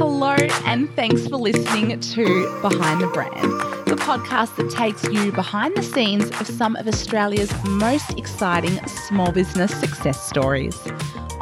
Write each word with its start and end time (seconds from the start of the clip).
Hello, 0.00 0.34
and 0.64 0.88
thanks 0.96 1.28
for 1.28 1.36
listening 1.36 2.00
to 2.00 2.60
Behind 2.62 3.02
the 3.02 3.06
Brand, 3.08 3.52
the 3.86 3.96
podcast 3.96 4.56
that 4.56 4.70
takes 4.70 5.04
you 5.04 5.30
behind 5.30 5.76
the 5.76 5.82
scenes 5.82 6.24
of 6.40 6.46
some 6.46 6.74
of 6.76 6.88
Australia's 6.88 7.52
most 7.64 8.18
exciting 8.18 8.80
small 8.86 9.30
business 9.30 9.78
success 9.78 10.26
stories. 10.26 10.74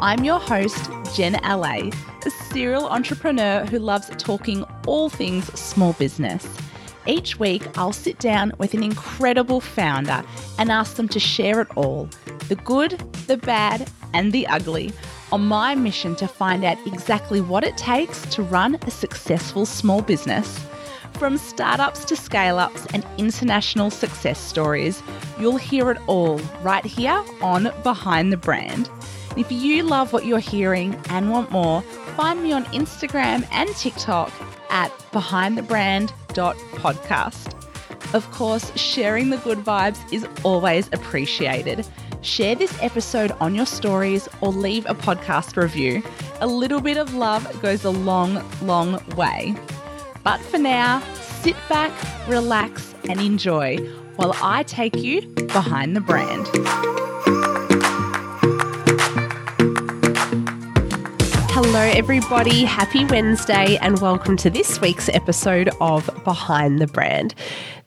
I'm 0.01 0.25
your 0.25 0.41
host, 0.41 0.91
Jen 1.15 1.39
LA, 1.41 1.89
a 2.25 2.29
serial 2.51 2.89
entrepreneur 2.89 3.63
who 3.63 3.79
loves 3.79 4.09
talking 4.17 4.65
all 4.85 5.07
things 5.07 5.45
small 5.57 5.93
business. 5.93 6.45
Each 7.07 7.39
week, 7.39 7.65
I'll 7.77 7.93
sit 7.93 8.19
down 8.19 8.51
with 8.57 8.73
an 8.73 8.83
incredible 8.83 9.61
founder 9.61 10.21
and 10.57 10.69
ask 10.69 10.97
them 10.97 11.07
to 11.07 11.19
share 11.19 11.61
it 11.61 11.69
all 11.77 12.09
the 12.49 12.55
good, 12.55 12.99
the 13.27 13.37
bad, 13.37 13.89
and 14.13 14.33
the 14.33 14.45
ugly 14.47 14.91
on 15.31 15.45
my 15.45 15.75
mission 15.75 16.15
to 16.15 16.27
find 16.27 16.63
out 16.63 16.77
exactly 16.85 17.41
what 17.41 17.63
it 17.63 17.77
takes 17.77 18.21
to 18.27 18.43
run 18.43 18.77
a 18.85 18.91
successful 18.91 19.65
small 19.65 20.01
business. 20.01 20.59
From 21.13 21.37
startups 21.37 22.05
to 22.05 22.15
scale 22.15 22.59
ups 22.59 22.85
and 22.93 23.05
international 23.17 23.89
success 23.89 24.39
stories, 24.39 25.01
you'll 25.39 25.57
hear 25.57 25.91
it 25.91 25.97
all 26.07 26.37
right 26.61 26.85
here 26.85 27.23
on 27.41 27.71
Behind 27.83 28.31
the 28.31 28.37
Brand. 28.37 28.89
If 29.35 29.51
you 29.51 29.83
love 29.83 30.13
what 30.13 30.25
you're 30.25 30.39
hearing 30.39 30.99
and 31.09 31.29
want 31.29 31.51
more, 31.51 31.81
find 32.15 32.41
me 32.41 32.51
on 32.51 32.65
Instagram 32.65 33.47
and 33.51 33.69
TikTok 33.75 34.31
at 34.69 34.91
behindthebrand.podcast. 35.11 37.55
Of 38.13 38.31
course, 38.31 38.71
sharing 38.77 39.29
the 39.29 39.37
good 39.37 39.59
vibes 39.59 39.99
is 40.11 40.27
always 40.43 40.89
appreciated. 40.93 41.85
Share 42.21 42.53
this 42.55 42.75
episode 42.81 43.31
on 43.39 43.55
your 43.55 43.65
stories 43.65 44.27
or 44.41 44.51
leave 44.51 44.85
a 44.87 44.93
podcast 44.93 45.55
review. 45.55 46.03
A 46.41 46.47
little 46.47 46.81
bit 46.81 46.97
of 46.97 47.13
love 47.13 47.61
goes 47.61 47.85
a 47.85 47.89
long, 47.89 48.43
long 48.61 49.01
way. 49.15 49.55
But 50.23 50.41
for 50.41 50.57
now, 50.57 51.01
sit 51.41 51.55
back, 51.69 51.91
relax, 52.27 52.93
and 53.07 53.21
enjoy 53.21 53.77
while 54.17 54.35
I 54.41 54.63
take 54.63 54.97
you 54.97 55.21
behind 55.21 55.95
the 55.95 56.01
brand. 56.01 56.45
Hello, 61.61 61.81
everybody. 61.81 62.63
Happy 62.63 63.03
Wednesday, 63.03 63.75
and 63.81 63.99
welcome 63.99 64.37
to 64.37 64.49
this 64.49 64.79
week's 64.79 65.09
episode 65.09 65.69
of 65.81 66.09
Behind 66.23 66.79
the 66.79 66.87
Brand. 66.87 67.35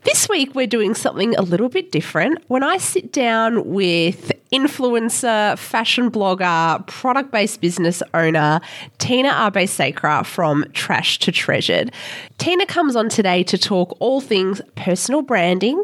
This 0.03 0.29
week, 0.29 0.55
we're 0.55 0.67
doing 0.67 0.95
something 0.95 1.35
a 1.37 1.41
little 1.41 1.71
bit 1.71 1.91
different. 1.91 2.45
When 2.49 2.63
I 2.63 2.77
sit 2.77 3.13
down 3.13 3.67
with 3.71 4.31
influencer, 4.53 5.59
fashion 5.59 6.11
blogger, 6.11 6.87
product 6.87 7.33
based 7.33 7.63
business 7.63 8.03
owner, 8.13 8.61
Tina 8.99 9.31
Abeysekara 9.31 10.27
from 10.27 10.67
Trash 10.75 11.19
to 11.21 11.33
Treasured. 11.33 11.93
Tina 12.37 12.67
comes 12.67 12.95
on 12.95 13.09
today 13.09 13.43
to 13.45 13.57
talk 13.57 13.97
all 14.01 14.21
things 14.21 14.61
personal 14.77 15.23
branding 15.23 15.83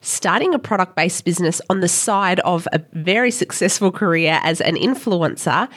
starting 0.00 0.54
a 0.54 0.58
product 0.58 0.94
based 0.94 1.24
business 1.24 1.60
on 1.68 1.80
the 1.80 1.88
side 1.88 2.40
of 2.40 2.68
a 2.72 2.80
very 2.92 3.30
successful 3.30 3.90
career 3.90 4.40
as 4.42 4.60
an 4.60 4.76
influencer, 4.76 5.68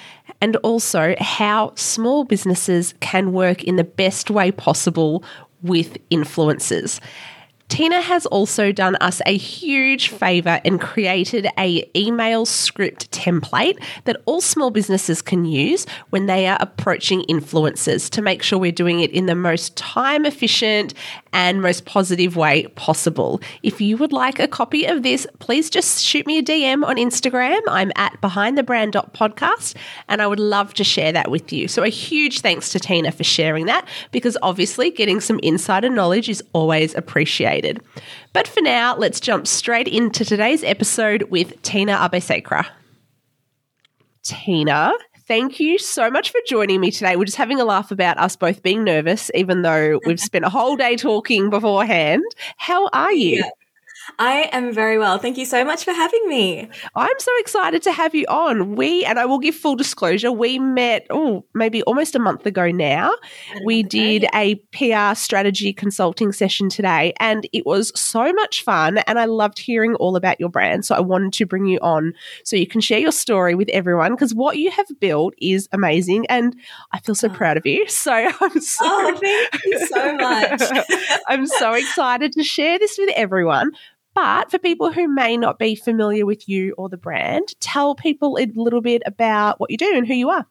and 0.42 0.56
also 0.58 1.16
how 1.20 1.74
small 1.76 2.24
businesses 2.24 2.94
can 3.00 3.32
work 3.32 3.64
in 3.64 3.76
the 3.76 3.84
best 3.84 4.30
way 4.30 4.52
possible 4.52 5.24
with 5.62 5.98
influencers. 6.10 7.00
Tina 7.72 8.02
has 8.02 8.26
also 8.26 8.74
done 8.74 8.98
us 8.98 9.22
a 9.26 9.38
huge 9.38 10.10
favor 10.10 10.60
and 10.66 10.82
created 10.82 11.48
a 11.58 11.90
email 11.96 12.46
script 12.46 13.10
template 13.12 13.82
that 14.04 14.18
all 14.26 14.42
small 14.42 14.72
businesses 14.72 15.22
can 15.22 15.46
use 15.46 15.86
when 16.10 16.26
they 16.26 16.48
are 16.48 16.58
approaching 16.60 17.22
influencers 17.30 18.10
to 18.10 18.22
make 18.22 18.44
sure 18.44 18.60
we're 18.60 18.74
doing 18.74 19.00
it 19.00 19.10
in 19.12 19.26
the 19.26 19.36
most 19.36 19.78
time 19.78 20.26
efficient 20.26 20.94
and 21.34 21.62
most 21.62 21.86
positive 21.86 22.36
way 22.36 22.68
possible. 22.76 23.42
If 23.64 23.82
you 23.82 23.98
would 23.98 24.12
like 24.12 24.40
a 24.40 24.48
copy 24.48 24.86
of 24.86 25.04
this, 25.04 25.26
please 25.40 25.70
just 25.70 26.04
shoot 26.04 26.26
me 26.28 26.38
a 26.40 26.44
DM 26.44 26.86
on 26.86 26.98
Instagram. 26.98 27.62
I'm 27.68 27.92
at 27.96 28.20
behindthebrand.podcast 28.22 29.76
and 30.08 30.22
I 30.22 30.28
would 30.28 30.40
love 30.40 30.74
to 30.76 30.84
share 30.84 31.12
that 31.12 31.32
with 31.32 31.54
you. 31.54 31.68
So 31.68 31.84
a 31.84 31.90
huge 31.90 32.42
thanks 32.42 32.70
to 32.70 32.80
Tina 32.80 33.12
for 33.12 33.24
sharing 33.24 33.66
that 33.66 33.88
because 34.12 34.38
obviously 34.42 34.92
getting 34.92 35.20
some 35.20 35.40
insider 35.44 35.90
knowledge 35.90 36.30
is 36.30 36.44
always 36.54 36.96
appreciated. 36.96 37.82
But 38.34 38.48
for 38.48 38.62
now, 38.62 38.96
let's 38.96 39.20
jump 39.20 39.48
straight 39.48 39.88
into 39.88 40.26
today's 40.26 40.64
episode 40.64 41.24
with 41.24 41.62
Tina 41.62 41.98
Abeysekara. 41.98 42.66
Tina, 44.24 44.94
thank 45.32 45.62
you 45.62 45.80
so 45.80 46.10
much 46.10 46.30
for 46.30 46.42
joining 46.46 46.82
me 46.82 46.92
today. 46.92 47.16
We're 47.16 47.24
just 47.24 47.38
having 47.38 47.62
a 47.62 47.64
laugh 47.64 47.90
about 47.90 48.18
us 48.18 48.36
both 48.36 48.62
being 48.64 48.84
nervous, 48.84 49.32
even 49.34 49.62
though 49.62 50.02
we've 50.06 50.20
spent 50.20 50.44
a 50.44 50.50
whole 50.50 50.76
day 50.76 50.98
talking 50.98 51.50
beforehand. 51.50 52.22
How 52.58 52.90
are 52.90 53.14
you? 53.14 53.38
Yeah. 53.38 53.50
I 54.20 54.50
am 54.52 54.74
very 54.74 54.98
well. 54.98 55.18
Thank 55.18 55.38
you 55.38 55.46
so 55.46 55.64
much 55.64 55.84
for 55.84 55.92
having 55.92 56.28
me. 56.28 56.70
I'm 56.96 57.20
so 57.20 57.32
excited 57.40 57.82
to 57.84 57.92
have 57.92 58.16
you 58.16 58.26
on. 58.28 58.76
We, 58.76 59.06
and 59.06 59.20
I 59.20 59.26
will 59.26 59.40
give 59.40 59.56
full 59.56 59.76
disclosure, 59.76 60.32
we 60.32 60.60
met, 60.60 61.08
oh, 61.10 61.46
maybe 61.54 61.84
almost 61.84 62.16
a 62.16 62.20
month 62.20 62.46
ago 62.46 62.72
now. 62.72 63.14
We 63.66 63.84
did 63.84 64.26
a 64.34 64.56
PR 64.72 65.16
strategy 65.16 65.74
consulting 65.74 66.32
session 66.32 66.70
today, 66.70 67.14
and 67.20 67.48
it 67.54 67.66
was 67.66 67.92
so 68.00 68.32
much 68.34 68.64
fun. 68.64 69.00
And 69.00 69.20
I 69.20 69.26
loved 69.26 69.60
hearing 69.60 69.96
all 69.96 70.16
about 70.16 70.40
your 70.40 70.50
brand. 70.50 70.86
So 70.86 70.96
I 70.96 71.00
wanted 71.00 71.34
to 71.34 71.46
bring 71.46 71.66
you 71.66 71.80
on 71.80 72.14
so 72.44 72.56
you 72.56 72.68
can 72.68 72.82
share 72.82 73.00
your 73.00 73.12
story 73.12 73.56
with 73.56 73.70
everyone 73.70 74.14
because 74.14 74.34
what 74.34 74.58
you 74.58 74.72
have 74.72 74.88
built 75.00 75.34
is 75.40 75.68
amazing. 75.72 76.26
And 76.28 76.56
I 76.92 77.00
feel 77.00 77.16
so 77.16 77.28
oh. 77.28 77.34
proud 77.34 77.58
of 77.58 77.66
you. 77.66 77.86
So 78.02 78.12
I'm 78.12 78.60
so, 78.60 78.84
oh, 78.84 79.18
thank 79.22 79.66
you 79.66 79.86
so 79.86 80.16
much. 80.18 80.62
I'm 81.28 81.46
so 81.46 81.74
excited 81.74 82.34
to 82.34 82.44
share 82.44 82.80
this 82.80 82.98
with 82.98 83.12
everyone. 83.16 83.72
But 84.14 84.52
for 84.52 84.60
people 84.60 84.92
who 84.92 85.08
may 85.08 85.38
not 85.38 85.58
be 85.58 85.76
familiar 85.76 86.26
with 86.26 86.50
you 86.50 86.74
or 86.78 86.90
the 86.90 86.98
brand, 86.98 87.54
tell 87.60 87.96
people 87.96 88.38
a 88.38 88.48
little 88.56 88.82
bit 88.82 89.02
about 89.06 89.60
what 89.60 89.72
you 89.72 89.78
do 89.78 89.92
and 89.96 90.08
who 90.08 90.14
you 90.14 90.30
are. 90.30 90.46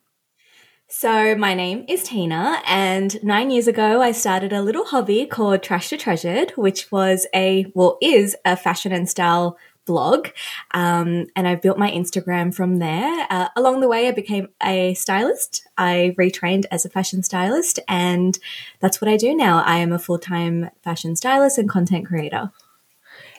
So, 0.92 1.36
my 1.36 1.54
name 1.54 1.84
is 1.86 2.02
Tina, 2.02 2.60
and 2.66 3.22
nine 3.22 3.50
years 3.50 3.68
ago, 3.68 4.02
I 4.02 4.10
started 4.10 4.52
a 4.52 4.60
little 4.60 4.84
hobby 4.86 5.24
called 5.24 5.62
Trash 5.62 5.90
to 5.90 5.96
Treasured, 5.96 6.50
which 6.56 6.90
was 6.90 7.28
a, 7.32 7.70
well, 7.76 7.96
is 8.02 8.34
a 8.44 8.56
fashion 8.56 8.90
and 8.90 9.08
style 9.08 9.56
blog. 9.86 10.28
Um, 10.72 11.26
and 11.36 11.46
I 11.46 11.54
built 11.54 11.78
my 11.78 11.90
Instagram 11.90 12.52
from 12.52 12.80
there. 12.80 13.26
Uh, 13.30 13.48
along 13.56 13.80
the 13.80 13.88
way, 13.88 14.08
I 14.08 14.10
became 14.10 14.48
a 14.62 14.94
stylist. 14.94 15.64
I 15.78 16.14
retrained 16.18 16.64
as 16.72 16.84
a 16.84 16.90
fashion 16.90 17.22
stylist, 17.22 17.78
and 17.86 18.36
that's 18.80 19.00
what 19.00 19.08
I 19.08 19.16
do 19.16 19.32
now. 19.32 19.62
I 19.62 19.76
am 19.76 19.92
a 19.92 19.98
full 19.98 20.18
time 20.18 20.70
fashion 20.82 21.14
stylist 21.14 21.56
and 21.56 21.68
content 21.68 22.06
creator. 22.06 22.50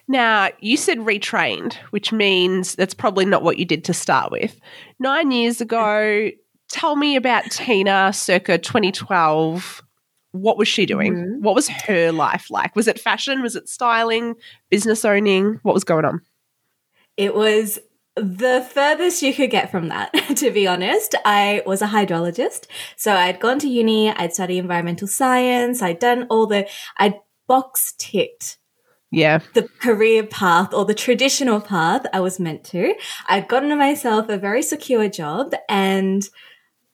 Now, 0.08 0.50
you 0.60 0.78
said 0.78 1.00
retrained, 1.00 1.76
which 1.92 2.12
means 2.12 2.76
that's 2.76 2.94
probably 2.94 3.26
not 3.26 3.44
what 3.44 3.58
you 3.58 3.66
did 3.66 3.84
to 3.86 3.94
start 3.94 4.32
with. 4.32 4.60
Nine 5.00 5.32
years 5.32 5.62
ago, 5.62 6.30
tell 6.70 6.96
me 6.96 7.16
about 7.16 7.52
Tina 7.52 8.12
circa 8.14 8.58
2012. 8.58 9.82
What 10.32 10.58
was 10.58 10.68
she 10.68 10.86
doing? 10.86 11.14
Mm-hmm. 11.14 11.44
What 11.44 11.56
was 11.56 11.68
her 11.68 12.12
life 12.12 12.50
like? 12.50 12.76
Was 12.76 12.88
it 12.88 13.00
fashion? 13.00 13.42
Was 13.42 13.56
it 13.56 13.70
styling, 13.70 14.36
business 14.70 15.06
owning? 15.06 15.60
What 15.64 15.74
was 15.74 15.84
going 15.84 16.06
on? 16.06 16.22
It 17.18 17.36
was 17.36 17.80
the 18.16 18.68
furthest 18.70 19.22
you 19.22 19.34
could 19.34 19.52
get 19.52 19.72
from 19.72 19.90
that, 19.90 20.12
to 20.36 20.52
be 20.52 20.68
honest. 20.68 21.16
I 21.26 21.64
was 21.66 21.82
a 21.82 21.88
hydrologist. 21.88 22.68
So 22.96 23.14
I'd 23.14 23.40
gone 23.40 23.60
to 23.60 23.68
uni, 23.68 24.10
I'd 24.10 24.34
studied 24.34 24.60
environmental 24.60 25.08
science, 25.08 25.82
I'd 25.82 26.00
done 26.00 26.28
all 26.30 26.48
the, 26.48 26.68
I'd 26.98 27.16
box 27.48 27.94
ticked 27.98 28.58
yeah 29.12 29.40
the 29.54 29.64
career 29.80 30.24
path 30.24 30.74
or 30.74 30.86
the 30.86 30.94
traditional 30.94 31.62
path 31.62 32.06
I 32.14 32.20
was 32.22 32.40
meant 32.40 32.64
to. 32.66 32.96
I'd 33.28 33.48
gotten 33.48 33.78
myself 33.78 34.30
a 34.30 34.38
very 34.38 34.62
secure 34.64 35.10
job 35.10 35.54
and 35.70 36.28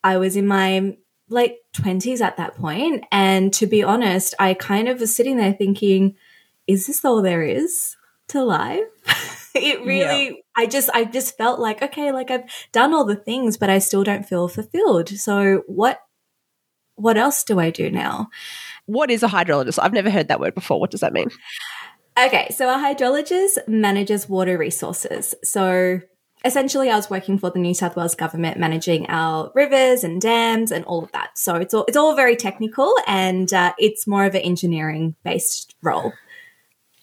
I 0.04 0.18
was 0.18 0.36
in 0.36 0.48
my 0.48 0.98
late 1.30 1.58
20s 1.76 2.22
at 2.22 2.38
that 2.38 2.56
point 2.56 3.06
and 3.12 3.54
to 3.54 3.68
be 3.68 3.84
honest, 3.84 4.34
I 4.40 4.54
kind 4.54 4.88
of 4.88 5.00
was 5.00 5.16
sitting 5.16 5.38
there 5.38 5.54
thinking 5.54 6.16
is 6.66 6.88
this 6.88 7.06
all 7.06 7.22
there 7.22 7.44
is 7.44 7.96
to 8.30 8.44
life? 8.44 8.84
it 9.56 9.82
really 9.86 10.26
yeah. 10.26 10.34
I 10.56 10.66
just 10.66 10.90
I 10.94 11.06
just 11.06 11.38
felt 11.38 11.60
like 11.60 11.82
okay, 11.82 12.12
like 12.12 12.32
I've 12.32 12.50
done 12.72 12.94
all 12.94 13.06
the 13.06 13.16
things 13.16 13.58
but 13.58 13.70
I 13.70 13.80
still 13.80 14.04
don't 14.04 14.28
feel 14.28 14.48
fulfilled. 14.48 15.10
So 15.10 15.64
what 15.68 16.02
what 16.96 17.16
else 17.16 17.44
do 17.44 17.60
I 17.60 17.70
do 17.70 17.92
now? 17.92 18.30
What 18.88 19.12
is 19.12 19.22
a 19.22 19.28
hydrologist? 19.28 19.78
I've 19.82 19.94
never 19.94 20.10
heard 20.10 20.30
that 20.30 20.40
word 20.40 20.56
before. 20.56 20.80
What 20.80 20.92
does 20.92 21.02
that 21.02 21.14
mean? 21.14 21.30
Okay, 22.18 22.48
so 22.50 22.68
a 22.68 22.78
hydrologist 22.78 23.68
manages 23.68 24.28
water 24.28 24.58
resources. 24.58 25.36
So 25.44 26.02
essentially, 26.44 26.90
I 26.90 26.96
was 26.96 27.12
working 27.12 27.38
for 27.38 27.52
the 27.52 27.60
New 27.60 27.76
South 27.76 27.96
Wales 27.96 28.16
government, 28.16 28.58
managing 28.58 29.08
our 29.08 29.52
rivers 29.54 30.04
and 30.04 30.20
dams 30.20 30.72
and 30.72 30.84
all 30.86 31.04
of 31.04 31.12
that. 31.12 31.38
So 31.38 31.56
it's 31.56 31.76
all 31.76 31.86
it's 31.88 31.98
all 31.98 32.16
very 32.16 32.36
technical, 32.36 32.92
and 33.06 33.54
uh, 33.54 33.74
it's 33.78 34.08
more 34.08 34.26
of 34.26 34.34
an 34.34 34.42
engineering 34.42 35.16
based 35.24 35.76
role. 35.84 36.12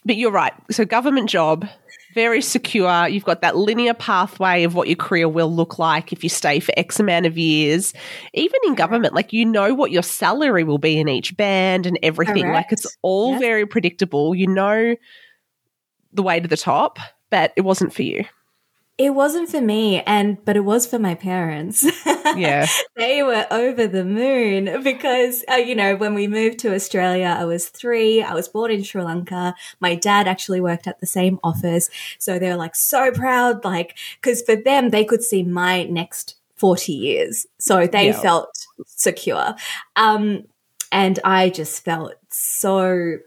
But 0.05 0.17
you're 0.17 0.33
right. 0.33 0.53
So 0.73 0.85
government 0.85 1.31
job, 1.31 1.67
very 2.15 2.41
secure. 2.41 3.09
You've 3.09 3.25
got 3.25 3.41
that 3.43 3.57
linear 3.57 3.93
pathway 3.95 4.63
of 4.63 4.75
what 4.75 4.89
your 4.89 4.97
career 4.97 5.29
will 5.29 5.53
look 5.55 5.79
like 5.79 6.13
if 6.13 6.23
you 6.23 6.29
stay 6.31 6.61
for 6.61 6.73
X 6.77 7.01
amount 7.01 7.27
of 7.27 7.37
years. 7.37 7.93
Even 8.33 8.59
in 8.67 8.75
government, 8.75 9.15
like 9.15 9.33
you 9.33 9.45
know 9.45 9.75
what 9.75 9.91
your 9.91 10.03
salary 10.03 10.65
will 10.65 10.79
be 10.79 10.99
in 10.99 11.09
each 11.09 11.37
band 11.37 11.87
and 11.87 11.99
everything. 12.03 12.45
Correct. 12.45 12.55
Like 12.55 12.73
it's 12.73 12.97
all 13.03 13.33
Yes. 13.33 13.41
very 13.41 13.67
predictable. 13.67 14.35
You 14.35 14.47
know 14.47 14.95
the 16.13 16.23
way 16.23 16.39
to 16.41 16.47
the 16.49 16.57
top, 16.57 16.99
but 17.31 17.53
it 17.57 17.63
wasn't 17.63 17.93
for 17.93 18.03
you. 18.03 18.25
It 18.97 19.11
wasn't 19.13 19.49
for 19.49 19.61
me, 19.61 20.03
and 20.03 20.43
but 20.45 20.57
it 20.57 20.65
was 20.65 20.87
for 20.87 20.99
my 20.99 21.15
parents. 21.15 21.85
Yeah. 22.37 22.67
they 22.97 23.23
were 23.23 23.47
over 23.51 23.87
the 23.87 24.05
moon 24.05 24.83
because 24.83 25.45
uh, 25.53 25.57
you 25.57 25.75
know 25.75 25.95
when 25.95 26.15
we 26.15 26.27
moved 26.27 26.59
to 26.61 26.75
Australia, 26.75 27.37
I 27.39 27.45
was 27.45 27.69
three. 27.69 28.23
I 28.23 28.33
was 28.35 28.49
born 28.49 28.71
in 28.73 28.83
Sri 28.83 29.03
Lanka. 29.03 29.55
My 29.79 29.95
dad 29.95 30.27
actually 30.27 30.61
worked 30.61 30.87
at 30.89 30.99
the 31.01 31.07
same 31.07 31.39
office, 31.45 31.91
so 32.19 32.39
they 32.39 32.49
were 32.49 32.57
like 32.57 32.75
so 32.75 33.13
proud, 33.13 33.65
like 33.65 33.97
because 34.21 34.43
for 34.43 34.57
them 34.57 34.91
they 34.91 35.05
could 35.05 35.23
see 35.23 35.43
my 35.43 35.85
next 35.85 36.37
forty 36.57 36.93
years, 36.95 37.47
so 37.59 37.87
they 37.87 38.07
Yeah. 38.07 38.21
felt 38.21 38.67
secure. 38.87 39.55
Um, 39.97 40.45
and 40.91 41.19
I 41.25 41.51
just 41.51 41.85
felt 41.85 42.15
so 42.31 43.19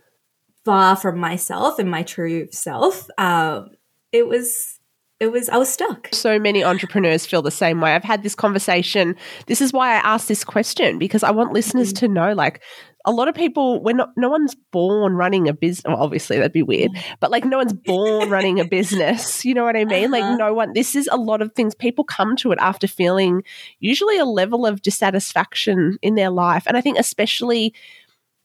far 0.65 0.95
from 0.95 1.19
myself 1.19 1.77
and 1.79 1.89
my 1.89 2.03
true 2.03 2.47
self. 2.51 3.07
Um, 3.17 3.71
it 4.11 4.27
was, 4.27 4.76
it 5.19 5.31
was, 5.31 5.49
I 5.49 5.57
was 5.57 5.69
stuck. 5.69 6.09
so 6.11 6.39
many 6.39 6.63
entrepreneurs 6.63 7.25
feel 7.25 7.41
the 7.41 7.51
same 7.51 7.81
way. 7.81 7.93
I've 7.95 8.03
had 8.03 8.23
this 8.23 8.35
conversation. 8.35 9.15
This 9.47 9.61
is 9.61 9.73
why 9.73 9.95
I 9.95 9.97
asked 9.97 10.27
this 10.27 10.43
question 10.43 10.99
because 10.99 11.23
I 11.23 11.31
want 11.31 11.53
listeners 11.53 11.91
mm. 11.91 11.97
to 11.99 12.07
know 12.07 12.33
like 12.33 12.61
a 13.07 13.11
lot 13.11 13.29
of 13.29 13.33
people 13.33 13.81
when 13.81 13.97
not, 13.97 14.11
no 14.17 14.29
one's 14.29 14.53
born 14.71 15.13
running 15.13 15.47
a 15.47 15.53
business 15.53 15.85
well, 15.87 16.03
obviously 16.03 16.35
that'd 16.35 16.51
be 16.51 16.61
weird 16.61 16.91
mm. 16.91 17.03
but 17.19 17.31
like 17.31 17.45
no 17.45 17.57
one's 17.57 17.73
born 17.73 18.29
running 18.37 18.59
a 18.59 18.65
business 18.65 19.45
you 19.45 19.53
know 19.53 19.63
what 19.63 19.77
i 19.77 19.85
mean 19.85 20.13
Uh-huh. 20.13 20.27
like 20.29 20.37
no 20.37 20.53
one 20.53 20.73
this 20.73 20.93
is 20.93 21.07
a 21.11 21.17
lot 21.17 21.41
of 21.41 21.53
things 21.53 21.73
people 21.73 22.03
come 22.03 22.35
to 22.35 22.51
it 22.51 22.59
after 22.61 22.85
feeling 22.85 23.43
usually 23.79 24.17
a 24.17 24.25
level 24.25 24.65
of 24.65 24.81
dissatisfaction 24.81 25.97
in 26.01 26.15
their 26.15 26.29
life 26.29 26.63
and 26.67 26.75
i 26.75 26.81
think 26.81 26.99
especially 26.99 27.73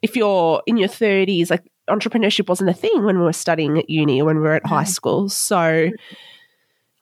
if 0.00 0.16
you're 0.16 0.62
in 0.66 0.76
your 0.76 0.88
30s 0.88 1.50
like 1.50 1.64
entrepreneurship 1.90 2.48
wasn't 2.48 2.70
a 2.70 2.74
thing 2.74 3.04
when 3.04 3.18
we 3.18 3.24
were 3.24 3.32
studying 3.32 3.78
at 3.78 3.90
uni 3.90 4.22
or 4.22 4.26
when 4.26 4.36
we 4.36 4.42
were 4.42 4.54
at 4.54 4.66
high 4.66 4.82
uh-huh. 4.82 4.84
school 4.84 5.28
so 5.28 5.56
mm-hmm. 5.56 6.14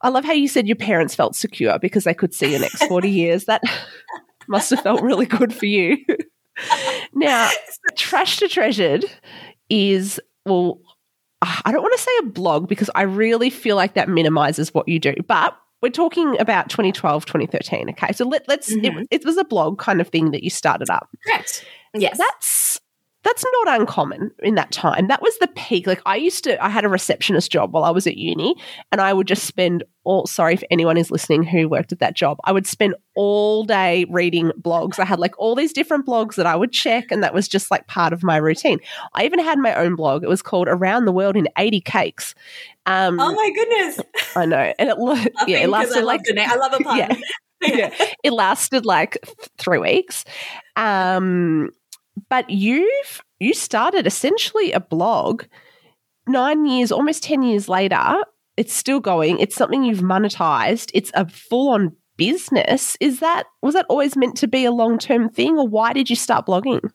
I 0.02 0.08
love 0.08 0.24
how 0.24 0.32
you 0.32 0.48
said 0.48 0.66
your 0.66 0.76
parents 0.76 1.14
felt 1.14 1.36
secure 1.36 1.78
because 1.78 2.04
they 2.04 2.14
could 2.14 2.34
see 2.34 2.50
your 2.50 2.60
next 2.60 2.84
40 2.84 3.10
years. 3.10 3.44
That 3.44 3.62
must 4.48 4.70
have 4.70 4.80
felt 4.80 5.02
really 5.02 5.26
good 5.26 5.52
for 5.54 5.66
you. 5.66 5.98
now, 7.14 7.50
Trash 7.96 8.38
to 8.38 8.48
Treasured 8.48 9.04
is, 9.68 10.20
well, 10.46 10.80
I 11.42 11.72
don't 11.72 11.82
want 11.82 11.94
to 11.96 12.02
say 12.02 12.10
a 12.20 12.26
blog 12.30 12.68
because 12.68 12.90
I 12.94 13.02
really 13.02 13.50
feel 13.50 13.76
like 13.76 13.94
that 13.94 14.08
minimizes 14.08 14.74
what 14.74 14.88
you 14.88 14.98
do, 14.98 15.14
but 15.26 15.56
we're 15.82 15.88
talking 15.88 16.38
about 16.38 16.68
2012, 16.68 17.24
2013. 17.24 17.88
Okay. 17.90 18.12
So 18.12 18.26
let, 18.26 18.46
let's, 18.48 18.74
Mhm. 18.74 19.02
it, 19.02 19.08
it 19.10 19.24
was 19.24 19.38
a 19.38 19.44
blog 19.44 19.78
kind 19.78 20.00
of 20.00 20.08
thing 20.08 20.30
that 20.32 20.42
you 20.44 20.50
started 20.50 20.90
up 20.90 21.08
Correct. 21.26 21.64
Yes. 21.94 22.18
that's 22.18 22.80
that's 23.22 23.44
not 23.64 23.80
uncommon 23.80 24.30
in 24.42 24.54
that 24.54 24.72
time. 24.72 25.08
That 25.08 25.20
was 25.20 25.36
the 25.38 25.48
peak. 25.48 25.86
Like 25.86 26.00
I 26.06 26.16
used 26.16 26.44
to 26.44 26.62
I 26.64 26.70
had 26.70 26.84
a 26.84 26.88
receptionist 26.88 27.52
job 27.52 27.72
while 27.72 27.84
I 27.84 27.90
was 27.90 28.06
at 28.06 28.16
uni 28.16 28.54
and 28.90 29.00
I 29.00 29.12
would 29.12 29.26
just 29.26 29.44
spend 29.44 29.84
all 30.04 30.26
sorry 30.26 30.54
if 30.54 30.64
anyone 30.70 30.96
is 30.96 31.10
listening 31.10 31.42
who 31.42 31.68
worked 31.68 31.92
at 31.92 31.98
that 31.98 32.14
job. 32.14 32.38
I 32.44 32.52
would 32.52 32.66
spend 32.66 32.94
all 33.14 33.64
day 33.64 34.06
reading 34.08 34.52
blogs. 34.58 34.98
I 34.98 35.04
had 35.04 35.18
like 35.18 35.38
all 35.38 35.54
these 35.54 35.74
different 35.74 36.06
blogs 36.06 36.36
that 36.36 36.46
I 36.46 36.56
would 36.56 36.72
check 36.72 37.10
and 37.10 37.22
that 37.22 37.34
was 37.34 37.46
just 37.46 37.70
like 37.70 37.86
part 37.86 38.14
of 38.14 38.22
my 38.22 38.38
routine. 38.38 38.78
I 39.12 39.24
even 39.24 39.38
had 39.38 39.58
my 39.58 39.74
own 39.74 39.96
blog. 39.96 40.24
It 40.24 40.28
was 40.28 40.40
called 40.40 40.68
Around 40.68 41.04
the 41.04 41.12
World 41.12 41.36
in 41.36 41.46
80 41.58 41.82
Cakes. 41.82 42.34
Um 42.86 43.20
oh 43.20 43.34
my 43.34 43.50
goodness. 43.54 44.00
I 44.34 44.46
know. 44.46 44.72
And 44.78 44.88
it 44.88 44.98
lo- 44.98 45.14
yeah, 45.46 45.58
it 45.58 45.68
lasted 45.68 45.98
I 45.98 46.00
like 46.02 46.20
love 46.20 46.24
the 46.24 46.32
name. 46.32 46.50
I 46.50 46.56
love 46.56 46.72
a 46.72 46.78
pun. 46.82 46.96
Yeah. 46.96 47.16
yeah, 47.62 47.94
it 48.24 48.32
lasted 48.32 48.86
like 48.86 49.18
th- 49.22 49.36
three 49.58 49.78
weeks. 49.78 50.24
Um, 50.76 51.70
but 52.28 52.50
you've 52.50 53.22
you 53.38 53.54
started 53.54 54.06
essentially 54.06 54.72
a 54.72 54.80
blog 54.80 55.44
nine 56.26 56.66
years, 56.66 56.92
almost 56.92 57.22
ten 57.22 57.42
years 57.42 57.68
later. 57.68 58.16
It's 58.56 58.74
still 58.74 59.00
going. 59.00 59.38
It's 59.38 59.56
something 59.56 59.84
you've 59.84 60.00
monetized. 60.00 60.90
It's 60.92 61.10
a 61.14 61.28
full 61.28 61.70
on 61.70 61.96
business. 62.16 62.96
Is 63.00 63.20
that 63.20 63.44
was 63.62 63.74
that 63.74 63.86
always 63.88 64.16
meant 64.16 64.36
to 64.38 64.48
be 64.48 64.64
a 64.64 64.72
long 64.72 64.98
term 64.98 65.28
thing, 65.28 65.58
or 65.58 65.66
why 65.66 65.92
did 65.92 66.10
you 66.10 66.16
start 66.16 66.46
blogging? 66.46 66.90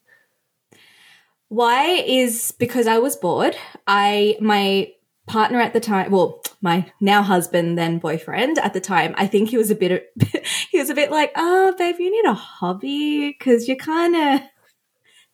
Why 1.49 2.03
is 2.05 2.53
because 2.57 2.87
I 2.87 2.97
was 2.97 3.15
bored. 3.15 3.55
I 3.87 4.37
my 4.39 4.91
partner 5.27 5.59
at 5.59 5.73
the 5.73 5.79
time, 5.79 6.11
well, 6.11 6.41
my 6.61 6.91
now 6.99 7.23
husband, 7.23 7.77
then 7.77 7.99
boyfriend 7.99 8.59
at 8.59 8.73
the 8.73 8.81
time, 8.81 9.15
I 9.17 9.27
think 9.27 9.49
he 9.49 9.57
was 9.57 9.71
a 9.71 9.75
bit, 9.75 10.11
he 10.71 10.79
was 10.79 10.89
a 10.89 10.95
bit 10.95 11.11
like, 11.11 11.31
oh, 11.35 11.73
babe, 11.77 11.95
you 11.99 12.11
need 12.11 12.29
a 12.29 12.33
hobby 12.33 13.29
because 13.29 13.67
you're 13.67 13.77
kind 13.77 14.15
of, 14.15 14.41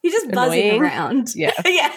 you're 0.01 0.11
just 0.11 0.31
buzzing 0.31 0.81
around. 0.81 1.35
Yeah. 1.35 1.53
yeah. 1.65 1.93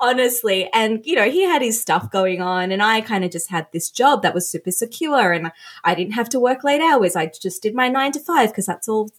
Honestly. 0.00 0.68
And, 0.72 1.04
you 1.04 1.14
know, 1.16 1.30
he 1.30 1.44
had 1.44 1.62
his 1.62 1.80
stuff 1.80 2.10
going 2.10 2.40
on, 2.40 2.70
and 2.72 2.82
I 2.82 3.00
kind 3.00 3.24
of 3.24 3.30
just 3.30 3.50
had 3.50 3.66
this 3.72 3.90
job 3.90 4.22
that 4.22 4.34
was 4.34 4.50
super 4.50 4.70
secure, 4.70 5.32
and 5.32 5.50
I 5.84 5.94
didn't 5.94 6.12
have 6.12 6.28
to 6.30 6.40
work 6.40 6.64
late 6.64 6.80
hours. 6.80 7.16
I 7.16 7.26
just 7.40 7.62
did 7.62 7.74
my 7.74 7.88
nine 7.88 8.12
to 8.12 8.20
five 8.20 8.50
because 8.50 8.66
that's 8.66 8.88
all 8.88 9.10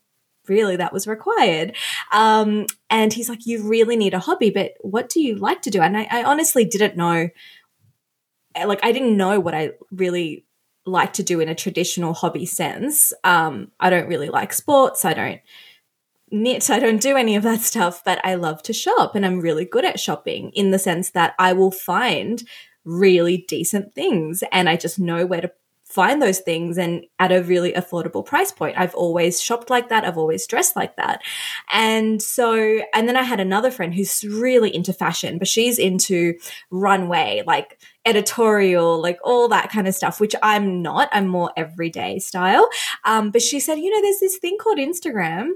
really 0.47 0.75
that 0.75 0.93
was 0.93 1.07
required. 1.07 1.75
Um, 2.11 2.65
and 2.89 3.13
he's 3.13 3.29
like, 3.29 3.45
You 3.45 3.67
really 3.67 3.95
need 3.95 4.13
a 4.13 4.19
hobby, 4.19 4.49
but 4.49 4.73
what 4.81 5.09
do 5.09 5.21
you 5.21 5.35
like 5.35 5.61
to 5.63 5.69
do? 5.69 5.81
And 5.81 5.97
I, 5.97 6.07
I 6.09 6.23
honestly 6.23 6.65
didn't 6.65 6.97
know. 6.97 7.29
Like, 8.65 8.79
I 8.83 8.91
didn't 8.91 9.15
know 9.15 9.39
what 9.39 9.53
I 9.53 9.71
really 9.91 10.45
like 10.85 11.13
to 11.13 11.23
do 11.23 11.39
in 11.39 11.49
a 11.49 11.55
traditional 11.55 12.13
hobby 12.13 12.45
sense. 12.45 13.13
Um, 13.23 13.71
I 13.79 13.89
don't 13.89 14.07
really 14.07 14.29
like 14.29 14.53
sports. 14.53 15.05
I 15.05 15.13
don't 15.13 15.39
knit. 16.31 16.69
I 16.69 16.79
don't 16.79 17.01
do 17.01 17.15
any 17.15 17.35
of 17.35 17.43
that 17.43 17.61
stuff, 17.61 18.03
but 18.03 18.19
I 18.23 18.35
love 18.35 18.63
to 18.63 18.73
shop 18.73 19.15
and 19.15 19.25
I'm 19.25 19.39
really 19.39 19.65
good 19.65 19.85
at 19.85 19.99
shopping 19.99 20.51
in 20.51 20.71
the 20.71 20.79
sense 20.79 21.11
that 21.11 21.33
I 21.39 21.53
will 21.53 21.71
find 21.71 22.43
really 22.85 23.45
decent 23.47 23.93
things 23.93 24.43
and 24.51 24.69
I 24.69 24.75
just 24.75 24.99
know 24.99 25.25
where 25.25 25.41
to 25.41 25.51
find 25.89 26.21
those 26.21 26.39
things 26.39 26.77
and 26.77 27.03
at 27.17 27.31
a 27.31 27.41
really 27.41 27.73
affordable 27.73 28.23
price 28.23 28.51
point. 28.51 28.77
I've 28.77 28.93
always 28.93 29.41
shopped 29.41 29.71
like 29.71 29.89
that. 29.89 30.05
I've 30.05 30.19
always 30.19 30.45
dressed 30.45 30.75
like 30.75 30.95
that. 30.97 31.21
And 31.73 32.21
so, 32.21 32.79
and 32.93 33.07
then 33.07 33.17
I 33.17 33.23
had 33.23 33.39
another 33.39 33.71
friend 33.71 33.93
who's 33.93 34.23
really 34.23 34.73
into 34.73 34.93
fashion, 34.93 35.39
but 35.39 35.47
she's 35.47 35.79
into 35.79 36.35
runway, 36.69 37.41
like 37.47 37.81
editorial, 38.05 39.01
like 39.01 39.17
all 39.23 39.47
that 39.49 39.71
kind 39.71 39.87
of 39.87 39.95
stuff, 39.95 40.19
which 40.19 40.35
I'm 40.43 40.83
not. 40.83 41.09
I'm 41.11 41.27
more 41.27 41.51
everyday 41.57 42.19
style. 42.19 42.69
Um, 43.03 43.31
but 43.31 43.41
she 43.41 43.59
said, 43.59 43.79
you 43.79 43.89
know, 43.89 44.01
there's 44.01 44.19
this 44.19 44.37
thing 44.37 44.57
called 44.61 44.77
Instagram 44.77 45.53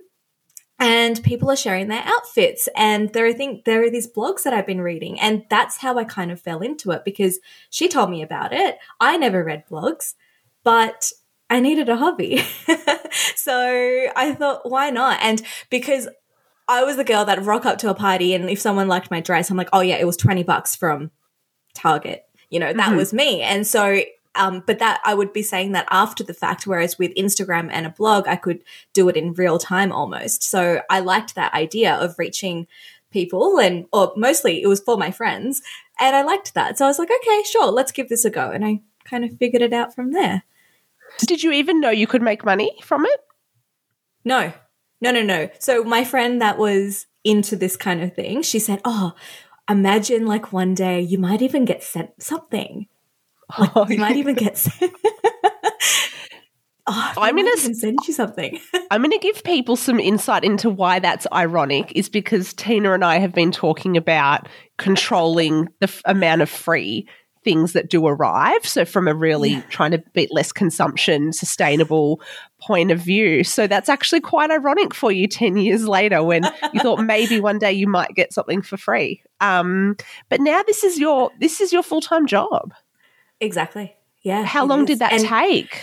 and 0.79 1.23
people 1.23 1.49
are 1.51 1.55
sharing 1.55 1.87
their 1.87 2.03
outfits 2.05 2.67
and 2.75 3.13
there 3.13 3.25
are 3.25 3.33
think 3.33 3.65
there 3.65 3.83
are 3.83 3.89
these 3.89 4.11
blogs 4.11 4.43
that 4.43 4.53
I've 4.53 4.65
been 4.67 4.81
reading 4.81 5.19
and 5.19 5.43
that's 5.49 5.77
how 5.77 5.97
I 5.97 6.03
kind 6.03 6.31
of 6.31 6.41
fell 6.41 6.59
into 6.61 6.91
it 6.91 7.05
because 7.05 7.39
she 7.69 7.87
told 7.87 8.09
me 8.09 8.21
about 8.21 8.51
it. 8.53 8.77
I 8.99 9.17
never 9.17 9.43
read 9.43 9.67
blogs, 9.69 10.15
but 10.63 11.11
I 11.49 11.59
needed 11.59 11.89
a 11.89 11.97
hobby. 11.97 12.37
so 13.35 14.07
I 14.15 14.33
thought 14.33 14.69
why 14.69 14.89
not? 14.89 15.19
And 15.21 15.41
because 15.69 16.07
I 16.67 16.83
was 16.83 16.95
the 16.95 17.03
girl 17.03 17.25
that 17.25 17.43
rock 17.43 17.65
up 17.65 17.77
to 17.79 17.89
a 17.89 17.93
party 17.93 18.33
and 18.33 18.49
if 18.49 18.59
someone 18.59 18.87
liked 18.87 19.11
my 19.11 19.19
dress, 19.19 19.49
I'm 19.51 19.57
like, 19.57 19.69
"Oh 19.73 19.81
yeah, 19.81 19.97
it 19.97 20.05
was 20.07 20.17
20 20.17 20.43
bucks 20.43 20.75
from 20.75 21.11
Target." 21.75 22.23
You 22.49 22.59
know, 22.59 22.71
that 22.73 22.91
Mhm. 22.93 22.97
was 22.97 23.13
me. 23.13 23.41
And 23.41 23.67
so 23.67 24.01
um, 24.35 24.63
but 24.65 24.79
that 24.79 25.01
I 25.03 25.13
would 25.13 25.33
be 25.33 25.43
saying 25.43 25.73
that 25.73 25.87
after 25.91 26.23
the 26.23 26.33
fact, 26.33 26.65
whereas 26.65 26.97
with 26.97 27.13
Instagram 27.15 27.69
and 27.71 27.85
a 27.85 27.89
blog, 27.89 28.27
I 28.27 28.35
could 28.35 28.63
do 28.93 29.07
it 29.09 29.17
in 29.17 29.33
real 29.33 29.59
time 29.59 29.91
almost. 29.91 30.43
So 30.43 30.81
I 30.89 30.99
liked 30.99 31.35
that 31.35 31.53
idea 31.53 31.93
of 31.95 32.17
reaching 32.17 32.67
people 33.11 33.59
and 33.59 33.85
or 33.93 34.11
mostly 34.17 34.63
it 34.63 34.67
was 34.67 34.79
for 34.79 34.97
my 34.97 35.11
friends 35.11 35.61
and 35.99 36.15
I 36.15 36.23
liked 36.23 36.55
that. 36.55 36.77
So 36.77 36.85
I 36.85 36.87
was 36.87 36.99
like, 36.99 37.11
okay, 37.11 37.43
sure, 37.43 37.71
let's 37.71 37.91
give 37.91 38.09
this 38.09 38.25
a 38.25 38.29
go. 38.29 38.49
And 38.49 38.65
I 38.65 38.81
kind 39.05 39.23
of 39.23 39.37
figured 39.37 39.61
it 39.61 39.73
out 39.73 39.93
from 39.93 40.11
there. 40.11 40.43
Did 41.19 41.43
you 41.43 41.51
even 41.51 41.79
know 41.79 41.91
you 41.91 42.07
could 42.07 42.23
make 42.23 42.43
money 42.43 42.71
from 42.81 43.05
it? 43.05 43.21
No, 44.25 44.53
no, 44.99 45.11
no, 45.11 45.21
no. 45.21 45.49
So 45.59 45.83
my 45.83 46.03
friend 46.03 46.41
that 46.41 46.57
was 46.57 47.05
into 47.23 47.55
this 47.55 47.77
kind 47.77 48.01
of 48.01 48.15
thing, 48.15 48.41
she 48.41 48.57
said, 48.57 48.81
Oh, 48.83 49.13
imagine 49.69 50.25
like 50.25 50.51
one 50.51 50.73
day 50.73 50.99
you 50.99 51.17
might 51.17 51.41
even 51.41 51.65
get 51.65 51.83
sent 51.83 52.21
something. 52.21 52.87
Oh, 53.57 53.85
You 53.89 53.97
might 53.99 54.15
even 54.17 54.35
get 54.35 54.57
sent. 54.59 54.91
oh, 56.87 57.13
I'm 57.17 57.35
going 57.35 57.51
to 57.55 57.73
send 57.75 57.99
you 58.07 58.13
something. 58.13 58.59
I'm 58.91 59.01
going 59.01 59.11
to 59.11 59.17
give 59.19 59.43
people 59.43 59.75
some 59.75 59.99
insight 59.99 60.43
into 60.43 60.69
why 60.69 60.99
that's 60.99 61.27
ironic, 61.33 61.91
is 61.95 62.09
because 62.09 62.53
Tina 62.53 62.93
and 62.93 63.03
I 63.05 63.17
have 63.19 63.33
been 63.33 63.51
talking 63.51 63.95
about 63.97 64.47
controlling 64.77 65.65
the 65.79 65.87
f- 65.87 66.01
amount 66.05 66.41
of 66.41 66.49
free 66.49 67.07
things 67.43 67.73
that 67.73 67.89
do 67.89 68.07
arrive. 68.07 68.65
So, 68.65 68.85
from 68.85 69.07
a 69.07 69.13
really 69.13 69.51
Yeah. 69.51 69.61
trying 69.69 69.91
to 69.91 70.01
beat 70.13 70.33
less 70.33 70.51
consumption, 70.53 71.33
sustainable 71.33 72.21
point 72.61 72.89
of 72.91 72.99
view. 72.99 73.43
So, 73.43 73.67
that's 73.67 73.89
actually 73.89 74.21
quite 74.21 74.49
ironic 74.49 74.93
for 74.93 75.11
you 75.11 75.27
10 75.27 75.57
years 75.57 75.85
later 75.85 76.23
when 76.23 76.43
you 76.73 76.79
thought 76.79 77.01
maybe 77.03 77.41
one 77.41 77.59
day 77.59 77.73
you 77.73 77.85
might 77.87 78.15
get 78.15 78.31
something 78.33 78.61
for 78.61 78.77
free. 78.77 79.21
Um, 79.41 79.97
but 80.29 80.39
now 80.39 80.63
this 80.63 80.85
is 80.85 80.97
your 80.97 81.31
this 81.41 81.59
is 81.59 81.73
your 81.73 81.83
full 81.83 81.99
time 82.01 82.27
job. 82.27 82.73
Exactly. 83.43 83.95
Yeah. 84.21 84.43
How 84.43 84.65
long 84.65 84.81
is. 84.81 84.87
did 84.87 84.99
that 84.99 85.13
And 85.13 85.25
take? 85.25 85.77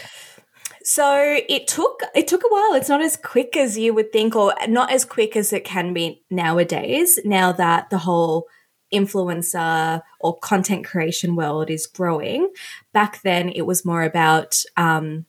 So 0.82 1.38
it 1.48 1.68
took 1.68 2.02
it 2.14 2.26
took 2.26 2.42
a 2.42 2.48
while. 2.48 2.74
It's 2.74 2.88
not 2.88 3.02
as 3.02 3.16
quick 3.16 3.56
as 3.56 3.76
you 3.76 3.92
would 3.94 4.12
think, 4.12 4.34
or 4.34 4.54
not 4.66 4.90
as 4.90 5.04
quick 5.04 5.36
as 5.36 5.52
it 5.52 5.64
can 5.64 5.92
be 5.92 6.22
nowadays. 6.30 7.18
Now 7.24 7.52
that 7.52 7.90
the 7.90 7.98
whole 7.98 8.46
influencer 8.92 10.02
or 10.18 10.38
content 10.38 10.84
creation 10.86 11.36
world 11.36 11.70
is 11.70 11.86
growing, 11.86 12.50
back 12.92 13.20
then 13.22 13.50
it 13.50 13.66
was 13.66 13.84
more 13.84 14.02
about 14.02 14.64
um, 14.76 15.26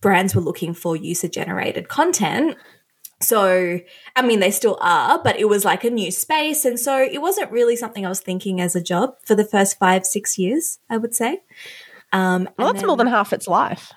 brands 0.00 0.34
were 0.34 0.42
looking 0.42 0.74
for 0.74 0.94
user 0.94 1.28
generated 1.28 1.88
content. 1.88 2.56
So, 3.20 3.80
I 4.16 4.22
mean, 4.22 4.40
they 4.40 4.50
still 4.50 4.76
are, 4.80 5.18
but 5.22 5.38
it 5.38 5.48
was 5.48 5.64
like 5.64 5.84
a 5.84 5.90
new 5.90 6.10
space. 6.10 6.64
And 6.64 6.78
so 6.78 6.98
it 7.00 7.22
wasn't 7.22 7.50
really 7.50 7.76
something 7.76 8.04
I 8.04 8.08
was 8.08 8.20
thinking 8.20 8.60
as 8.60 8.76
a 8.76 8.82
job 8.82 9.14
for 9.24 9.34
the 9.34 9.44
first 9.44 9.78
five, 9.78 10.04
six 10.04 10.38
years, 10.38 10.78
I 10.90 10.98
would 10.98 11.14
say. 11.14 11.40
Um, 12.12 12.48
Well, 12.58 12.68
and 12.68 12.76
that's 12.76 12.86
more 12.86 12.96
than 12.96 13.06
half 13.06 13.32
its 13.32 13.48
life. 13.48 13.92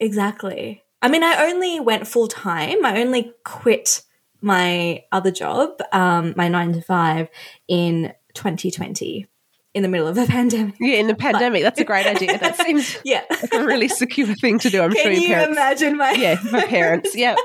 Exactly. 0.00 0.82
I 1.02 1.08
mean, 1.08 1.22
I 1.22 1.46
only 1.50 1.80
went 1.80 2.06
full 2.08 2.28
time. 2.28 2.84
I 2.84 3.00
only 3.00 3.32
quit 3.44 4.02
my 4.40 5.04
other 5.12 5.30
job, 5.30 5.80
um, 5.92 6.34
my 6.36 6.48
nine 6.48 6.72
to 6.72 6.80
five, 6.82 7.28
in 7.68 8.12
2020, 8.34 9.26
in 9.74 9.82
the 9.82 9.88
middle 9.88 10.06
of 10.08 10.16
a 10.18 10.26
pandemic. 10.38 10.74
Yeah, 10.80 10.96
in 10.96 11.06
the 11.06 11.14
pandemic, 11.14 11.62
that's 11.62 11.80
a 11.80 11.84
great 11.84 12.06
idea. 12.06 12.38
That 12.38 12.56
seems 12.66 12.96
Yeah. 13.04 13.22
like 13.30 13.52
a 13.54 13.64
really 13.64 13.88
secure 13.88 14.34
thing 14.34 14.58
to 14.60 14.70
do. 14.70 14.82
I'm 14.82 14.92
sure 14.92 15.02
Can 15.02 15.12
your 15.12 15.20
you 15.22 15.28
parents. 15.28 15.56
imagine 15.58 15.96
my? 15.96 16.12
Yeah, 16.12 16.40
my 16.50 16.64
parents. 16.66 17.14
Yeah. 17.16 17.36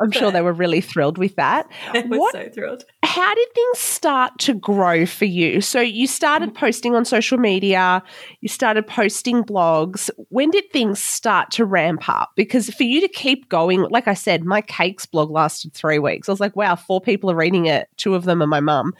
I'm 0.00 0.10
sure 0.10 0.30
they 0.30 0.42
were 0.42 0.52
really 0.52 0.80
thrilled 0.80 1.18
with 1.18 1.36
that. 1.36 1.68
I 1.92 2.00
was 2.02 2.18
What 2.18 2.32
so 2.32 2.48
thrilled. 2.48 2.84
how 3.02 3.34
did 3.34 3.48
things 3.54 3.78
start 3.78 4.38
to 4.40 4.54
grow 4.54 5.06
for 5.06 5.24
you? 5.24 5.60
So 5.60 5.80
you 5.80 6.06
started 6.06 6.50
mm. 6.50 6.54
posting 6.54 6.94
on 6.94 7.04
social 7.04 7.38
media, 7.38 8.02
you 8.40 8.48
started 8.48 8.86
posting 8.86 9.42
blogs. 9.42 10.10
When 10.28 10.50
did 10.50 10.70
things 10.72 11.02
start 11.02 11.50
to 11.52 11.64
ramp 11.64 12.08
up? 12.08 12.30
Because 12.36 12.70
for 12.70 12.84
you 12.84 13.00
to 13.00 13.08
keep 13.08 13.48
going, 13.48 13.82
like 13.82 14.08
I 14.08 14.14
said, 14.14 14.44
my 14.44 14.60
cakes 14.60 15.06
blog 15.06 15.30
lasted 15.30 15.74
three 15.74 15.98
weeks. 15.98 16.28
I 16.28 16.32
was 16.32 16.40
like, 16.40 16.56
wow, 16.56 16.76
four 16.76 17.00
people 17.00 17.30
are 17.30 17.36
reading 17.36 17.66
it. 17.66 17.88
Two 17.96 18.14
of 18.14 18.24
them 18.24 18.42
are 18.42 18.46
my 18.46 18.60
mum. 18.60 18.94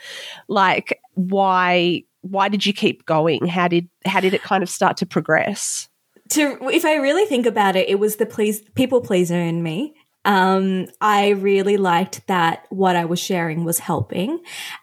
Like, 0.49 1.01
why? 1.15 2.03
Why 2.23 2.49
did 2.49 2.67
you 2.67 2.73
keep 2.73 3.07
going? 3.07 3.47
How 3.47 3.69
did 3.69 3.89
how 4.05 4.21
did 4.21 4.35
it 4.35 4.43
kind 4.43 4.63
of 4.63 4.69
start 4.69 4.97
to 4.99 5.07
progress? 5.07 5.89
to 6.31 6.59
if 6.69 6.85
I 6.85 6.97
really 6.97 7.25
think 7.25 7.47
about 7.47 7.77
it, 7.77 7.89
it 7.89 7.99
was 7.99 8.17
the 8.17 8.27
please 8.27 8.61
people 8.75 9.01
pleaser 9.01 9.39
in 9.39 9.63
me. 9.63 9.95
Um, 10.29 10.87
I 11.01 11.31
really 11.31 11.77
liked 11.77 12.27
that 12.29 12.67
what 12.69 12.95
I 12.95 13.07
was 13.07 13.19
sharing 13.19 13.65
was 13.65 13.81
helping, 13.81 14.41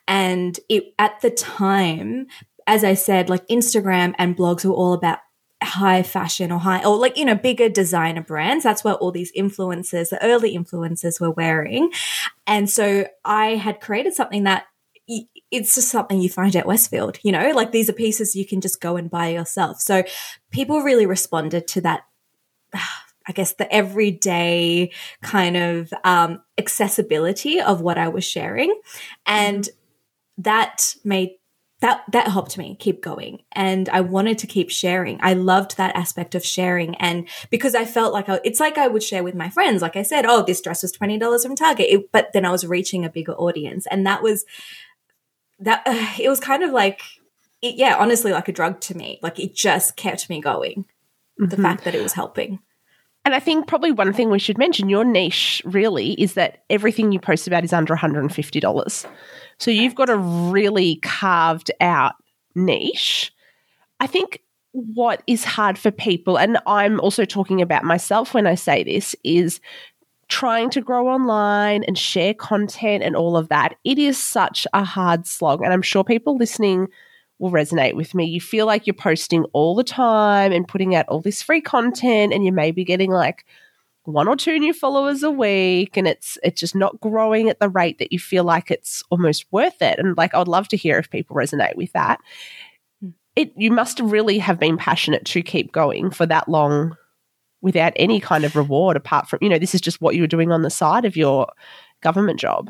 and 0.08 0.60
it 0.68 0.94
at 1.00 1.22
the 1.22 1.30
time, 1.30 2.28
as 2.68 2.84
I 2.84 2.96
said, 2.96 3.30
like 3.30 3.48
Instagram 3.48 4.14
and 4.18 4.36
blogs 4.36 4.66
were 4.66 4.74
all 4.74 4.94
about 4.94 5.20
high 5.64 6.04
fashion 6.04 6.52
or 6.52 6.60
high 6.60 6.84
or 6.84 6.98
like 6.98 7.18
you 7.18 7.26
know 7.26 7.34
bigger 7.34 7.70
designer 7.70 8.22
brands 8.22 8.64
that's 8.64 8.84
what 8.84 9.00
all 9.00 9.10
these 9.10 9.32
influencers 9.32 10.10
the 10.10 10.24
early 10.24 10.56
influencers 10.56 11.20
were 11.20 11.32
wearing 11.32 11.90
and 12.46 12.70
so 12.70 13.08
i 13.24 13.56
had 13.56 13.80
created 13.80 14.14
something 14.14 14.44
that 14.44 14.66
it's 15.52 15.76
just 15.76 15.90
something 15.90 16.20
you 16.20 16.30
find 16.30 16.56
at 16.56 16.66
Westfield, 16.66 17.20
you 17.24 17.32
know, 17.32 17.52
like 17.52 17.72
these 17.72 17.90
are 17.90 17.94
pieces 17.94 18.36
you 18.36 18.46
can 18.46 18.62
just 18.62 18.82
go 18.82 18.98
and 18.98 19.10
buy 19.10 19.30
yourself. 19.30 19.80
So 19.80 20.04
people 20.52 20.82
really 20.82 21.06
responded 21.06 21.68
to 21.70 21.82
that. 21.82 22.02
I 23.28 23.32
guess 23.32 23.54
the 23.54 23.72
everyday 23.74 24.92
kind 25.22 25.58
of 25.58 25.94
um, 26.04 26.42
accessibility 26.58 27.60
of 27.60 27.82
what 27.82 27.98
I 27.98 28.08
was 28.08 28.24
sharing, 28.24 28.80
and 29.26 29.68
that 30.38 30.96
made 31.04 31.32
that 31.82 32.04
that 32.12 32.30
helped 32.30 32.58
me 32.58 32.76
keep 32.80 33.02
going. 33.02 33.44
And 33.52 33.90
i 33.90 34.02
wanted 34.02 34.38
to 34.40 34.48
keep 34.48 34.70
sharing. 34.70 35.20
I 35.22 35.34
loved 35.34 35.78
that 35.78 35.96
aspect 35.96 36.34
of 36.34 36.46
sharing. 36.46 36.96
And 36.96 37.28
because 37.50 37.76
i 37.76 37.86
felt 37.86 38.14
like 38.14 38.30
I, 38.30 38.40
it's 38.44 38.60
like 38.60 38.78
i 38.78 38.88
would 38.88 39.04
share 39.04 39.24
with 39.24 39.36
my 39.36 39.50
friends. 39.50 39.82
Like 39.82 39.96
i 39.96 40.02
said 40.02 40.26
oh 40.26 40.44
this 40.44 40.62
dress 40.62 40.82
was 40.82 40.94
$20 40.94 41.44
from 41.44 41.56
target. 41.56 41.88
It, 41.90 42.12
but 42.12 42.32
then 42.34 42.46
i 42.46 42.52
was 42.52 42.66
reaching 42.66 43.04
a 43.04 43.10
bigger 43.10 43.34
audience. 43.34 43.86
And 43.92 44.06
that 44.08 44.24
was 44.24 44.46
that 45.60 45.84
uh, 45.86 46.14
it 46.20 46.30
was 46.30 46.40
kind 46.40 46.64
of 46.64 46.72
like 46.72 47.02
it, 47.62 47.76
yeah 47.76 47.98
honestly 47.98 48.32
like 48.32 48.48
a 48.48 48.54
drug 48.54 48.80
to 48.82 48.98
me. 48.98 49.20
Like 49.22 49.40
it 49.40 49.54
just 49.54 49.96
kept 49.96 50.30
me 50.30 50.42
going 50.42 50.86
the 51.38 51.58
fact 51.58 51.84
that 51.84 51.94
it 51.94 52.02
was 52.02 52.14
helping 52.14 52.60
And 53.26 53.34
I 53.34 53.40
think 53.40 53.68
probably 53.68 53.92
one 53.92 54.14
thing 54.14 54.30
we 54.30 54.40
should 54.40 54.60
mention 54.60 54.88
your 54.88 55.04
niche 55.04 55.62
really 55.66 56.14
is 56.14 56.36
that 56.36 56.64
everything 56.70 57.12
you 57.12 57.20
post 57.20 57.48
about 57.48 57.64
is 57.64 57.74
under 57.74 57.96
$150. 57.96 59.06
So 59.58 59.72
you've 59.72 59.96
got 59.96 60.10
a 60.10 60.18
really 60.18 60.98
carved 60.98 61.72
out 61.82 62.14
niche. 62.54 63.34
I 64.00 64.08
think 64.08 64.42
what 64.72 65.24
is 65.26 65.44
hard 65.44 65.78
for 65.80 65.90
people, 65.90 66.38
and 66.38 66.60
I'm 66.68 67.00
also 67.00 67.26
talking 67.26 67.62
about 67.62 67.84
myself 67.84 68.34
when 68.34 68.46
I 68.46 68.56
say 68.56 68.84
this, 68.84 69.16
is 69.24 69.60
trying 70.28 70.70
to 70.72 70.82
grow 70.82 71.08
online 71.08 71.84
and 71.84 71.98
share 71.98 72.34
content 72.34 73.04
and 73.04 73.16
all 73.16 73.38
of 73.38 73.50
that. 73.50 73.76
It 73.84 73.98
is 73.98 74.22
such 74.22 74.68
a 74.74 74.84
hard 74.84 75.26
slog. 75.26 75.62
And 75.62 75.72
I'm 75.72 75.82
sure 75.82 76.04
people 76.04 76.36
listening 76.36 76.88
will 77.40 77.52
resonate 77.52 77.96
with 77.96 78.16
me. 78.16 78.26
You 78.26 78.40
feel 78.40 78.66
like 78.66 78.88
you're 78.88 78.94
posting 78.94 79.44
all 79.54 79.76
the 79.76 79.84
time 79.84 80.52
and 80.52 80.68
putting 80.68 80.96
out 80.96 81.08
all 81.08 81.22
this 81.22 81.42
free 81.42 81.62
content 81.62 82.34
and 82.34 82.46
you 82.46 82.52
may 82.52 82.72
be 82.72 82.86
getting 82.86 83.12
like 83.12 83.46
one 84.04 84.28
or 84.28 84.36
two 84.36 84.60
new 84.60 84.72
followers 84.72 85.24
a 85.24 85.32
week 85.32 85.98
and 85.98 86.08
it's 86.08 86.38
it's 86.44 86.60
just 86.60 86.76
not 86.76 87.02
growing 87.02 87.50
at 87.50 87.60
the 87.60 87.70
rate 87.70 87.98
that 87.98 88.12
you 88.12 88.20
feel 88.20 88.44
like 88.44 88.70
it's 88.70 89.04
almost 89.10 89.46
worth 89.52 89.82
it. 89.82 90.00
And 90.00 90.16
like 90.16 90.34
I 90.34 90.38
would 90.38 90.48
love 90.48 90.68
to 90.70 90.78
hear 90.78 90.98
if 90.98 91.10
people 91.10 91.36
resonate 91.36 91.76
with 91.76 91.92
that. 91.94 92.20
Hmm. 93.02 93.10
It 93.36 93.52
you 93.58 93.72
must 93.72 94.00
really 94.00 94.40
have 94.40 94.60
been 94.60 94.78
passionate 94.78 95.26
to 95.26 95.42
keep 95.42 95.72
going 95.72 96.12
for 96.12 96.26
that 96.28 96.48
long 96.48 96.96
without 97.62 97.94
any 97.96 98.20
kind 98.20 98.46
of 98.46 98.56
reward 98.56 98.96
apart 98.96 99.28
from, 99.28 99.40
you 99.42 99.50
know, 99.50 99.58
this 99.58 99.74
is 99.74 99.82
just 99.82 100.00
what 100.00 100.16
you 100.16 100.22
were 100.22 100.28
doing 100.28 100.52
on 100.52 100.62
the 100.62 100.70
side 100.70 101.04
of 101.04 101.18
your 101.18 101.48
government 102.02 102.40
job. 102.40 102.70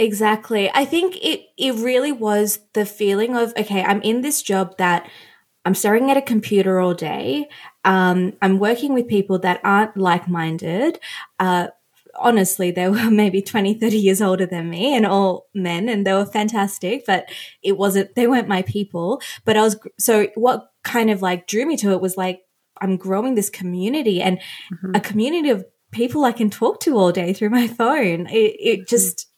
Exactly. 0.00 0.70
I 0.72 0.86
think 0.86 1.18
it 1.22 1.42
it 1.58 1.74
really 1.74 2.10
was 2.10 2.60
the 2.72 2.86
feeling 2.86 3.36
of 3.36 3.52
okay, 3.54 3.82
I'm 3.82 4.00
in 4.00 4.22
this 4.22 4.40
job 4.40 4.78
that 4.78 5.06
I'm 5.66 5.74
staring 5.74 6.10
at 6.10 6.16
a 6.16 6.22
computer 6.22 6.80
all 6.80 6.94
day. 6.94 7.50
Um, 7.84 8.32
I'm 8.40 8.58
working 8.58 8.94
with 8.94 9.08
people 9.08 9.38
that 9.40 9.60
aren't 9.62 9.98
like 9.98 10.26
minded. 10.26 10.98
Uh, 11.38 11.68
honestly, 12.14 12.70
they 12.70 12.88
were 12.88 13.10
maybe 13.10 13.42
20, 13.42 13.74
30 13.74 13.98
years 13.98 14.22
older 14.22 14.46
than 14.46 14.70
me 14.70 14.96
and 14.96 15.04
all 15.04 15.48
men, 15.54 15.90
and 15.90 16.06
they 16.06 16.14
were 16.14 16.24
fantastic, 16.24 17.04
but 17.06 17.26
it 17.62 17.76
wasn't, 17.76 18.14
they 18.14 18.26
weren't 18.26 18.48
my 18.48 18.62
people. 18.62 19.20
But 19.44 19.58
I 19.58 19.62
was, 19.62 19.78
so 19.98 20.28
what 20.34 20.70
kind 20.82 21.10
of 21.10 21.20
like 21.20 21.46
drew 21.46 21.66
me 21.66 21.76
to 21.78 21.92
it 21.92 22.00
was 22.00 22.16
like, 22.16 22.40
I'm 22.80 22.96
growing 22.96 23.34
this 23.34 23.50
community 23.50 24.22
and 24.22 24.40
a 24.94 25.00
community 25.00 25.50
of 25.50 25.66
people 25.92 26.24
I 26.24 26.32
can 26.32 26.48
talk 26.48 26.80
to 26.80 26.96
all 26.96 27.12
day 27.12 27.34
through 27.34 27.50
my 27.50 27.68
phone. 27.68 28.26
It, 28.28 28.56
it 28.58 28.88
just, 28.88 29.29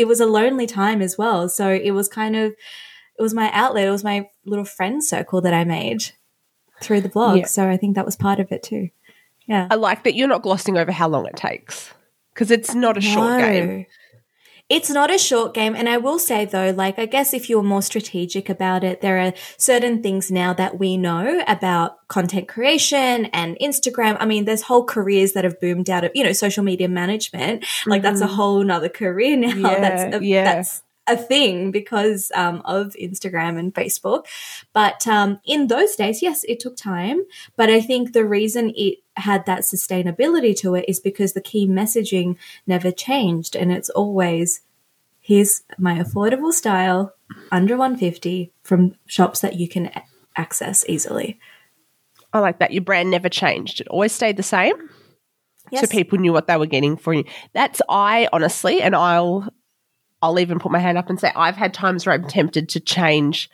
it 0.00 0.08
was 0.08 0.20
a 0.20 0.26
lonely 0.26 0.66
time 0.66 1.02
as 1.02 1.18
well. 1.18 1.48
So 1.48 1.70
it 1.70 1.90
was 1.90 2.08
kind 2.08 2.34
of, 2.34 2.52
it 2.52 3.22
was 3.22 3.34
my 3.34 3.50
outlet. 3.52 3.86
It 3.86 3.90
was 3.90 4.02
my 4.02 4.28
little 4.46 4.64
friend 4.64 5.04
circle 5.04 5.40
that 5.42 5.52
I 5.52 5.64
made 5.64 6.12
through 6.82 7.02
the 7.02 7.08
blog. 7.10 7.38
Yeah. 7.38 7.44
So 7.44 7.68
I 7.68 7.76
think 7.76 7.96
that 7.96 8.06
was 8.06 8.16
part 8.16 8.40
of 8.40 8.50
it 8.50 8.62
too. 8.62 8.88
Yeah. 9.46 9.68
I 9.70 9.74
like 9.74 10.04
that 10.04 10.14
you're 10.14 10.28
not 10.28 10.42
glossing 10.42 10.78
over 10.78 10.90
how 10.90 11.08
long 11.08 11.26
it 11.26 11.36
takes 11.36 11.92
because 12.32 12.50
it's 12.50 12.74
not 12.74 12.96
a 12.96 13.00
short 13.00 13.40
game. 13.40 13.86
It's 14.70 14.88
not 14.88 15.12
a 15.12 15.18
short 15.18 15.52
game. 15.52 15.74
And 15.74 15.88
I 15.88 15.98
will 15.98 16.20
say 16.20 16.44
though, 16.44 16.70
like, 16.70 16.98
I 16.98 17.06
guess 17.06 17.34
if 17.34 17.50
you're 17.50 17.62
more 17.62 17.82
strategic 17.82 18.48
about 18.48 18.84
it, 18.84 19.00
there 19.00 19.18
are 19.18 19.32
certain 19.56 20.00
things 20.00 20.30
now 20.30 20.52
that 20.54 20.78
we 20.78 20.96
know 20.96 21.42
about 21.48 22.06
content 22.06 22.46
creation 22.46 23.26
and 23.26 23.58
Instagram. 23.60 24.16
I 24.20 24.26
mean, 24.26 24.44
there's 24.44 24.62
whole 24.62 24.84
careers 24.84 25.32
that 25.32 25.42
have 25.42 25.60
boomed 25.60 25.90
out 25.90 26.04
of, 26.04 26.12
you 26.14 26.22
know, 26.22 26.32
social 26.32 26.62
media 26.62 26.88
management. 26.88 27.66
Like 27.84 28.02
that's 28.02 28.20
a 28.20 28.28
whole 28.28 28.62
nother 28.62 28.88
career 28.88 29.36
now. 29.36 29.48
Mm-hmm. 29.50 29.66
Yeah, 29.66 29.80
that's, 29.80 30.16
a, 30.16 30.24
yeah. 30.24 30.44
that's 30.44 30.82
a 31.10 31.16
thing 31.16 31.70
because 31.70 32.30
um, 32.34 32.62
of 32.64 32.94
Instagram 33.00 33.58
and 33.58 33.74
Facebook. 33.74 34.26
But 34.72 35.06
um, 35.08 35.40
in 35.44 35.66
those 35.66 35.96
days, 35.96 36.22
yes, 36.22 36.44
it 36.44 36.60
took 36.60 36.76
time. 36.76 37.24
But 37.56 37.70
I 37.70 37.80
think 37.80 38.12
the 38.12 38.24
reason 38.24 38.72
it 38.76 38.98
had 39.20 39.46
that 39.46 39.60
sustainability 39.60 40.56
to 40.58 40.74
it 40.74 40.84
is 40.88 41.00
because 41.00 41.32
the 41.32 41.40
key 41.40 41.66
messaging 41.66 42.36
never 42.66 42.90
changed. 42.90 43.56
And 43.56 43.72
it's 43.72 43.90
always 43.90 44.60
here's 45.20 45.62
my 45.78 45.98
affordable 45.98 46.52
style 46.52 47.14
under 47.52 47.76
150 47.76 48.52
from 48.62 48.94
shops 49.06 49.40
that 49.40 49.54
you 49.54 49.68
can 49.68 49.90
access 50.36 50.84
easily. 50.88 51.38
I 52.32 52.38
like 52.38 52.58
that. 52.58 52.72
Your 52.72 52.82
brand 52.82 53.10
never 53.10 53.28
changed. 53.28 53.80
It 53.80 53.88
always 53.88 54.12
stayed 54.12 54.36
the 54.36 54.42
same. 54.42 54.74
So 55.72 55.86
people 55.86 56.18
knew 56.18 56.32
what 56.32 56.48
they 56.48 56.56
were 56.56 56.66
getting 56.66 56.96
for 56.96 57.14
you. 57.14 57.24
That's 57.52 57.80
I 57.88 58.28
honestly, 58.32 58.82
and 58.82 58.96
I'll 58.96 59.48
I'll 60.22 60.38
even 60.40 60.58
put 60.58 60.72
my 60.72 60.80
hand 60.80 60.98
up 60.98 61.08
and 61.08 61.20
say 61.20 61.32
I've 61.36 61.56
had 61.56 61.72
times 61.72 62.04
where 62.04 62.14
I'm 62.14 62.26
tempted 62.26 62.68
to 62.70 62.80
change. 62.80 63.48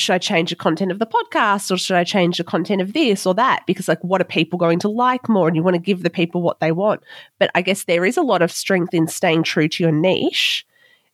Should 0.00 0.14
I 0.14 0.18
change 0.18 0.50
the 0.50 0.56
content 0.56 0.90
of 0.90 0.98
the 0.98 1.06
podcast 1.06 1.70
or 1.70 1.76
should 1.76 1.96
I 1.96 2.04
change 2.04 2.38
the 2.38 2.44
content 2.44 2.82
of 2.82 2.92
this 2.92 3.26
or 3.26 3.34
that? 3.34 3.64
Because 3.66 3.88
like 3.88 4.02
what 4.02 4.20
are 4.20 4.24
people 4.24 4.58
going 4.58 4.78
to 4.80 4.88
like 4.88 5.28
more? 5.28 5.46
And 5.46 5.56
you 5.56 5.62
want 5.62 5.74
to 5.74 5.82
give 5.82 6.02
the 6.02 6.10
people 6.10 6.42
what 6.42 6.60
they 6.60 6.72
want. 6.72 7.02
But 7.38 7.50
I 7.54 7.62
guess 7.62 7.84
there 7.84 8.04
is 8.04 8.16
a 8.16 8.22
lot 8.22 8.42
of 8.42 8.50
strength 8.50 8.94
in 8.94 9.08
staying 9.08 9.44
true 9.44 9.68
to 9.68 9.82
your 9.82 9.92
niche 9.92 10.66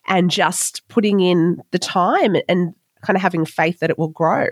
and 0.07 0.31
just 0.31 0.87
putting 0.89 1.21
in 1.21 1.63
the 1.73 1.79
time 1.79 2.37
and 2.49 2.75
kind 3.03 3.17
of 3.17 3.23
having 3.23 3.45
faith 3.45 3.81
that 3.81 3.91
it 3.91 3.99
will 3.99 4.09
grow? 4.09 4.47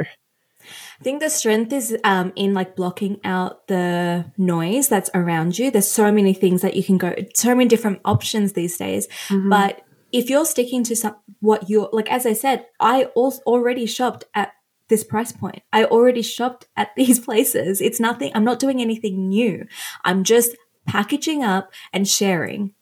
I 1.00 1.02
think 1.02 1.20
the 1.20 1.28
strength 1.28 1.72
is 1.72 1.96
um, 2.04 2.32
in 2.36 2.54
like 2.54 2.76
blocking 2.76 3.20
out 3.24 3.66
the 3.68 4.24
noise 4.38 4.88
that's 4.88 5.10
around 5.12 5.58
you. 5.58 5.70
There's 5.70 5.90
so 5.90 6.10
many 6.10 6.32
things 6.32 6.62
that 6.62 6.74
you 6.74 6.82
can 6.82 6.96
go, 6.96 7.14
so 7.34 7.54
many 7.54 7.68
different 7.68 8.00
options 8.04 8.54
these 8.54 8.78
days. 8.78 9.06
Mm-hmm. 9.28 9.50
But 9.50 9.82
if 10.14 10.30
you're 10.30 10.46
sticking 10.46 10.84
to 10.84 10.94
some, 10.94 11.16
what 11.40 11.68
you're 11.68 11.88
like, 11.92 12.10
as 12.10 12.24
I 12.24 12.34
said, 12.34 12.66
I 12.78 13.06
also 13.16 13.42
already 13.46 13.84
shopped 13.84 14.22
at 14.32 14.52
this 14.88 15.02
price 15.02 15.32
point. 15.32 15.62
I 15.72 15.86
already 15.86 16.22
shopped 16.22 16.68
at 16.76 16.90
these 16.96 17.18
places. 17.18 17.80
It's 17.80 17.98
nothing, 17.98 18.30
I'm 18.32 18.44
not 18.44 18.60
doing 18.60 18.80
anything 18.80 19.28
new. 19.28 19.66
I'm 20.04 20.22
just 20.22 20.56
packaging 20.86 21.42
up 21.42 21.72
and 21.92 22.06
sharing 22.06 22.74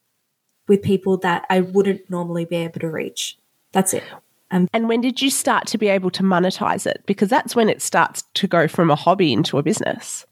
with 0.69 0.83
people 0.83 1.17
that 1.19 1.47
I 1.49 1.63
wouldn't 1.63 2.11
normally 2.11 2.45
be 2.45 2.57
able 2.57 2.81
to 2.81 2.91
reach. 2.91 3.39
That's 3.73 3.95
it. 3.95 4.05
Um, 4.51 4.69
and 4.75 4.87
when 4.87 5.01
did 5.01 5.23
you 5.23 5.31
start 5.31 5.67
to 5.69 5.79
be 5.79 5.89
able 5.89 6.11
to 6.11 6.23
monetize 6.23 6.87
it? 6.87 7.03
Because 7.07 7.31
that's 7.31 7.57
when 7.57 7.71
it 7.71 7.81
starts 7.81 8.25
to 8.35 8.47
go 8.47 8.69
from 8.69 8.91
a 8.91 8.95
hobby 8.95 9.33
into 9.33 9.57
a 9.57 9.63
business. 9.63 10.27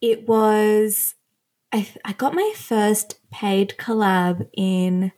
It 0.00 0.26
was, 0.26 1.14
I, 1.72 1.86
I 2.06 2.14
got 2.14 2.32
my 2.32 2.54
first 2.56 3.20
paid 3.30 3.74
collab 3.78 4.48
in, 4.54 5.12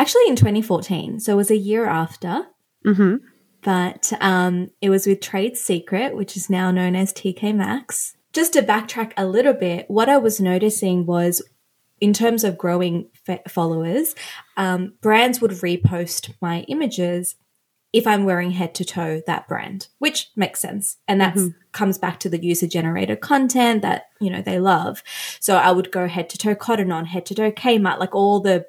actually 0.00 0.28
in 0.28 0.36
2014. 0.36 1.20
So 1.20 1.34
it 1.34 1.36
was 1.36 1.50
a 1.50 1.56
year 1.56 1.86
after. 1.86 2.46
Mm-hmm. 2.86 3.16
But 3.62 4.12
um, 4.20 4.70
it 4.80 4.88
was 4.88 5.06
with 5.06 5.20
Trade 5.20 5.56
Secret, 5.58 6.16
which 6.16 6.36
is 6.36 6.48
now 6.48 6.70
known 6.70 6.96
as 6.96 7.12
TK 7.12 7.54
Maxx. 7.54 8.16
Just 8.32 8.54
to 8.54 8.62
backtrack 8.62 9.12
a 9.18 9.26
little 9.26 9.52
bit, 9.52 9.90
what 9.90 10.08
I 10.08 10.16
was 10.16 10.40
noticing 10.40 11.04
was 11.04 11.42
in 12.00 12.14
terms 12.14 12.44
of 12.44 12.56
growing 12.56 13.10
followers, 13.48 14.14
um, 14.56 14.94
brands 15.02 15.42
would 15.42 15.50
repost 15.50 16.32
my 16.40 16.60
images 16.60 17.36
if 17.92 18.06
I'm 18.06 18.24
wearing 18.24 18.52
head 18.52 18.74
to 18.76 18.84
toe 18.84 19.20
that 19.26 19.48
brand, 19.48 19.88
which 19.98 20.30
makes 20.36 20.60
sense. 20.60 20.96
And 21.06 21.20
that 21.20 21.34
mm-hmm. 21.34 21.48
comes 21.72 21.98
back 21.98 22.20
to 22.20 22.30
the 22.30 22.42
user 22.42 22.68
generated 22.68 23.20
content 23.20 23.82
that, 23.82 24.04
you 24.20 24.30
know, 24.30 24.40
they 24.40 24.60
love. 24.60 25.02
So 25.40 25.56
I 25.56 25.72
would 25.72 25.90
go 25.90 26.08
head 26.08 26.30
to 26.30 26.38
toe 26.38 26.54
Cotton 26.54 26.92
On, 26.92 27.04
head 27.04 27.26
to 27.26 27.34
toe 27.34 27.52
Kmart, 27.52 27.98
like 27.98 28.14
all 28.14 28.40
the 28.40 28.64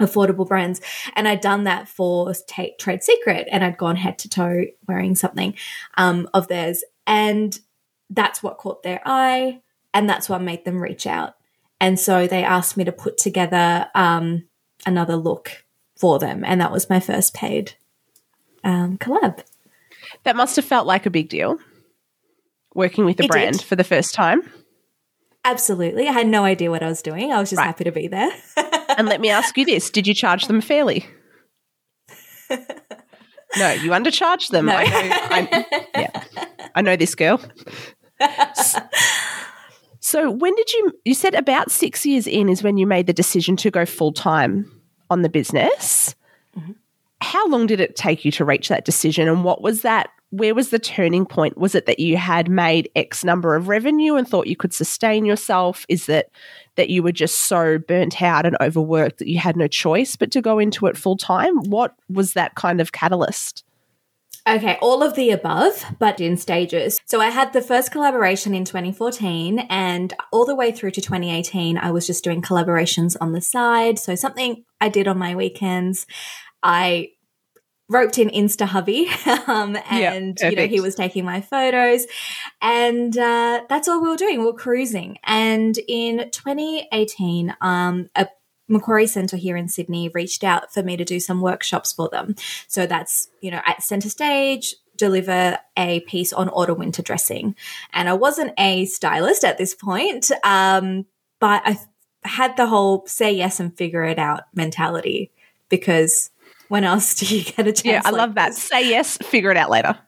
affordable 0.00 0.46
brands. 0.46 0.80
And 1.14 1.26
I'd 1.26 1.40
done 1.40 1.64
that 1.64 1.88
for 1.88 2.32
t- 2.34 2.74
Trade 2.78 3.02
Secret 3.02 3.48
and 3.50 3.64
I'd 3.64 3.78
gone 3.78 3.96
head 3.96 4.18
to 4.20 4.28
toe 4.28 4.66
wearing 4.86 5.14
something 5.14 5.54
um, 5.96 6.28
of 6.34 6.48
theirs. 6.48 6.84
And 7.06 7.58
that's 8.10 8.42
what 8.42 8.58
caught 8.58 8.82
their 8.82 9.00
eye. 9.04 9.60
And 9.94 10.08
that's 10.08 10.28
what 10.28 10.42
made 10.42 10.64
them 10.64 10.80
reach 10.80 11.06
out. 11.06 11.34
And 11.80 11.98
so 11.98 12.26
they 12.26 12.44
asked 12.44 12.76
me 12.76 12.84
to 12.84 12.92
put 12.92 13.18
together 13.18 13.88
um, 13.94 14.46
another 14.86 15.16
look 15.16 15.64
for 15.96 16.18
them. 16.18 16.44
And 16.44 16.60
that 16.60 16.72
was 16.72 16.90
my 16.90 17.00
first 17.00 17.34
paid 17.34 17.74
um, 18.64 18.98
collab. 18.98 19.42
That 20.24 20.36
must 20.36 20.56
have 20.56 20.64
felt 20.64 20.86
like 20.86 21.06
a 21.06 21.10
big 21.10 21.28
deal 21.28 21.58
working 22.74 23.04
with 23.04 23.20
a 23.20 23.24
it 23.24 23.30
brand 23.30 23.58
did. 23.58 23.66
for 23.66 23.76
the 23.76 23.84
first 23.84 24.14
time. 24.14 24.42
Absolutely. 25.44 26.08
I 26.08 26.12
had 26.12 26.26
no 26.26 26.44
idea 26.44 26.70
what 26.70 26.82
I 26.82 26.88
was 26.88 27.02
doing. 27.02 27.32
I 27.32 27.40
was 27.40 27.50
just 27.50 27.58
right. 27.58 27.66
happy 27.66 27.84
to 27.84 27.92
be 27.92 28.08
there. 28.08 28.30
and 28.96 29.08
let 29.08 29.20
me 29.20 29.30
ask 29.30 29.56
you 29.56 29.64
this 29.64 29.90
Did 29.90 30.06
you 30.06 30.14
charge 30.14 30.46
them 30.46 30.60
fairly? 30.60 31.06
no, 32.50 33.70
you 33.72 33.90
undercharged 33.90 34.50
them. 34.50 34.66
No. 34.66 34.76
I 34.76 34.84
know, 34.84 35.64
I, 35.70 35.86
yeah, 35.94 36.24
I 36.74 36.82
know 36.82 36.96
this 36.96 37.14
girl. 37.14 37.40
So 40.00 40.30
when 40.30 40.54
did 40.54 40.72
you 40.72 40.92
you 41.04 41.12
said 41.12 41.34
about 41.34 41.70
6 41.70 42.06
years 42.06 42.26
in 42.26 42.48
is 42.48 42.62
when 42.62 42.78
you 42.78 42.86
made 42.86 43.06
the 43.06 43.12
decision 43.12 43.56
to 43.56 43.70
go 43.70 43.84
full 43.84 44.12
time 44.12 44.70
on 45.10 45.20
the 45.20 45.28
business. 45.28 46.14
How 47.20 47.46
long 47.48 47.66
did 47.66 47.80
it 47.80 47.96
take 47.96 48.24
you 48.24 48.30
to 48.32 48.44
reach 48.44 48.68
that 48.68 48.84
decision 48.84 49.28
and 49.28 49.44
what 49.44 49.62
was 49.62 49.82
that 49.82 50.10
where 50.30 50.54
was 50.54 50.70
the 50.70 50.78
turning 50.78 51.24
point? 51.24 51.56
Was 51.56 51.74
it 51.74 51.86
that 51.86 51.98
you 51.98 52.16
had 52.16 52.50
made 52.50 52.90
X 52.94 53.24
number 53.24 53.54
of 53.54 53.68
revenue 53.68 54.14
and 54.14 54.28
thought 54.28 54.46
you 54.46 54.56
could 54.56 54.74
sustain 54.74 55.24
yourself? 55.24 55.86
Is 55.88 56.06
that 56.06 56.28
that 56.76 56.90
you 56.90 57.02
were 57.02 57.12
just 57.12 57.40
so 57.40 57.78
burnt 57.78 58.20
out 58.20 58.44
and 58.44 58.56
overworked 58.60 59.18
that 59.18 59.28
you 59.28 59.38
had 59.38 59.56
no 59.56 59.66
choice 59.66 60.16
but 60.16 60.30
to 60.32 60.42
go 60.42 60.58
into 60.58 60.86
it 60.86 60.98
full 60.98 61.16
time? 61.16 61.56
What 61.70 61.94
was 62.10 62.34
that 62.34 62.54
kind 62.56 62.80
of 62.80 62.92
catalyst? 62.92 63.64
Okay, 64.46 64.78
all 64.80 65.02
of 65.02 65.14
the 65.14 65.30
above, 65.30 65.84
but 65.98 66.20
in 66.20 66.38
stages. 66.38 67.00
So 67.04 67.20
I 67.20 67.28
had 67.28 67.52
the 67.52 67.60
first 67.60 67.92
collaboration 67.92 68.54
in 68.54 68.64
2014 68.64 69.58
and 69.68 70.14
all 70.32 70.46
the 70.46 70.54
way 70.54 70.72
through 70.72 70.92
to 70.92 71.02
2018, 71.02 71.76
I 71.76 71.90
was 71.90 72.06
just 72.06 72.24
doing 72.24 72.40
collaborations 72.40 73.14
on 73.20 73.32
the 73.32 73.42
side. 73.42 73.98
So 73.98 74.14
something 74.14 74.64
I 74.80 74.88
did 74.88 75.06
on 75.06 75.18
my 75.18 75.34
weekends. 75.34 76.06
I 76.62 77.10
roped 77.88 78.18
in 78.18 78.28
Insta 78.28 78.66
hubby, 78.66 79.08
um, 79.46 79.76
and 79.90 80.38
you 80.40 80.56
know 80.56 80.66
he 80.66 80.80
was 80.80 80.94
taking 80.94 81.24
my 81.24 81.40
photos, 81.40 82.06
and 82.60 83.16
uh, 83.16 83.62
that's 83.68 83.88
all 83.88 84.02
we 84.02 84.08
were 84.08 84.16
doing. 84.16 84.40
We 84.40 84.46
were 84.46 84.52
cruising, 84.52 85.18
and 85.24 85.78
in 85.88 86.30
2018, 86.30 87.56
um, 87.60 88.08
a 88.14 88.28
Macquarie 88.68 89.06
Centre 89.06 89.36
here 89.36 89.56
in 89.56 89.68
Sydney 89.68 90.10
reached 90.10 90.44
out 90.44 90.72
for 90.72 90.82
me 90.82 90.96
to 90.96 91.04
do 91.04 91.18
some 91.20 91.40
workshops 91.40 91.92
for 91.92 92.08
them. 92.10 92.34
So 92.66 92.86
that's, 92.86 93.28
you 93.40 93.50
know, 93.50 93.62
at 93.66 93.82
centre 93.82 94.10
stage, 94.10 94.74
deliver 94.96 95.58
a 95.76 96.00
piece 96.00 96.32
on 96.32 96.48
autumn 96.50 96.78
winter 96.78 97.02
dressing. 97.02 97.56
And 97.92 98.08
I 98.08 98.14
wasn't 98.14 98.52
a 98.58 98.84
stylist 98.84 99.44
at 99.44 99.58
this 99.58 99.74
point, 99.74 100.30
um, 100.44 101.06
but 101.40 101.62
I 101.64 101.78
had 102.24 102.56
the 102.56 102.66
whole 102.66 103.06
say 103.06 103.32
yes 103.32 103.58
and 103.58 103.76
figure 103.76 104.04
it 104.04 104.18
out 104.18 104.42
mentality 104.54 105.30
because 105.68 106.30
when 106.68 106.84
else 106.84 107.14
do 107.14 107.26
you 107.36 107.44
get 107.56 107.66
a 107.66 107.72
chance? 107.72 107.84
Yeah, 107.84 108.02
I 108.04 108.10
like 108.10 108.18
love 108.18 108.34
that. 108.36 108.50
This? 108.50 108.62
Say 108.62 108.88
yes, 108.88 109.16
figure 109.18 109.50
it 109.50 109.56
out 109.56 109.70
later. 109.70 109.98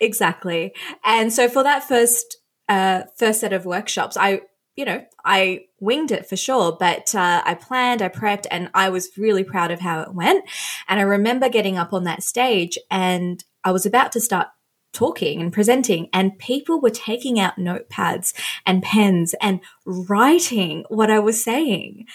Exactly. 0.00 0.72
And 1.04 1.32
so 1.32 1.48
for 1.48 1.62
that 1.62 1.84
first 1.84 2.36
uh, 2.68 3.02
first 3.16 3.40
set 3.40 3.52
of 3.52 3.66
workshops, 3.66 4.16
I 4.16 4.42
you 4.76 4.84
know, 4.84 5.04
I 5.24 5.64
winged 5.80 6.10
it 6.10 6.26
for 6.26 6.36
sure, 6.36 6.76
but 6.78 7.14
uh, 7.14 7.42
I 7.44 7.54
planned, 7.54 8.00
I 8.00 8.08
prepped, 8.08 8.46
and 8.50 8.70
I 8.72 8.88
was 8.88 9.10
really 9.18 9.44
proud 9.44 9.70
of 9.70 9.80
how 9.80 10.00
it 10.00 10.14
went. 10.14 10.44
And 10.88 10.98
I 10.98 11.02
remember 11.02 11.48
getting 11.48 11.76
up 11.76 11.92
on 11.92 12.04
that 12.04 12.22
stage 12.22 12.78
and 12.90 13.44
I 13.62 13.72
was 13.72 13.84
about 13.84 14.12
to 14.12 14.20
start 14.20 14.48
talking 14.92 15.40
and 15.40 15.52
presenting, 15.52 16.08
and 16.12 16.38
people 16.38 16.80
were 16.80 16.90
taking 16.90 17.38
out 17.38 17.56
notepads 17.58 18.32
and 18.66 18.82
pens 18.82 19.34
and 19.40 19.60
writing 19.84 20.84
what 20.88 21.10
I 21.10 21.18
was 21.18 21.44
saying. 21.44 22.06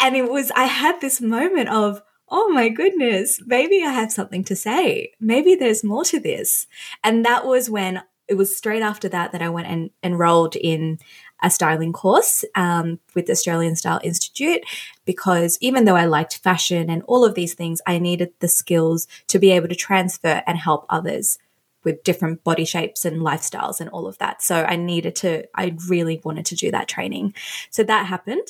And 0.00 0.16
it 0.16 0.30
was, 0.30 0.50
I 0.56 0.64
had 0.64 1.00
this 1.00 1.20
moment 1.20 1.68
of, 1.68 2.02
oh 2.32 2.48
my 2.48 2.70
goodness, 2.70 3.40
maybe 3.44 3.84
I 3.84 3.90
have 3.90 4.10
something 4.10 4.42
to 4.44 4.56
say. 4.56 5.12
Maybe 5.20 5.54
there's 5.54 5.84
more 5.84 6.04
to 6.06 6.18
this. 6.18 6.66
And 7.04 7.24
that 7.26 7.46
was 7.46 7.68
when 7.68 8.02
it 8.26 8.34
was 8.34 8.56
straight 8.56 8.82
after 8.82 9.08
that 9.10 9.32
that 9.32 9.42
I 9.42 9.50
went 9.50 9.68
and 9.68 9.90
enrolled 10.02 10.56
in 10.56 10.98
a 11.42 11.50
styling 11.50 11.92
course 11.92 12.44
um, 12.54 13.00
with 13.14 13.26
the 13.26 13.32
Australian 13.32 13.76
Style 13.76 14.00
Institute 14.02 14.62
because 15.04 15.58
even 15.60 15.84
though 15.84 15.96
I 15.96 16.06
liked 16.06 16.38
fashion 16.38 16.88
and 16.88 17.02
all 17.02 17.24
of 17.24 17.34
these 17.34 17.52
things, 17.52 17.82
I 17.86 17.98
needed 17.98 18.32
the 18.38 18.48
skills 18.48 19.06
to 19.26 19.38
be 19.38 19.50
able 19.50 19.68
to 19.68 19.74
transfer 19.74 20.42
and 20.46 20.56
help 20.56 20.86
others 20.88 21.38
with 21.84 22.04
different 22.04 22.44
body 22.44 22.64
shapes 22.64 23.04
and 23.04 23.20
lifestyles 23.20 23.80
and 23.80 23.90
all 23.90 24.06
of 24.06 24.16
that. 24.18 24.40
So 24.40 24.64
I 24.64 24.76
needed 24.76 25.16
to, 25.16 25.44
I 25.54 25.76
really 25.88 26.22
wanted 26.24 26.46
to 26.46 26.56
do 26.56 26.70
that 26.70 26.88
training. 26.88 27.34
So 27.70 27.82
that 27.82 28.06
happened. 28.06 28.46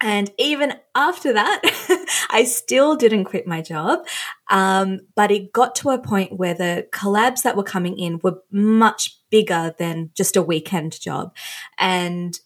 And 0.00 0.30
even 0.38 0.74
after 0.94 1.32
that, 1.32 1.60
I 2.30 2.44
still 2.44 2.94
didn't 2.94 3.24
quit 3.24 3.46
my 3.46 3.60
job. 3.60 4.06
Um, 4.48 5.00
but 5.16 5.30
it 5.30 5.52
got 5.52 5.74
to 5.76 5.90
a 5.90 5.98
point 5.98 6.38
where 6.38 6.54
the 6.54 6.86
collabs 6.92 7.42
that 7.42 7.56
were 7.56 7.64
coming 7.64 7.98
in 7.98 8.20
were 8.22 8.40
much 8.50 9.18
bigger 9.30 9.74
than 9.78 10.10
just 10.14 10.36
a 10.36 10.42
weekend 10.42 11.00
job. 11.00 11.34
And, 11.78 12.38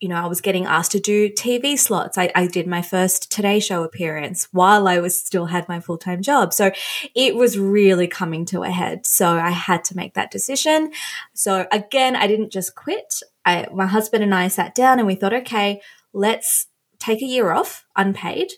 you 0.00 0.08
know, 0.08 0.16
I 0.16 0.26
was 0.26 0.40
getting 0.40 0.66
asked 0.66 0.92
to 0.92 1.00
do 1.00 1.30
TV 1.30 1.78
slots. 1.78 2.18
I, 2.18 2.32
I 2.34 2.48
did 2.48 2.66
my 2.66 2.82
first 2.82 3.30
Today 3.30 3.60
Show 3.60 3.84
appearance 3.84 4.48
while 4.50 4.88
I 4.88 4.98
was 4.98 5.18
still 5.18 5.46
had 5.46 5.68
my 5.68 5.78
full 5.78 5.98
time 5.98 6.22
job. 6.22 6.52
So 6.52 6.72
it 7.14 7.36
was 7.36 7.56
really 7.56 8.08
coming 8.08 8.44
to 8.46 8.64
a 8.64 8.70
head. 8.70 9.06
So 9.06 9.28
I 9.28 9.50
had 9.50 9.84
to 9.84 9.96
make 9.96 10.14
that 10.14 10.32
decision. 10.32 10.90
So 11.34 11.68
again, 11.70 12.16
I 12.16 12.26
didn't 12.26 12.50
just 12.50 12.74
quit. 12.74 13.20
I, 13.44 13.68
my 13.72 13.86
husband 13.86 14.24
and 14.24 14.34
I 14.34 14.48
sat 14.48 14.74
down 14.74 14.98
and 14.98 15.06
we 15.06 15.14
thought, 15.14 15.32
okay, 15.32 15.80
let's 16.12 16.66
take 17.06 17.22
a 17.22 17.26
year 17.26 17.52
off 17.52 17.84
unpaid. 17.94 18.52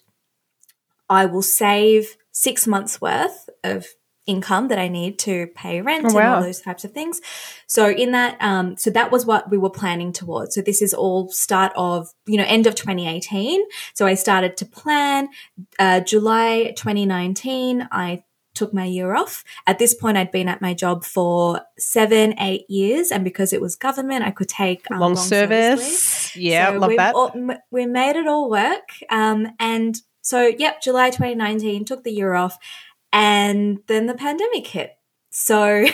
I 1.09 1.27
will 1.27 1.43
save 1.43 2.17
six 2.33 2.67
months 2.67 3.01
worth 3.01 3.49
of 3.65 3.87
income 4.27 4.69
that 4.69 4.79
I 4.79 4.89
need 4.89 5.19
to 5.21 5.47
pay 5.55 5.81
rent 5.81 6.05
oh, 6.07 6.15
wow. 6.15 6.21
and 6.21 6.29
all 6.35 6.43
those 6.43 6.61
types 6.61 6.85
of 6.85 6.93
things. 6.93 7.21
So 7.67 7.89
in 7.89 8.13
that, 8.13 8.37
um, 8.41 8.77
so 8.77 8.91
that 8.91 9.11
was 9.11 9.25
what 9.25 9.51
we 9.51 9.57
were 9.57 9.71
planning 9.71 10.13
towards. 10.13 10.55
So 10.55 10.61
this 10.61 10.83
is 10.83 10.93
all 10.93 11.31
start 11.31 11.73
of, 11.77 12.13
you 12.27 12.37
know, 12.37 12.45
end 12.47 12.67
of 12.67 12.75
2018. 12.75 13.63
So 13.95 14.07
I 14.07 14.15
started 14.15 14.59
to 14.59 14.67
plan, 14.67 15.29
uh, 15.79 16.01
July 16.01 16.75
2019. 16.77 17.89
I 17.91 18.23
took 18.59 18.75
my 18.75 18.85
year 18.85 19.15
off. 19.15 19.45
At 19.67 19.79
this 19.79 19.95
point, 19.95 20.17
I'd 20.17 20.33
been 20.33 20.49
at 20.49 20.61
my 20.61 20.75
job 20.75 21.05
for 21.05 21.63
seven, 21.79 22.35
eight 22.41 22.69
years, 22.69 23.11
and 23.13 23.25
because 23.25 23.53
it 23.53 23.61
was 23.61 23.77
government, 23.77 24.25
I 24.25 24.33
could 24.33 24.49
take 24.49 24.91
um, 24.91 24.99
long, 24.99 25.15
long, 25.15 25.25
service. 25.25 25.81
service 25.81 26.37
yeah, 26.37 26.73
so 26.73 26.79
love 26.79 26.93
that. 26.97 27.15
All, 27.15 27.33
we 27.71 27.87
made 27.87 28.17
it 28.17 28.27
all 28.27 28.51
work, 28.51 28.91
um, 29.11 29.49
and 29.61 29.97
so 30.21 30.47
yep, 30.47 30.83
July 30.83 31.11
2019 31.11 31.85
took 31.85 32.05
the 32.05 32.13
year 32.13 32.35
off, 32.35 32.59
And 33.13 33.79
then 33.87 34.07
the 34.07 34.15
pandemic 34.15 34.67
hit. 34.67 34.99
So, 35.31 35.87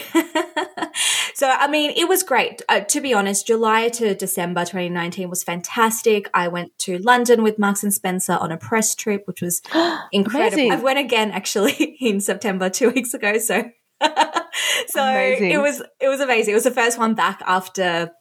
so 1.44 1.50
I 1.50 1.68
mean, 1.68 1.90
it 1.90 2.08
was 2.08 2.22
great. 2.22 2.62
Uh, 2.70 2.80
to 2.80 3.02
be 3.02 3.12
honest, 3.12 3.46
July 3.46 3.90
to 3.90 4.14
December 4.14 4.62
2019 4.62 5.28
was 5.28 5.44
fantastic. 5.44 6.30
I 6.32 6.48
went 6.48 6.72
to 6.78 6.96
London 6.96 7.42
with 7.42 7.58
Marks 7.58 7.82
and 7.82 7.92
Spencer 7.92 8.32
on 8.32 8.50
a 8.50 8.56
press 8.56 8.94
trip, 8.94 9.24
which 9.26 9.42
was 9.42 9.60
incredible. 10.12 10.72
I 10.72 10.76
went 10.76 10.98
again 10.98 11.32
actually 11.32 11.98
in 12.00 12.22
September 12.22 12.70
two 12.70 12.92
weeks 12.92 13.12
ago. 13.12 13.36
So, 13.36 13.62
so 14.00 15.02
amazing. 15.02 15.50
it 15.50 15.60
was 15.60 15.82
it 16.00 16.08
was 16.08 16.20
amazing. 16.20 16.52
It 16.52 16.54
was 16.54 16.64
the 16.64 16.70
first 16.70 16.96
one 16.96 17.14
back 17.14 17.42
after 17.44 18.12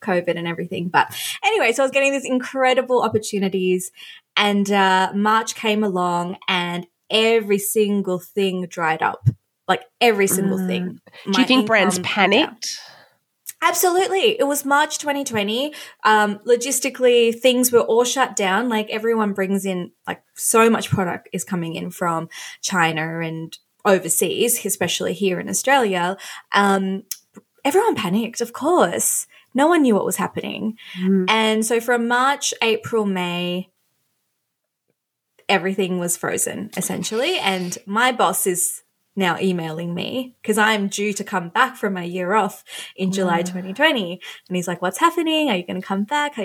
COVID 0.00 0.38
and 0.38 0.46
everything. 0.46 0.90
But 0.90 1.12
anyway, 1.42 1.72
so 1.72 1.82
I 1.82 1.86
was 1.86 1.90
getting 1.90 2.12
these 2.12 2.24
incredible 2.24 3.02
opportunities, 3.02 3.90
and 4.36 4.70
uh, 4.70 5.10
March 5.12 5.56
came 5.56 5.82
along, 5.82 6.36
and 6.46 6.86
every 7.10 7.58
single 7.58 8.20
thing 8.20 8.68
dried 8.68 9.02
up 9.02 9.28
like 9.68 9.82
every 10.00 10.26
single 10.26 10.58
mm. 10.58 10.66
thing. 10.66 11.00
Do 11.30 11.40
you 11.40 11.46
think 11.46 11.66
brands 11.66 11.98
panicked? 12.00 12.78
Absolutely. 13.62 14.38
It 14.38 14.46
was 14.46 14.66
March 14.66 14.98
2020. 14.98 15.72
Um, 16.04 16.38
logistically, 16.40 17.34
things 17.34 17.72
were 17.72 17.80
all 17.80 18.04
shut 18.04 18.36
down. 18.36 18.68
Like 18.68 18.90
everyone 18.90 19.32
brings 19.32 19.64
in, 19.64 19.92
like, 20.06 20.22
so 20.34 20.68
much 20.68 20.90
product 20.90 21.30
is 21.32 21.44
coming 21.44 21.74
in 21.74 21.90
from 21.90 22.28
China 22.60 23.20
and 23.20 23.56
overseas, 23.86 24.64
especially 24.66 25.14
here 25.14 25.40
in 25.40 25.48
Australia. 25.48 26.18
Um, 26.52 27.04
everyone 27.64 27.94
panicked, 27.94 28.42
of 28.42 28.52
course. 28.52 29.26
No 29.54 29.68
one 29.68 29.82
knew 29.82 29.94
what 29.94 30.04
was 30.04 30.16
happening. 30.16 30.76
Mm. 31.00 31.30
And 31.30 31.64
so 31.64 31.80
from 31.80 32.06
March, 32.06 32.52
April, 32.60 33.06
May, 33.06 33.70
everything 35.48 35.98
was 35.98 36.16
frozen 36.18 36.70
essentially. 36.76 37.38
And 37.38 37.78
my 37.86 38.12
boss 38.12 38.46
is 38.46 38.82
now 39.16 39.38
emailing 39.40 39.94
me 39.94 40.36
because 40.42 40.58
I'm 40.58 40.88
due 40.88 41.12
to 41.12 41.24
come 41.24 41.48
back 41.48 41.76
from 41.76 41.94
my 41.94 42.02
year 42.02 42.34
off 42.34 42.64
in 42.96 43.12
July 43.12 43.42
2020. 43.42 44.20
And 44.48 44.56
he's 44.56 44.68
like, 44.68 44.82
what's 44.82 44.98
happening? 44.98 45.50
Are 45.50 45.56
you 45.56 45.66
going 45.66 45.80
to 45.80 45.86
come 45.86 46.04
back? 46.04 46.36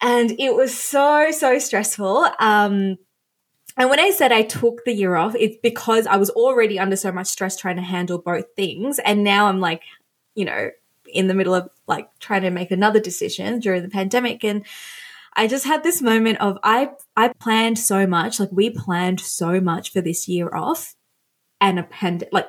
And 0.00 0.30
it 0.38 0.54
was 0.54 0.76
so, 0.76 1.30
so 1.30 1.58
stressful. 1.58 2.28
Um, 2.38 2.98
and 3.76 3.88
when 3.88 4.00
I 4.00 4.10
said 4.10 4.32
I 4.32 4.42
took 4.42 4.84
the 4.84 4.92
year 4.92 5.16
off, 5.16 5.34
it's 5.34 5.56
because 5.62 6.06
I 6.06 6.16
was 6.16 6.30
already 6.30 6.78
under 6.78 6.96
so 6.96 7.10
much 7.10 7.28
stress 7.28 7.56
trying 7.56 7.76
to 7.76 7.82
handle 7.82 8.18
both 8.18 8.44
things. 8.54 8.98
And 8.98 9.24
now 9.24 9.46
I'm 9.46 9.60
like, 9.60 9.82
you 10.34 10.44
know, 10.44 10.70
in 11.06 11.26
the 11.26 11.34
middle 11.34 11.54
of 11.54 11.68
like 11.86 12.08
trying 12.20 12.42
to 12.42 12.50
make 12.50 12.70
another 12.70 13.00
decision 13.00 13.60
during 13.60 13.82
the 13.82 13.88
pandemic. 13.88 14.44
And 14.44 14.64
I 15.34 15.46
just 15.46 15.64
had 15.64 15.82
this 15.82 16.02
moment 16.02 16.40
of 16.40 16.58
I 16.62 16.90
I 17.16 17.28
planned 17.28 17.78
so 17.78 18.06
much, 18.06 18.38
like 18.38 18.50
we 18.52 18.70
planned 18.70 19.20
so 19.20 19.60
much 19.60 19.90
for 19.90 20.00
this 20.00 20.28
year 20.28 20.54
off 20.54 20.94
and 21.62 21.78
a 21.78 21.84
pandemic. 21.84 22.32
Like, 22.32 22.48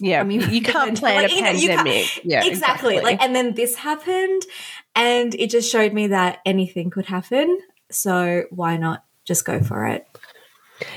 yeah, 0.00 0.20
I 0.20 0.24
mean, 0.24 0.48
you 0.50 0.62
can't 0.62 0.98
plan 0.98 1.22
like, 1.22 1.32
a 1.32 1.40
pandemic. 1.40 2.24
yeah, 2.24 2.44
exactly. 2.44 2.96
exactly. 2.96 3.00
Like, 3.00 3.22
and 3.22 3.34
then 3.34 3.54
this 3.54 3.74
happened, 3.74 4.42
and 4.94 5.34
it 5.34 5.50
just 5.50 5.70
showed 5.70 5.92
me 5.92 6.06
that 6.08 6.38
anything 6.46 6.88
could 6.88 7.06
happen. 7.06 7.58
So 7.90 8.44
why 8.50 8.76
not 8.76 9.04
just 9.24 9.44
go 9.44 9.60
for 9.60 9.86
it? 9.86 10.06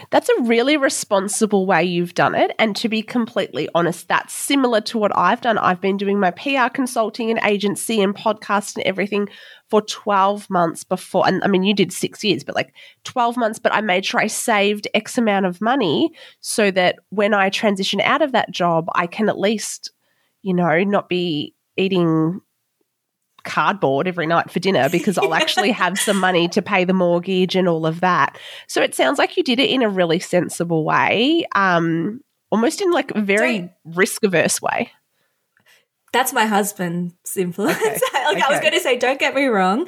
That's 0.10 0.30
a 0.30 0.42
really 0.44 0.78
responsible 0.78 1.66
way 1.66 1.84
you've 1.84 2.14
done 2.14 2.36
it. 2.36 2.52
And 2.60 2.76
to 2.78 2.90
be 2.90 3.02
completely 3.02 3.70
honest, 3.74 4.08
that's 4.08 4.34
similar 4.34 4.82
to 4.82 4.98
what 4.98 5.16
I've 5.16 5.42
done. 5.42 5.58
I've 5.58 5.82
been 5.82 5.98
doing 5.98 6.20
my 6.20 6.32
PR 6.32 6.70
consulting 6.74 7.30
and 7.30 7.40
agency 7.44 8.02
and 8.02 8.16
podcast 8.16 8.76
and 8.76 8.86
everything 8.86 9.30
for 9.70 9.82
12 9.82 10.50
months 10.50 10.84
before. 10.84 11.28
And 11.28 11.44
I 11.44 11.48
mean, 11.48 11.64
you 11.64 11.74
did 11.74 11.94
six 11.94 12.24
years, 12.24 12.44
but 12.44 12.56
like 12.56 12.74
12 13.04 13.38
months, 13.38 13.60
but 13.60 13.74
I 13.74 13.82
made 13.82 14.06
sure 14.06 14.20
I 14.20 14.28
saved 14.28 14.88
X 14.94 15.18
amount 15.18 15.46
of 15.46 15.62
money 15.62 16.12
so 16.42 16.72
that 16.72 17.00
when 17.10 17.34
I 17.34 17.50
transition 17.50 18.02
out 18.02 18.22
of 18.22 18.32
that 18.32 18.52
job, 18.52 18.88
I 18.96 19.08
can 19.08 19.30
at 19.30 19.40
least, 19.40 19.92
you 20.42 20.54
know, 20.54 20.84
not 20.84 21.10
be 21.10 21.54
eating 21.78 22.42
cardboard 23.44 24.08
every 24.08 24.28
night 24.28 24.52
for 24.52 24.60
dinner 24.60 24.90
because 24.90 25.18
I'll 25.18 25.34
actually 25.34 25.72
have 25.72 25.98
some 25.98 26.20
money 26.20 26.48
to 26.50 26.62
pay 26.62 26.84
the 26.84 26.94
mortgage 26.94 27.56
and 27.56 27.68
all 27.68 27.86
of 27.86 28.02
that. 28.02 28.38
So 28.68 28.82
it 28.82 28.96
sounds 28.96 29.18
like 29.18 29.38
you 29.38 29.44
did 29.44 29.60
it 29.60 29.70
in 29.70 29.82
a 29.82 29.90
really 29.90 30.20
sensible 30.20 30.84
way, 30.84 31.46
um, 31.56 32.22
almost 32.52 32.82
in 32.82 32.92
like 32.92 33.12
a 33.12 33.22
very 33.22 33.70
risk 33.84 34.24
averse 34.24 34.62
way. 34.62 34.92
That's 36.12 36.34
my 36.34 36.46
husband's 36.46 37.38
influence. 37.38 37.78
Okay. 37.78 37.90
like 38.14 38.38
okay. 38.38 38.42
I 38.42 38.52
was 38.52 38.60
going 38.60 38.74
to 38.74 38.80
say, 38.80 38.98
don't 38.98 39.20
get 39.20 39.36
me 39.36 39.46
wrong. 39.46 39.88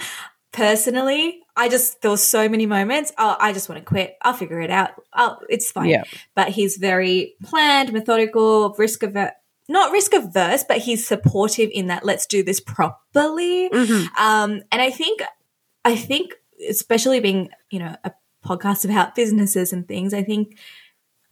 Personally, 0.52 1.40
I 1.56 1.70
just 1.70 2.02
there 2.02 2.12
were 2.12 2.18
so 2.18 2.50
many 2.50 2.66
moments. 2.66 3.12
Oh, 3.18 3.38
I 3.40 3.54
just 3.54 3.70
want 3.70 3.80
to 3.80 3.86
quit. 3.86 4.18
I'll 4.22 4.34
figure 4.34 4.60
it 4.60 4.70
out. 4.70 4.92
Oh, 5.16 5.38
it's 5.50 5.72
fine. 5.72 5.90
Yeah. 5.90 6.04
But 6.36 6.50
he's 6.50 6.78
very 6.78 7.36
planned, 7.44 7.94
methodical, 7.94 8.76
risk 8.78 9.04
averse 9.04 9.32
not 9.72 9.92
risk 9.92 10.14
averse, 10.14 10.64
but 10.68 10.78
he's 10.80 11.08
supportive 11.08 11.70
in 11.74 11.88
that 11.88 12.06
let's 12.06 12.26
do 12.26 12.44
this 12.44 12.60
properly. 12.60 13.70
Mm-hmm. 13.70 14.16
Um, 14.22 14.62
and 14.72 14.82
I 14.82 14.92
think, 14.92 15.22
I 15.86 15.96
think, 15.96 16.34
especially 16.70 17.20
being, 17.20 17.50
you 17.70 17.80
know, 17.80 17.96
a 18.04 18.12
podcast 18.46 18.86
about 18.86 19.16
businesses 19.16 19.74
and 19.74 19.88
things, 19.88 20.14
I 20.14 20.24
think 20.24 20.58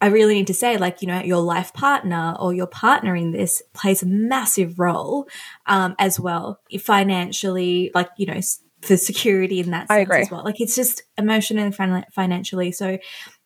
I 0.00 0.06
really 0.06 0.34
need 0.34 0.46
to 0.46 0.54
say, 0.54 0.78
like, 0.78 1.02
you 1.02 1.08
know, 1.08 1.20
your 1.20 1.42
life 1.42 1.74
partner 1.74 2.34
or 2.40 2.54
your 2.54 2.66
partner 2.66 3.14
in 3.14 3.32
this 3.32 3.62
plays 3.74 4.02
a 4.02 4.06
massive 4.06 4.78
role 4.78 5.28
um, 5.66 5.94
as 5.98 6.18
well, 6.18 6.58
financially, 6.80 7.90
like, 7.94 8.08
you 8.16 8.26
know, 8.26 8.40
for 8.80 8.96
security 8.96 9.60
in 9.60 9.72
that 9.72 9.88
sense 9.88 9.90
I 9.90 9.98
agree. 9.98 10.22
as 10.22 10.30
well. 10.30 10.42
Like, 10.42 10.60
it's 10.60 10.74
just 10.74 11.02
emotionally 11.18 11.64
and 11.64 12.06
financially. 12.14 12.72
So 12.72 12.98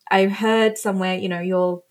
I 0.09 0.26
heard 0.26 0.78
somewhere, 0.78 1.16
you 1.16 1.28
know, 1.28 1.40
your 1.40 1.83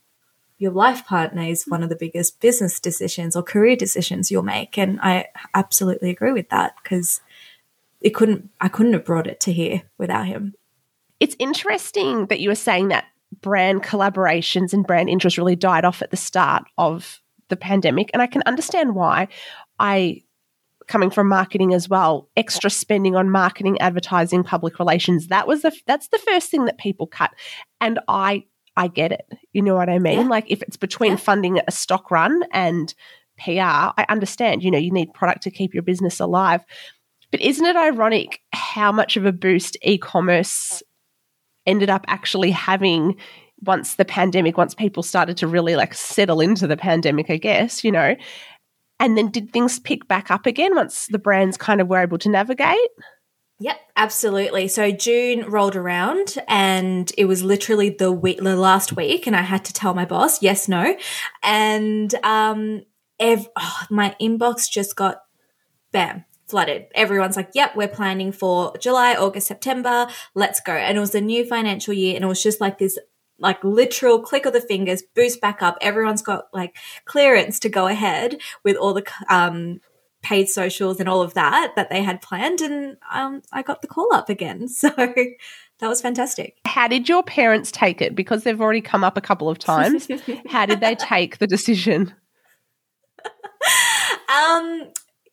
your 0.57 0.71
life 0.71 1.05
partner 1.05 1.43
is 1.43 1.65
one 1.65 1.83
of 1.83 1.89
the 1.89 1.95
biggest 1.95 2.39
business 2.39 2.79
decisions 2.79 3.35
or 3.35 3.43
career 3.43 3.75
decisions 3.75 4.31
you'll 4.31 4.43
make. 4.43 4.77
And 4.77 4.99
I 5.01 5.27
absolutely 5.53 6.09
agree 6.09 6.31
with 6.31 6.49
that 6.49 6.75
because 6.81 7.21
it 8.01 8.11
couldn't, 8.11 8.49
I 8.61 8.67
couldn't 8.67 8.93
have 8.93 9.05
brought 9.05 9.27
it 9.27 9.39
to 9.41 9.53
here 9.53 9.83
without 9.97 10.27
him. 10.27 10.53
It's 11.19 11.35
interesting 11.39 12.27
that 12.27 12.39
you 12.39 12.49
were 12.49 12.55
saying 12.55 12.89
that 12.89 13.05
brand 13.41 13.83
collaborations 13.83 14.73
and 14.73 14.85
brand 14.85 15.09
interest 15.09 15.37
really 15.37 15.55
died 15.55 15.85
off 15.85 16.01
at 16.01 16.11
the 16.11 16.17
start 16.17 16.63
of 16.77 17.21
the 17.49 17.55
pandemic. 17.55 18.09
And 18.13 18.21
I 18.21 18.27
can 18.27 18.43
understand 18.45 18.95
why. 18.95 19.27
I 19.79 20.23
coming 20.87 21.09
from 21.09 21.29
marketing 21.29 21.73
as 21.73 21.87
well 21.87 22.29
extra 22.35 22.69
spending 22.69 23.15
on 23.15 23.29
marketing 23.29 23.79
advertising 23.79 24.43
public 24.43 24.79
relations 24.79 25.27
that 25.27 25.47
was 25.47 25.61
the 25.61 25.71
that's 25.85 26.09
the 26.09 26.17
first 26.17 26.51
thing 26.51 26.65
that 26.65 26.77
people 26.77 27.07
cut 27.07 27.31
and 27.79 27.99
i 28.09 28.43
I 28.75 28.87
get 28.87 29.11
it. 29.11 29.25
You 29.51 29.61
know 29.61 29.75
what 29.75 29.89
I 29.89 29.99
mean? 29.99 30.21
Yeah. 30.21 30.27
Like 30.27 30.45
if 30.49 30.61
it's 30.61 30.77
between 30.77 31.11
yeah. 31.11 31.17
funding 31.17 31.59
a 31.67 31.71
stock 31.71 32.11
run 32.11 32.43
and 32.51 32.93
PR, 33.37 33.61
I 33.97 34.05
understand, 34.09 34.63
you 34.63 34.71
know, 34.71 34.77
you 34.77 34.91
need 34.91 35.13
product 35.13 35.43
to 35.43 35.51
keep 35.51 35.73
your 35.73 35.83
business 35.83 36.19
alive. 36.19 36.63
But 37.31 37.41
isn't 37.41 37.65
it 37.65 37.75
ironic 37.75 38.41
how 38.51 38.91
much 38.91 39.17
of 39.17 39.25
a 39.25 39.31
boost 39.31 39.77
e 39.81 39.97
commerce 39.97 40.83
ended 41.65 41.89
up 41.89 42.05
actually 42.07 42.51
having 42.51 43.15
once 43.61 43.95
the 43.95 44.05
pandemic, 44.05 44.57
once 44.57 44.75
people 44.75 45.03
started 45.03 45.37
to 45.37 45.47
really 45.47 45.75
like 45.75 45.93
settle 45.93 46.41
into 46.41 46.67
the 46.67 46.77
pandemic, 46.77 47.29
I 47.29 47.37
guess, 47.37 47.83
you 47.83 47.91
know? 47.91 48.15
And 48.99 49.17
then 49.17 49.31
did 49.31 49.51
things 49.51 49.79
pick 49.79 50.07
back 50.07 50.29
up 50.31 50.45
again 50.45 50.75
once 50.75 51.07
the 51.07 51.19
brands 51.19 51.57
kind 51.57 51.81
of 51.81 51.87
were 51.87 51.99
able 51.99 52.17
to 52.19 52.29
navigate? 52.29 52.89
Yep, 53.59 53.79
absolutely. 53.95 54.67
So 54.67 54.91
June 54.91 55.49
rolled 55.49 55.75
around 55.75 56.37
and 56.47 57.11
it 57.17 57.25
was 57.25 57.43
literally 57.43 57.89
the 57.89 58.11
week, 58.11 58.39
the 58.39 58.55
last 58.55 58.95
week, 58.95 59.25
and 59.27 59.35
I 59.35 59.41
had 59.41 59.63
to 59.65 59.73
tell 59.73 59.93
my 59.93 60.05
boss 60.05 60.41
yes, 60.41 60.67
no, 60.67 60.97
and 61.43 62.13
um, 62.23 62.83
ev- 63.19 63.47
oh, 63.55 63.81
my 63.89 64.15
inbox 64.19 64.69
just 64.69 64.95
got 64.95 65.21
bam 65.91 66.25
flooded. 66.47 66.87
Everyone's 66.93 67.37
like, 67.37 67.51
"Yep, 67.53 67.75
we're 67.75 67.87
planning 67.87 68.31
for 68.31 68.75
July, 68.79 69.15
August, 69.15 69.47
September. 69.47 70.07
Let's 70.35 70.59
go!" 70.59 70.73
And 70.73 70.97
it 70.97 71.01
was 71.01 71.11
the 71.11 71.21
new 71.21 71.45
financial 71.45 71.93
year, 71.93 72.15
and 72.15 72.25
it 72.25 72.27
was 72.27 72.43
just 72.43 72.59
like 72.59 72.79
this 72.79 72.97
like 73.39 73.63
literal 73.63 74.21
click 74.21 74.45
of 74.45 74.53
the 74.53 74.61
fingers, 74.61 75.03
boost 75.15 75.41
back 75.41 75.61
up. 75.61 75.77
Everyone's 75.79 76.21
got 76.21 76.45
like 76.53 76.75
clearance 77.05 77.59
to 77.59 77.69
go 77.69 77.87
ahead 77.87 78.37
with 78.63 78.75
all 78.75 78.93
the 78.93 79.05
um, 79.29 79.79
paid 80.23 80.49
socials 80.49 80.99
and 80.99 81.07
all 81.07 81.21
of 81.21 81.35
that 81.35 81.73
that 81.75 81.89
they 81.89 82.01
had 82.01 82.21
planned. 82.21 82.61
And 82.61 82.97
um, 83.11 83.41
I 83.51 83.61
got 83.61 83.81
the 83.81 83.87
call 83.87 84.13
up 84.13 84.29
again. 84.29 84.67
So 84.83 84.89
that 85.79 85.89
was 85.89 86.01
fantastic. 86.01 86.57
How 86.65 86.87
did 86.87 87.09
your 87.09 87.23
parents 87.23 87.71
take 87.71 88.01
it? 88.01 88.15
Because 88.15 88.43
they've 88.43 88.59
already 88.59 88.79
come 88.79 89.03
up 89.03 89.17
a 89.17 89.21
couple 89.21 89.49
of 89.49 89.59
times. 89.59 90.07
How 90.47 90.65
did 90.65 90.79
they 90.79 90.95
take 90.95 91.39
the 91.39 91.47
decision? 91.47 92.13
um, 94.33 94.91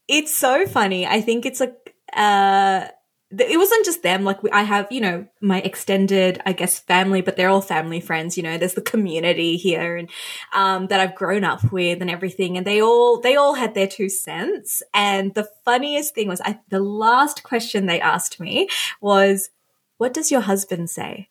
it's 0.08 0.34
so 0.34 0.66
funny. 0.66 1.06
I 1.06 1.20
think 1.20 1.46
it's 1.46 1.60
like, 1.60 1.94
uh, 2.14 2.88
it 3.30 3.58
wasn't 3.58 3.84
just 3.84 4.02
them. 4.02 4.24
Like 4.24 4.38
I 4.52 4.62
have, 4.62 4.90
you 4.90 5.00
know, 5.00 5.26
my 5.40 5.60
extended, 5.60 6.40
I 6.46 6.52
guess, 6.52 6.80
family, 6.80 7.20
but 7.20 7.36
they're 7.36 7.48
all 7.48 7.60
family 7.60 8.00
friends. 8.00 8.36
You 8.36 8.42
know, 8.42 8.58
there's 8.58 8.74
the 8.74 8.82
community 8.82 9.56
here, 9.56 9.96
and 9.96 10.10
um, 10.52 10.88
that 10.88 11.00
I've 11.00 11.14
grown 11.14 11.44
up 11.44 11.72
with, 11.72 12.00
and 12.00 12.10
everything. 12.10 12.56
And 12.56 12.66
they 12.66 12.82
all, 12.82 13.20
they 13.20 13.36
all 13.36 13.54
had 13.54 13.74
their 13.74 13.86
two 13.86 14.08
cents. 14.08 14.82
And 14.92 15.34
the 15.34 15.48
funniest 15.64 16.14
thing 16.14 16.28
was, 16.28 16.40
I, 16.44 16.58
the 16.70 16.80
last 16.80 17.42
question 17.42 17.86
they 17.86 18.00
asked 18.00 18.40
me 18.40 18.68
was, 19.00 19.50
"What 19.98 20.12
does 20.12 20.30
your 20.30 20.40
husband 20.40 20.90
say?" 20.90 21.28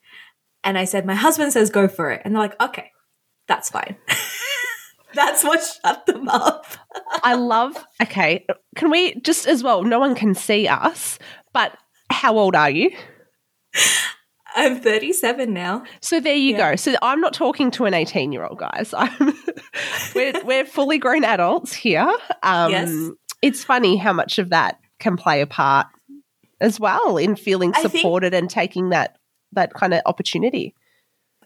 And 0.63 0.77
I 0.77 0.85
said, 0.85 1.05
"My 1.05 1.15
husband 1.15 1.51
says 1.51 1.69
go 1.69 1.87
for 1.87 2.11
it." 2.11 2.21
And 2.23 2.33
they're 2.33 2.41
like, 2.41 2.61
"Okay." 2.61 2.91
that's 3.49 3.69
fine. 3.69 3.97
that's 5.13 5.43
what 5.43 5.59
shut 5.83 6.05
them 6.05 6.29
up. 6.29 6.65
I 7.23 7.33
love, 7.33 7.75
okay, 8.01 8.45
can 8.77 8.89
we 8.89 9.15
just 9.15 9.45
as 9.45 9.61
well, 9.61 9.83
no 9.83 9.99
one 9.99 10.15
can 10.15 10.33
see 10.33 10.69
us, 10.69 11.19
but 11.51 11.75
how 12.19 12.37
old 12.37 12.53
are 12.53 12.69
you? 12.69 12.91
I'm 14.53 14.81
37 14.81 15.53
now. 15.53 15.83
So 16.01 16.19
there 16.19 16.35
you 16.35 16.51
yeah. 16.51 16.71
go. 16.71 16.75
So 16.75 16.95
I'm 17.01 17.21
not 17.21 17.33
talking 17.33 17.71
to 17.71 17.85
an 17.85 17.93
18 17.93 18.33
year 18.33 18.45
old, 18.45 18.57
guys. 18.57 18.93
I'm 18.93 19.33
we're, 20.15 20.33
we're 20.43 20.65
fully 20.65 20.97
grown 20.97 21.23
adults 21.23 21.73
here. 21.73 22.11
Um, 22.43 22.71
yes. 22.71 23.09
It's 23.41 23.63
funny 23.63 23.95
how 23.95 24.11
much 24.11 24.37
of 24.37 24.49
that 24.49 24.79
can 24.99 25.15
play 25.15 25.39
a 25.39 25.47
part 25.47 25.87
as 26.59 26.77
well 26.77 27.15
in 27.15 27.37
feeling 27.37 27.73
supported 27.75 28.31
think, 28.31 28.41
and 28.41 28.49
taking 28.49 28.89
that 28.89 29.17
that 29.53 29.73
kind 29.73 29.93
of 29.93 30.01
opportunity. 30.05 30.75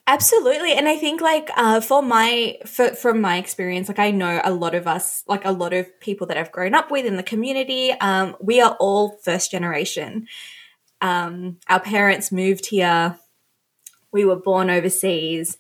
Absolutely. 0.06 0.74
And 0.74 0.90
I 0.90 0.98
think 0.98 1.22
like 1.22 1.50
uh, 1.56 1.80
for 1.80 2.02
my 2.02 2.58
for, 2.66 2.90
from 2.96 3.22
my 3.22 3.38
experience, 3.38 3.88
like 3.88 4.00
I 4.00 4.12
know 4.12 4.42
a 4.44 4.52
lot 4.52 4.76
of 4.76 4.86
us, 4.86 5.24
like 5.28 5.46
a 5.46 5.52
lot 5.52 5.72
of 5.72 5.88
people 6.02 6.28
that 6.28 6.38
I've 6.38 6.52
grown 6.52 6.74
up 6.74 6.92
with 6.92 7.06
in 7.06 7.16
the 7.16 7.24
community, 7.24 7.92
um, 8.02 8.36
we 8.42 8.60
are 8.60 8.76
all 8.80 9.18
first 9.24 9.52
generation. 9.52 10.28
Um, 11.04 11.58
our 11.68 11.82
parents 11.82 12.32
moved 12.32 12.68
here. 12.68 13.20
We 14.12 14.26
were 14.26 14.38
born 14.38 14.70
overseas. 14.70 15.58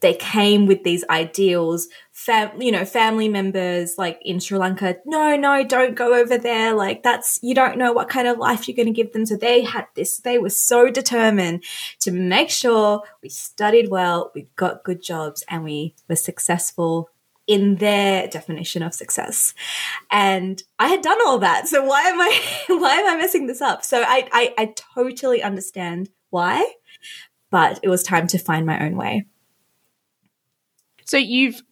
They 0.00 0.14
came 0.14 0.66
with 0.66 0.84
these 0.84 1.04
ideals. 1.08 1.88
Fam- 2.12 2.60
you 2.60 2.72
know, 2.72 2.84
family 2.84 3.28
members 3.28 3.96
like 3.98 4.18
in 4.22 4.40
Sri 4.40 4.58
Lanka, 4.58 4.96
no, 5.04 5.36
no, 5.36 5.64
don't 5.64 5.94
go 5.94 6.14
over 6.14 6.38
there. 6.38 6.74
Like 6.74 7.02
that's, 7.02 7.38
you 7.42 7.54
don't 7.54 7.78
know 7.78 7.92
what 7.92 8.08
kind 8.08 8.26
of 8.26 8.38
life 8.38 8.66
you're 8.66 8.76
going 8.76 8.92
to 8.92 9.02
give 9.02 9.12
them. 9.12 9.26
So 9.26 9.36
they 9.36 9.62
had 9.64 9.86
this, 9.94 10.18
they 10.18 10.38
were 10.38 10.50
so 10.50 10.90
determined 10.90 11.64
to 12.00 12.10
make 12.10 12.50
sure 12.50 13.02
we 13.22 13.28
studied 13.28 13.90
well, 13.90 14.30
we 14.34 14.48
got 14.56 14.84
good 14.84 15.02
jobs, 15.02 15.44
and 15.48 15.62
we 15.62 15.94
were 16.08 16.16
successful 16.16 17.10
in 17.46 17.76
their 17.76 18.26
definition 18.28 18.82
of 18.82 18.94
success. 18.94 19.54
And 20.10 20.62
I 20.78 20.88
had 20.88 21.02
done 21.02 21.18
all 21.26 21.38
that. 21.38 21.68
So 21.68 21.84
why 21.84 22.02
am 22.02 22.20
I 22.20 22.40
why 22.68 22.94
am 22.94 23.14
I 23.14 23.16
messing 23.16 23.46
this 23.46 23.60
up? 23.60 23.84
So 23.84 24.02
I, 24.02 24.28
I, 24.32 24.54
I 24.58 24.74
totally 24.94 25.42
understand 25.42 26.10
why, 26.30 26.64
but 27.50 27.80
it 27.82 27.88
was 27.88 28.02
time 28.02 28.26
to 28.28 28.38
find 28.38 28.66
my 28.66 28.84
own 28.84 28.96
way. 28.96 29.26
So 31.04 31.16
you've 31.16 31.62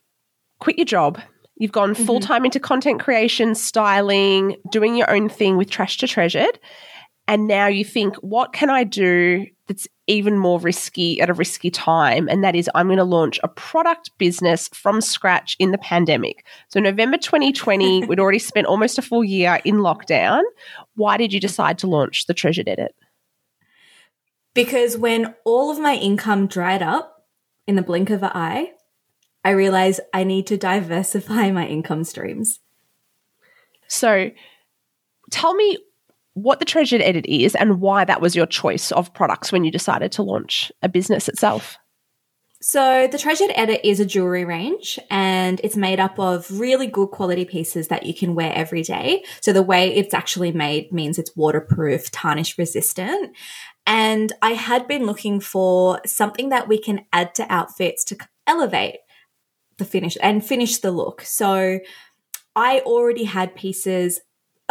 quit 0.58 0.78
your 0.78 0.85
job. 0.85 1.20
You've 1.56 1.72
gone 1.72 1.94
full 1.94 2.20
time 2.20 2.38
mm-hmm. 2.38 2.46
into 2.46 2.61
content 2.61 3.00
creation, 3.00 3.54
styling, 3.54 4.56
doing 4.70 4.96
your 4.96 5.11
own 5.11 5.28
thing 5.28 5.56
with 5.56 5.70
Trash 5.70 5.98
to 5.98 6.08
Treasured. 6.08 6.58
And 7.28 7.46
now 7.46 7.68
you 7.68 7.85
think, 7.85 8.16
what 8.16 8.52
can 8.52 8.68
I 8.68 8.85
do 8.85 9.46
that's 9.72 9.88
even 10.06 10.37
more 10.38 10.61
risky 10.61 11.20
at 11.20 11.30
a 11.30 11.32
risky 11.32 11.70
time? 11.70 12.28
And 12.28 12.44
that 12.44 12.54
is, 12.54 12.68
I'm 12.74 12.88
going 12.88 12.98
to 12.98 13.04
launch 13.04 13.40
a 13.42 13.48
product 13.48 14.11
business 14.18 14.68
from 14.68 15.00
scratch 15.00 15.56
in 15.58 15.70
the 15.70 15.78
pandemic. 15.78 16.44
So, 16.68 16.78
November 16.78 17.16
2020, 17.16 18.04
we'd 18.06 18.20
already 18.20 18.38
spent 18.38 18.66
almost 18.66 18.98
a 18.98 19.02
full 19.02 19.24
year 19.24 19.61
in 19.64 19.76
lockdown. 19.76 20.42
Why 20.94 21.16
did 21.16 21.32
you 21.32 21.40
decide 21.40 21.78
to 21.78 21.87
launch 21.87 22.26
the 22.26 22.35
Treasured 22.35 22.68
Edit? 22.68 22.94
Because 24.54 24.98
when 24.98 25.35
all 25.44 25.70
of 25.70 25.80
my 25.80 25.94
income 25.94 26.46
dried 26.46 26.82
up 26.82 27.24
in 27.66 27.74
the 27.74 27.82
blink 27.82 28.11
of 28.11 28.22
an 28.22 28.32
eye, 28.35 28.72
I 29.42 29.50
realized 29.50 30.00
I 30.12 30.24
need 30.24 30.46
to 30.48 30.58
diversify 30.58 31.50
my 31.50 31.66
income 31.66 32.04
streams. 32.04 32.61
So, 33.88 34.30
tell 35.30 35.54
me 35.54 35.78
what 36.35 36.59
the 36.59 36.64
Treasured 36.64 37.03
Edit 37.03 37.27
is 37.27 37.55
and 37.55 37.81
why 37.81 38.05
that 38.05 38.21
was 38.21 38.35
your 38.35 38.47
choice 38.47 38.90
of 38.92 39.12
products 39.12 39.53
when 39.53 39.64
you 39.64 39.71
decided 39.71 40.12
to 40.12 40.23
launch 40.23 40.73
a 40.83 40.88
business 40.88 41.29
itself. 41.29 41.79
So, 42.64 43.09
the 43.11 43.18
Treasured 43.18 43.51
Edit 43.57 43.81
is 43.83 43.99
a 43.99 44.07
jewelry 44.07 44.45
range 44.45 44.97
and 45.11 45.61
it's 45.64 45.77
made 45.77 45.99
up 45.99 46.16
of 46.21 46.49
really 46.49 46.87
good 46.87 47.09
quality 47.09 47.45
pieces 47.45 47.88
that 47.88 48.07
you 48.07 48.14
can 48.14 48.37
wear 48.37 48.53
every 48.55 48.83
day. 48.83 49.25
So, 49.40 49.53
the 49.53 49.62
way 49.62 49.92
it's 49.92 50.14
actually 50.14 50.53
made 50.53 50.92
means 50.92 51.18
it's 51.18 51.37
waterproof, 51.37 52.12
tarnish 52.12 52.57
resistant. 52.57 53.37
And 53.85 54.33
I 54.42 54.53
had 54.53 54.87
been 54.87 55.07
looking 55.07 55.40
for 55.40 56.01
something 56.07 56.51
that 56.51 56.68
we 56.68 56.79
can 56.79 57.05
add 57.12 57.35
to 57.35 57.53
outfits 57.53 58.05
to 58.05 58.16
elevate 58.47 58.99
the 59.79 59.85
finish 59.85 60.16
and 60.23 60.47
finish 60.47 60.79
the 60.79 60.92
look. 60.92 61.23
So, 61.23 61.81
I 62.55 62.79
already 62.81 63.25
had 63.25 63.57
pieces 63.57 64.21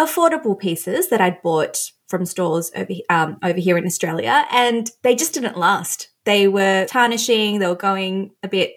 affordable 0.02 0.58
pieces 0.58 1.10
that 1.10 1.22
I'd 1.22 1.42
bought 1.42 1.78
from 2.08 2.26
stores 2.26 2.72
over 2.76 2.94
um, 3.10 3.38
over 3.44 3.60
here 3.60 3.78
in 3.78 3.86
Australia, 3.86 4.46
and 4.52 4.90
they 5.04 5.16
just 5.16 5.34
didn't 5.34 5.58
last. 5.58 6.10
They 6.26 6.48
were 6.48 6.86
tarnishing, 6.86 7.60
they 7.60 7.68
were 7.68 7.76
going 7.76 8.32
a 8.44 8.48
bit 8.48 8.74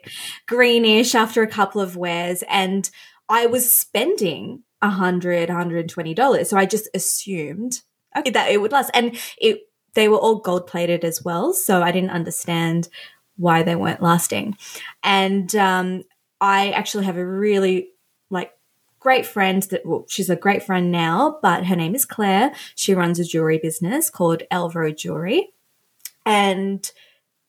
greenish 0.46 1.14
after 1.14 1.42
a 1.42 1.48
couple 1.48 1.80
of 1.80 1.96
wears, 1.96 2.42
and 2.48 2.88
I 3.28 3.46
was 3.46 3.74
spending 3.74 4.62
a 4.80 4.90
hundred, 4.90 5.50
hundred 5.50 5.88
twenty 5.88 6.14
dollars. 6.14 6.50
So 6.50 6.56
I 6.56 6.66
just 6.66 6.88
assumed 6.94 7.80
okay, 8.16 8.30
that 8.30 8.50
it 8.50 8.60
would 8.60 8.72
last, 8.72 8.90
and 8.94 9.18
it 9.38 9.60
they 9.94 10.08
were 10.08 10.18
all 10.18 10.36
gold 10.36 10.66
plated 10.66 11.04
as 11.04 11.22
well. 11.22 11.52
So 11.52 11.82
I 11.82 11.92
didn't 11.92 12.10
understand 12.10 12.88
why 13.36 13.62
they 13.62 13.76
weren't 13.76 14.02
lasting, 14.02 14.56
and 15.02 15.54
um, 15.56 16.04
I 16.40 16.70
actually 16.70 17.04
have 17.06 17.16
a 17.16 17.26
really 17.26 17.88
like 18.30 18.52
great 19.04 19.26
friend 19.26 19.62
that, 19.64 19.84
well, 19.84 20.06
she's 20.08 20.30
a 20.30 20.34
great 20.34 20.62
friend 20.62 20.90
now, 20.90 21.38
but 21.42 21.66
her 21.66 21.76
name 21.76 21.94
is 21.94 22.06
Claire. 22.06 22.54
She 22.74 22.94
runs 22.94 23.20
a 23.20 23.24
jewelry 23.24 23.58
business 23.58 24.08
called 24.08 24.42
Elro 24.50 24.96
Jewelry. 24.96 25.50
And 26.24 26.90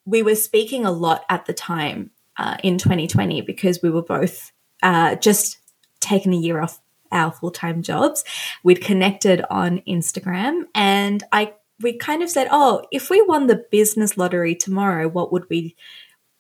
we 0.03 0.21
were 0.21 0.35
speaking 0.35 0.85
a 0.85 0.91
lot 0.91 1.23
at 1.29 1.45
the 1.45 1.53
time 1.53 2.11
uh, 2.37 2.57
in 2.61 2.77
2020 2.77 3.39
because 3.39 3.81
we 3.81 3.89
were 3.89 4.03
both 4.03 4.51
uh, 4.83 5.15
just 5.15 5.59
taking 6.01 6.33
a 6.33 6.37
year 6.37 6.59
off 6.59 6.81
our 7.13 7.31
full 7.31 7.51
time 7.51 7.81
jobs. 7.81 8.25
We'd 8.61 8.81
connected 8.81 9.41
on 9.49 9.81
Instagram 9.87 10.63
and 10.75 11.23
I 11.31 11.53
we 11.81 11.97
kind 11.97 12.23
of 12.23 12.29
said, 12.29 12.47
oh, 12.51 12.85
if 12.91 13.09
we 13.09 13.21
won 13.21 13.47
the 13.47 13.65
business 13.69 14.17
lottery 14.17 14.55
tomorrow, 14.55 15.07
what 15.07 15.31
would 15.31 15.49
we 15.49 15.75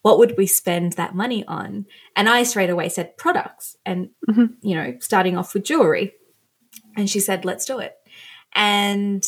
what 0.05 0.19
would 0.19 0.37
we 0.37 0.45
spend 0.45 0.93
that 0.93 1.15
money 1.15 1.43
on? 1.47 1.87
And 2.15 2.29
I 2.29 2.43
straight 2.43 2.69
away 2.69 2.89
said 2.89 3.17
products 3.17 3.75
and, 3.87 4.11
mm-hmm. 4.29 4.53
you 4.61 4.75
know, 4.75 4.93
starting 4.99 5.35
off 5.35 5.55
with 5.55 5.63
jewelry. 5.63 6.13
And 6.95 7.09
she 7.09 7.19
said, 7.19 7.43
let's 7.43 7.65
do 7.65 7.79
it. 7.79 7.95
And 8.53 9.25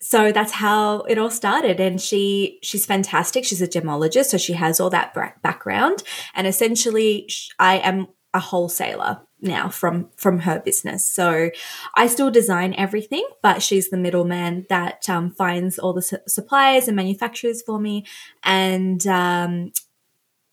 so 0.00 0.32
that's 0.32 0.50
how 0.50 1.02
it 1.02 1.16
all 1.16 1.30
started 1.30 1.78
and 1.78 2.00
she 2.00 2.58
she's 2.62 2.86
fantastic 2.86 3.44
she's 3.44 3.60
a 3.60 3.68
gemologist 3.68 4.30
so 4.30 4.38
she 4.38 4.54
has 4.54 4.80
all 4.80 4.88
that 4.88 5.12
background 5.42 6.02
and 6.34 6.46
essentially 6.46 7.28
i 7.58 7.76
am 7.76 8.06
a 8.32 8.40
wholesaler 8.40 9.20
now 9.42 9.68
from 9.68 10.08
from 10.16 10.38
her 10.38 10.58
business 10.58 11.06
so 11.06 11.50
i 11.96 12.06
still 12.06 12.30
design 12.30 12.74
everything 12.78 13.28
but 13.42 13.62
she's 13.62 13.90
the 13.90 13.98
middleman 13.98 14.64
that 14.70 15.06
um, 15.10 15.32
finds 15.32 15.78
all 15.78 15.92
the 15.92 16.00
su- 16.00 16.16
suppliers 16.26 16.88
and 16.88 16.96
manufacturers 16.96 17.60
for 17.60 17.78
me 17.78 18.06
and 18.42 19.06
um, 19.06 19.70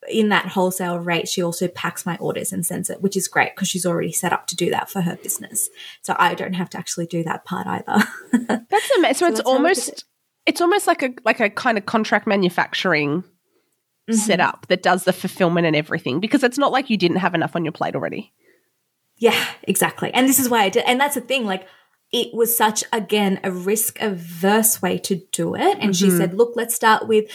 in 0.10 0.30
that 0.30 0.48
wholesale 0.48 1.00
rate, 1.00 1.28
she 1.28 1.44
also 1.44 1.68
packs 1.68 2.06
my 2.06 2.18
orders 2.18 2.54
and 2.54 2.66
sends 2.66 2.90
it, 2.90 3.02
which 3.02 3.18
is 3.18 3.28
great 3.28 3.56
because 3.56 3.68
she's 3.68 3.86
already 3.86 4.12
set 4.12 4.34
up 4.34 4.48
to 4.48 4.56
do 4.56 4.70
that 4.70 4.90
for 4.90 5.02
her 5.02 5.16
business. 5.18 5.70
So 6.02 6.16
I 6.18 6.34
don't 6.34 6.54
have 6.54 6.70
to 6.72 6.78
actually 6.78 7.08
do 7.08 7.24
that 7.24 7.46
part 7.46 7.68
either. 7.68 8.04
that's 8.70 8.92
amazing. 8.98 9.14
So, 9.14 9.26
so 9.26 9.28
it's 9.28 9.40
almost 9.42 9.90
it. 9.90 10.04
it's 10.46 10.62
almost 10.62 10.88
like 10.88 11.04
a 11.04 11.14
like 11.26 11.40
a 11.40 11.50
kind 11.50 11.78
of 11.78 11.86
contract 11.86 12.28
manufacturing 12.28 13.22
mm-hmm. 13.22 14.14
setup 14.14 14.68
that 14.68 14.84
does 14.84 15.04
the 15.04 15.14
fulfillment 15.14 15.68
and 15.68 15.76
everything 15.76 16.20
because 16.20 16.44
it's 16.44 16.58
not 16.58 16.72
like 16.72 16.90
you 16.90 16.98
didn't 16.98 17.18
have 17.18 17.36
enough 17.36 17.56
on 17.56 17.66
your 17.66 17.74
plate 17.74 17.96
already. 17.96 18.34
Yeah, 19.18 19.48
exactly. 19.64 20.14
And 20.14 20.30
this 20.30 20.40
is 20.40 20.48
why 20.48 20.62
I 20.62 20.70
did. 20.70 20.84
And 20.86 21.00
that's 21.00 21.16
the 21.16 21.22
thing, 21.22 21.46
like 21.46 21.68
it 22.12 22.34
was 22.34 22.56
such 22.56 22.84
again 22.94 23.40
a 23.44 23.52
risk 23.52 24.02
averse 24.02 24.82
way 24.82 24.98
to 24.98 25.16
do 25.32 25.56
it 25.56 25.78
and 25.80 25.92
mm-hmm. 25.92 25.92
she 25.92 26.10
said 26.10 26.34
look 26.34 26.54
let's 26.56 26.74
start 26.74 27.08
with 27.08 27.30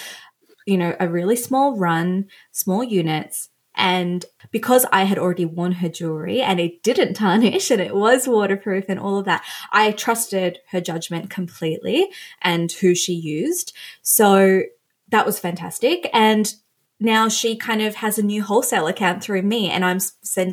you 0.67 0.79
know, 0.79 0.97
a 1.01 1.09
really 1.09 1.37
small 1.37 1.77
run, 1.77 2.27
small 2.51 2.83
units. 2.83 3.49
And 3.75 4.25
because 4.51 4.85
I 4.93 5.05
had 5.05 5.19
already 5.19 5.47
worn 5.47 5.73
her 5.73 5.89
jewelry 5.89 6.43
and 6.43 6.61
it 6.61 6.83
didn't 6.83 7.15
tarnish 7.15 7.71
and 7.71 7.81
it 7.81 7.95
was 7.95 8.29
waterproof 8.29 8.87
and 8.89 9.01
all 9.01 9.19
of 9.19 9.25
that, 9.25 9.45
I 9.73 9.93
trusted 9.93 10.59
her 10.71 10.81
judgment 10.81 11.31
completely 11.31 12.09
and 12.43 12.71
who 12.71 12.95
she 12.95 13.15
used. 13.15 13.73
So 14.03 14.63
that 15.09 15.27
was 15.27 15.39
fantastic. 15.39 16.09
And 16.13 16.53
now 17.01 17.29
she 17.29 17.57
kind 17.57 17.83
of 17.83 17.97
has 17.97 18.19
a 18.19 18.23
new 18.23 18.43
wholesale 18.43 18.87
account 18.87 19.25
through 19.25 19.43
me 19.43 19.69
and 19.69 19.85
I'm 19.85 19.99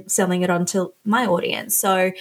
selling 0.08 0.42
it 0.42 0.50
on 0.50 0.66
to 0.68 0.94
my 1.06 1.26
audience. 1.26 1.78
So 1.78 2.12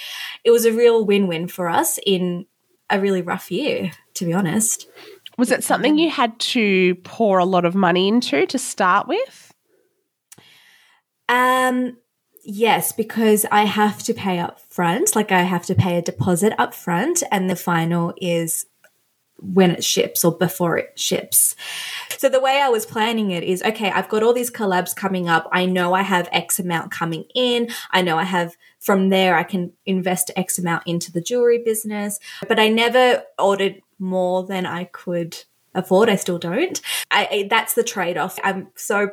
it 0.44 0.51
was 0.51 0.66
a 0.66 0.72
real 0.72 1.05
win 1.05 1.27
win 1.27 1.48
for 1.48 1.68
us 1.68 1.98
in 2.05 2.46
a 2.90 3.01
really 3.01 3.22
rough 3.22 3.51
year, 3.51 3.90
to 4.14 4.24
be 4.24 4.33
honest. 4.33 4.87
Was 5.38 5.53
it 5.53 5.62
something 5.62 5.96
you 5.96 6.11
had 6.11 6.38
to 6.40 6.96
pour 6.96 7.38
a 7.38 7.44
lot 7.44 7.64
of 7.64 7.74
money 7.74 8.09
into 8.09 8.44
to 8.46 8.59
start 8.59 9.07
with? 9.07 9.55
Um, 11.29 11.96
yes, 12.44 12.90
because 12.90 13.46
I 13.53 13.64
have 13.64 14.03
to 14.03 14.14
pay 14.14 14.40
up 14.40 14.61
front. 14.61 15.14
Like 15.14 15.31
I 15.31 15.42
have 15.42 15.64
to 15.66 15.77
pay 15.77 15.96
a 15.96 16.03
deposit 16.03 16.55
up 16.59 16.74
front, 16.74 17.22
and 17.31 17.48
the 17.48 17.57
final 17.57 18.14
is 18.16 18.66
when 19.40 19.70
it 19.70 19.85
ships 19.85 20.24
or 20.24 20.37
before 20.37 20.77
it 20.77 20.98
ships. 20.98 21.55
So 22.16 22.29
the 22.29 22.40
way 22.40 22.61
I 22.61 22.68
was 22.68 22.85
planning 22.85 23.31
it 23.31 23.44
is 23.44 23.62
okay, 23.62 23.90
I've 23.90 24.09
got 24.09 24.24
all 24.24 24.33
these 24.33 24.51
collabs 24.51 24.96
coming 24.96 25.29
up. 25.29 25.48
I 25.53 25.66
know 25.66 25.94
I 25.94 26.03
have 26.03 26.29
X 26.33 26.59
amount 26.59 26.90
coming 26.90 27.24
in. 27.37 27.68
I 27.92 28.03
know 28.03 28.18
I 28.18 28.24
have 28.24 28.57
from 28.81 29.11
there, 29.11 29.37
I 29.37 29.44
can 29.44 29.72
invest 29.87 30.33
X 30.35 30.59
amount 30.59 30.85
into 30.87 31.12
the 31.12 31.20
jewelry 31.20 31.62
business, 31.62 32.18
but 32.48 32.59
I 32.59 32.68
never 32.68 33.22
ordered 33.38 33.81
more 33.98 34.44
than 34.44 34.66
I 34.66 34.84
could 34.84 35.44
afford. 35.74 36.08
I 36.08 36.16
still 36.16 36.38
don't. 36.38 36.80
I, 37.11 37.28
I 37.30 37.46
that's 37.48 37.74
the 37.74 37.84
trade 37.84 38.16
off. 38.16 38.38
I'm 38.42 38.68
so 38.74 39.11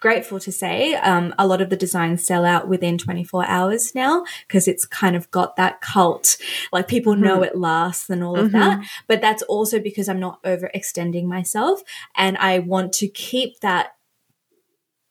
grateful 0.00 0.38
to 0.40 0.52
say 0.52 0.94
um, 0.94 1.34
a 1.38 1.46
lot 1.46 1.60
of 1.60 1.70
the 1.70 1.76
designs 1.76 2.24
sell 2.24 2.44
out 2.44 2.68
within 2.68 2.98
24 2.98 3.46
hours 3.46 3.94
now 3.94 4.24
because 4.46 4.68
it's 4.68 4.86
kind 4.86 5.16
of 5.16 5.30
got 5.30 5.56
that 5.56 5.80
cult 5.80 6.36
like 6.72 6.88
people 6.88 7.14
mm-hmm. 7.14 7.24
know 7.24 7.42
it 7.42 7.56
lasts 7.56 8.08
and 8.08 8.22
all 8.22 8.36
mm-hmm. 8.36 8.46
of 8.46 8.52
that 8.52 8.84
but 9.06 9.20
that's 9.20 9.42
also 9.42 9.78
because 9.78 10.08
i'm 10.08 10.20
not 10.20 10.42
overextending 10.44 11.24
myself 11.24 11.82
and 12.16 12.36
i 12.38 12.58
want 12.58 12.92
to 12.92 13.08
keep 13.08 13.58
that 13.60 13.94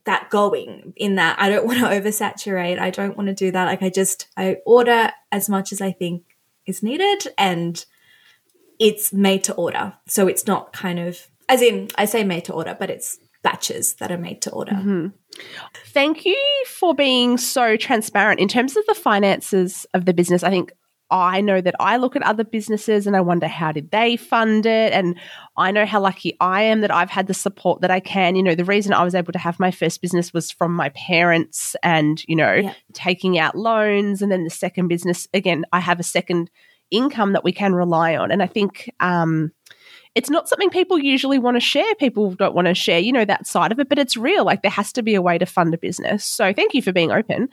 that 0.06 0.30
going 0.30 0.94
in 0.96 1.16
that 1.16 1.38
i 1.40 1.50
don't 1.50 1.66
want 1.66 1.80
to 1.80 1.86
oversaturate 2.02 2.80
i 2.80 2.90
don't 2.90 3.18
want 3.18 3.28
to 3.28 3.36
do 3.36 3.52
that 3.52 3.66
like 3.66 3.84
i 3.84 3.90
just 3.90 4.28
i 4.38 4.58
order 4.66 5.12
as 5.32 5.50
much 5.50 5.72
as 5.72 5.82
i 5.82 5.92
think 5.92 6.24
is 6.66 6.82
needed 6.82 7.28
and 7.38 7.86
it's 8.80 9.12
made 9.12 9.44
to 9.46 9.54
order. 9.56 9.94
So 10.08 10.28
it's 10.28 10.48
not 10.48 10.74
kind 10.74 11.00
of, 11.00 11.28
as 11.50 11.62
in, 11.62 11.90
I 11.96 12.06
say 12.06 12.24
made 12.24 12.46
to 12.46 12.54
order, 12.54 12.76
but 12.80 12.90
it's 12.90 13.20
batches 13.44 13.96
that 13.96 14.12
are 14.12 14.18
made 14.18 14.42
to 14.44 14.52
order. 14.52 14.74
Mm-hmm. 14.74 15.08
Thank 15.88 16.26
you 16.26 16.64
for 16.68 16.94
being 16.94 17.38
so 17.38 17.78
transparent 17.78 18.40
in 18.40 18.48
terms 18.48 18.76
of 18.76 18.86
the 18.88 18.96
finances 18.96 19.86
of 19.94 20.06
the 20.06 20.14
business. 20.14 20.44
I 20.44 20.50
think 20.50 20.74
I 21.10 21.40
know 21.40 21.62
that 21.62 21.76
I 21.80 21.98
look 21.98 22.16
at 22.16 22.24
other 22.24 22.44
businesses 22.44 23.08
and 23.08 23.16
I 23.16 23.22
wonder 23.22 23.48
how 23.48 23.72
did 23.72 23.92
they 23.92 24.18
fund 24.18 24.66
it 24.66 24.92
and 24.92 25.18
I 25.56 25.72
know 25.72 25.86
how 25.86 26.02
lucky 26.02 26.36
I 26.42 26.64
am 26.64 26.82
that 26.82 26.92
I've 26.92 27.10
had 27.10 27.28
the 27.28 27.34
support 27.34 27.82
that 27.82 27.92
I 27.92 28.02
can. 28.02 28.36
You 28.36 28.44
know, 28.44 28.56
the 28.56 28.66
reason 28.66 28.92
I 28.92 29.06
was 29.06 29.16
able 29.16 29.32
to 29.32 29.40
have 29.40 29.60
my 29.60 29.72
first 29.72 30.02
business 30.02 30.34
was 30.34 30.52
from 30.52 30.74
my 30.74 30.90
parents 30.90 31.76
and, 31.82 32.22
you 32.28 32.36
know, 32.36 32.56
yeah. 32.56 32.74
taking 32.94 33.40
out 33.40 33.56
loans 33.56 34.22
and 34.22 34.32
then 34.32 34.44
the 34.44 34.50
second 34.50 34.90
business 34.90 35.28
again, 35.34 35.66
I 35.72 35.80
have 35.80 36.00
a 36.00 36.04
second 36.04 36.50
income 36.92 37.34
that 37.34 37.44
we 37.44 37.52
can 37.52 37.74
rely 37.74 38.16
on. 38.16 38.32
And 38.32 38.42
I 38.42 38.48
think 38.48 38.92
um, 39.00 39.52
it's 40.16 40.30
not 40.30 40.50
something 40.50 40.72
people 40.72 40.98
usually 40.98 41.38
want 41.38 41.56
to 41.56 41.62
share. 41.62 41.94
People 41.96 42.32
don't 42.32 42.56
want 42.56 42.68
to 42.68 42.74
share, 42.74 43.00
you 43.00 43.12
know, 43.12 43.26
that 43.26 43.46
side 43.46 43.72
of 43.72 43.80
it, 43.80 43.88
but 43.88 44.00
it's 44.00 44.18
real. 44.18 44.44
Like 44.44 44.64
there 44.64 44.72
has 44.72 44.92
to 44.94 45.04
be 45.04 45.16
a 45.16 45.22
way 45.22 45.38
to 45.38 45.46
fund 45.46 45.74
a 45.74 45.78
business. 45.78 46.26
So 46.26 46.54
thank 46.54 46.74
you 46.74 46.82
for 46.82 46.92
being 46.92 47.12
open. 47.12 47.50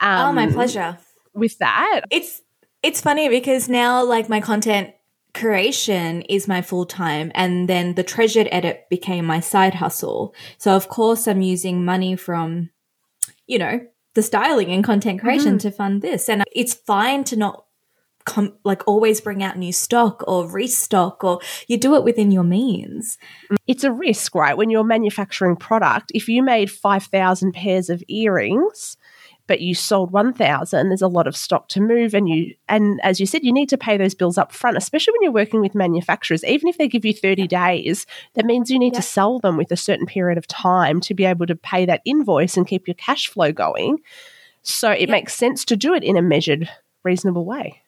Um, 0.00 0.28
oh, 0.28 0.32
my 0.32 0.44
um, 0.44 0.52
pleasure. 0.52 0.98
With 1.34 1.58
that, 1.58 2.02
it's 2.10 2.40
it's 2.82 3.02
funny 3.02 3.28
because 3.28 3.68
now 3.68 4.02
like 4.02 4.30
my 4.30 4.40
content 4.40 4.94
creation 5.34 6.22
is 6.22 6.48
my 6.48 6.62
full 6.62 6.86
time 6.86 7.30
and 7.34 7.68
then 7.68 7.94
the 7.94 8.02
treasured 8.02 8.48
edit 8.50 8.86
became 8.88 9.26
my 9.26 9.40
side 9.40 9.74
hustle. 9.74 10.34
So 10.56 10.74
of 10.74 10.88
course 10.88 11.28
I'm 11.28 11.42
using 11.42 11.84
money 11.84 12.16
from 12.16 12.70
you 13.46 13.58
know 13.58 13.80
the 14.14 14.22
styling 14.22 14.70
and 14.70 14.82
content 14.82 15.20
creation 15.20 15.58
mm-hmm. 15.58 15.68
to 15.68 15.70
fund 15.70 16.00
this 16.00 16.30
and 16.30 16.42
it's 16.54 16.72
fine 16.72 17.24
to 17.24 17.36
not 17.36 17.65
com- 18.26 18.52
like 18.64 18.86
always 18.86 19.20
bring 19.20 19.42
out 19.42 19.56
new 19.56 19.72
stock 19.72 20.22
or 20.26 20.46
restock 20.46 21.24
or 21.24 21.40
you 21.66 21.78
do 21.78 21.94
it 21.94 22.04
within 22.04 22.30
your 22.30 22.44
means. 22.44 23.16
It's 23.66 23.84
a 23.84 23.92
risk, 23.92 24.34
right? 24.34 24.56
When 24.56 24.68
you're 24.68 24.84
manufacturing 24.84 25.56
product, 25.56 26.12
if 26.14 26.28
you 26.28 26.42
made 26.42 26.70
5,000 26.70 27.52
pairs 27.52 27.88
of 27.88 28.02
earrings, 28.08 28.98
but 29.46 29.60
you 29.60 29.76
sold 29.76 30.10
1000 30.10 30.88
there's 30.88 31.02
a 31.02 31.06
lot 31.06 31.28
of 31.28 31.36
stock 31.36 31.68
to 31.68 31.80
move 31.80 32.14
and 32.14 32.28
you 32.28 32.52
and 32.68 33.00
as 33.04 33.20
you 33.20 33.26
said 33.26 33.44
you 33.44 33.52
need 33.52 33.68
to 33.68 33.78
pay 33.78 33.96
those 33.96 34.12
bills 34.12 34.36
up 34.36 34.50
front 34.50 34.76
especially 34.76 35.12
when 35.12 35.22
you're 35.22 35.30
working 35.30 35.60
with 35.60 35.72
manufacturers. 35.72 36.42
Even 36.42 36.68
if 36.68 36.78
they 36.78 36.88
give 36.88 37.04
you 37.04 37.14
30 37.14 37.46
days 37.46 38.06
that 38.34 38.44
means 38.44 38.70
you 38.70 38.78
need 38.78 38.94
to 38.94 39.02
sell 39.02 39.38
them 39.38 39.56
with 39.56 39.70
a 39.70 39.76
certain 39.76 40.06
period 40.06 40.36
of 40.36 40.48
time 40.48 41.00
to 41.00 41.14
be 41.14 41.24
able 41.24 41.46
to 41.46 41.54
pay 41.54 41.86
that 41.86 42.02
invoice 42.04 42.56
and 42.56 42.66
keep 42.66 42.88
your 42.88 42.96
cash 42.96 43.28
flow 43.28 43.52
going. 43.52 43.98
So 44.62 44.90
it 44.90 45.08
makes 45.08 45.32
sense 45.32 45.64
to 45.66 45.76
do 45.76 45.94
it 45.94 46.02
in 46.02 46.16
a 46.16 46.22
measured 46.22 46.68
reasonable 47.04 47.44
way 47.44 47.82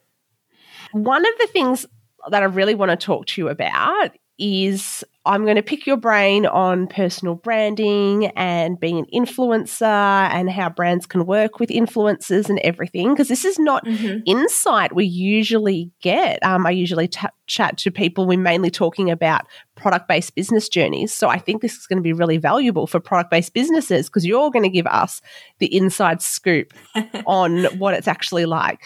one 0.93 1.27
of 1.27 1.33
the 1.39 1.47
things 1.49 1.87
that 2.31 2.43
I 2.43 2.47
really 2.47 2.75
want 2.75 2.91
to 2.91 2.97
talk 2.97 3.27
to 3.27 3.41
you 3.41 3.49
about 3.49 4.11
is 4.39 5.03
I'm 5.27 5.45
going 5.45 5.57
to 5.57 5.63
pick 5.63 5.87
your 5.87 5.97
brain 5.97 6.47
on 6.47 6.87
personal 6.87 7.35
branding 7.35 8.27
and 8.29 8.79
being 8.79 8.99
an 8.99 9.07
influencer 9.13 9.83
and 9.83 10.49
how 10.49 10.71
brands 10.71 11.07
can 11.07 11.27
work 11.27 11.59
with 11.59 11.71
influencers 11.71 12.49
and 12.49 12.61
everything. 12.61 13.11
Because 13.11 13.29
this 13.29 13.45
is 13.45 13.59
not 13.59 13.85
mm-hmm. 13.85 14.21
insight 14.27 14.95
we 14.95 15.05
usually 15.05 15.91
get. 16.01 16.43
Um, 16.45 16.67
I 16.67 16.71
usually 16.71 17.09
t- 17.09 17.27
chat 17.47 17.77
to 17.79 17.91
people, 17.91 18.27
we're 18.27 18.39
mainly 18.39 18.71
talking 18.71 19.11
about 19.11 19.45
product 19.75 20.09
based 20.09 20.35
business 20.35 20.69
journeys. 20.69 21.13
So 21.13 21.29
I 21.29 21.39
think 21.39 21.61
this 21.61 21.77
is 21.77 21.87
going 21.87 21.99
to 21.99 22.03
be 22.03 22.13
really 22.13 22.39
valuable 22.39 22.87
for 22.87 23.01
product 23.01 23.31
based 23.31 23.53
businesses 23.53 24.07
because 24.09 24.25
you're 24.25 24.51
going 24.51 24.63
to 24.65 24.71
give 24.71 24.87
us 24.87 25.21
the 25.59 25.75
inside 25.77 26.23
scoop 26.23 26.73
on 27.27 27.65
what 27.79 27.95
it's 27.95 28.09
actually 28.09 28.47
like. 28.47 28.83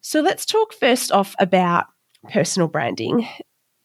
So 0.00 0.20
let's 0.20 0.46
talk 0.46 0.72
first 0.72 1.12
off 1.12 1.34
about 1.38 1.86
personal 2.30 2.68
branding. 2.68 3.28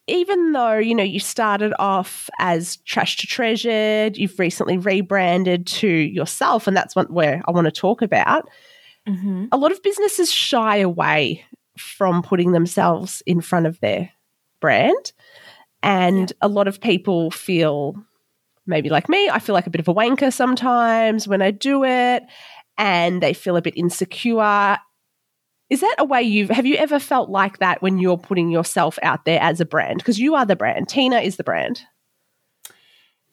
Even 0.08 0.52
though, 0.52 0.78
you 0.78 0.93
know, 0.95 1.04
you 1.04 1.19
started 1.19 1.73
off 1.80 2.30
as 2.39 2.78
trash 2.78 3.17
to 3.17 3.28
treasured, 3.28 4.17
you've 4.17 4.38
recently 4.38 4.78
rebranded 4.78 5.65
to 5.67 5.88
yourself, 5.88 6.67
and 6.67 6.76
that's 6.76 6.95
what 6.95 7.10
where 7.10 7.41
I 7.47 7.52
want 7.52 7.65
to 7.65 7.71
talk 7.71 8.02
about. 8.02 8.49
Mm-hmm. 9.08 9.45
A 9.52 9.58
lot 9.58 9.71
of 9.71 9.82
businesses 9.82 10.32
shy 10.32 10.78
away 10.78 11.45
from 11.78 12.21
putting 12.21 12.52
themselves 12.52 13.23
in 13.26 13.41
front 13.41 13.65
of 13.65 13.80
their 13.80 14.12
brand. 14.60 15.13
And 15.82 16.32
yeah. 16.32 16.38
a 16.41 16.47
lot 16.47 16.67
of 16.67 16.82
people 16.82 17.32
feel 17.32 17.95
maybe 18.65 18.89
like 18.89 19.10
me, 19.10 19.30
I 19.30 19.39
feel 19.39 19.54
like 19.54 19.67
a 19.67 19.71
bit 19.71 19.82
of 19.82 19.88
a 19.88 19.93
wanker 19.93 20.32
sometimes 20.32 21.28
when 21.28 21.41
I 21.41 21.52
do 21.52 21.84
it, 21.84 22.23
and 22.78 23.21
they 23.21 23.34
feel 23.34 23.56
a 23.56 23.62
bit 23.62 23.78
insecure. 23.78 24.78
Is 25.69 25.82
that 25.82 25.95
a 25.97 26.06
way 26.06 26.21
you've 26.21 26.49
have 26.49 26.65
you 26.65 26.76
ever 26.76 26.99
felt 26.99 27.30
like 27.30 27.60
that 27.60 27.82
when 27.82 27.97
you're 27.97 28.17
putting 28.17 28.52
yourself 28.52 28.99
out 29.02 29.26
there 29.26 29.41
as 29.41 29.60
a 29.60 29.65
brand? 29.65 29.97
Because 29.97 30.19
you 30.19 30.36
are 30.36 30.45
the 30.45 30.56
brand. 30.56 30.88
Tina 30.88 31.17
is 31.17 31.38
the 31.38 31.43
brand. 31.43 31.84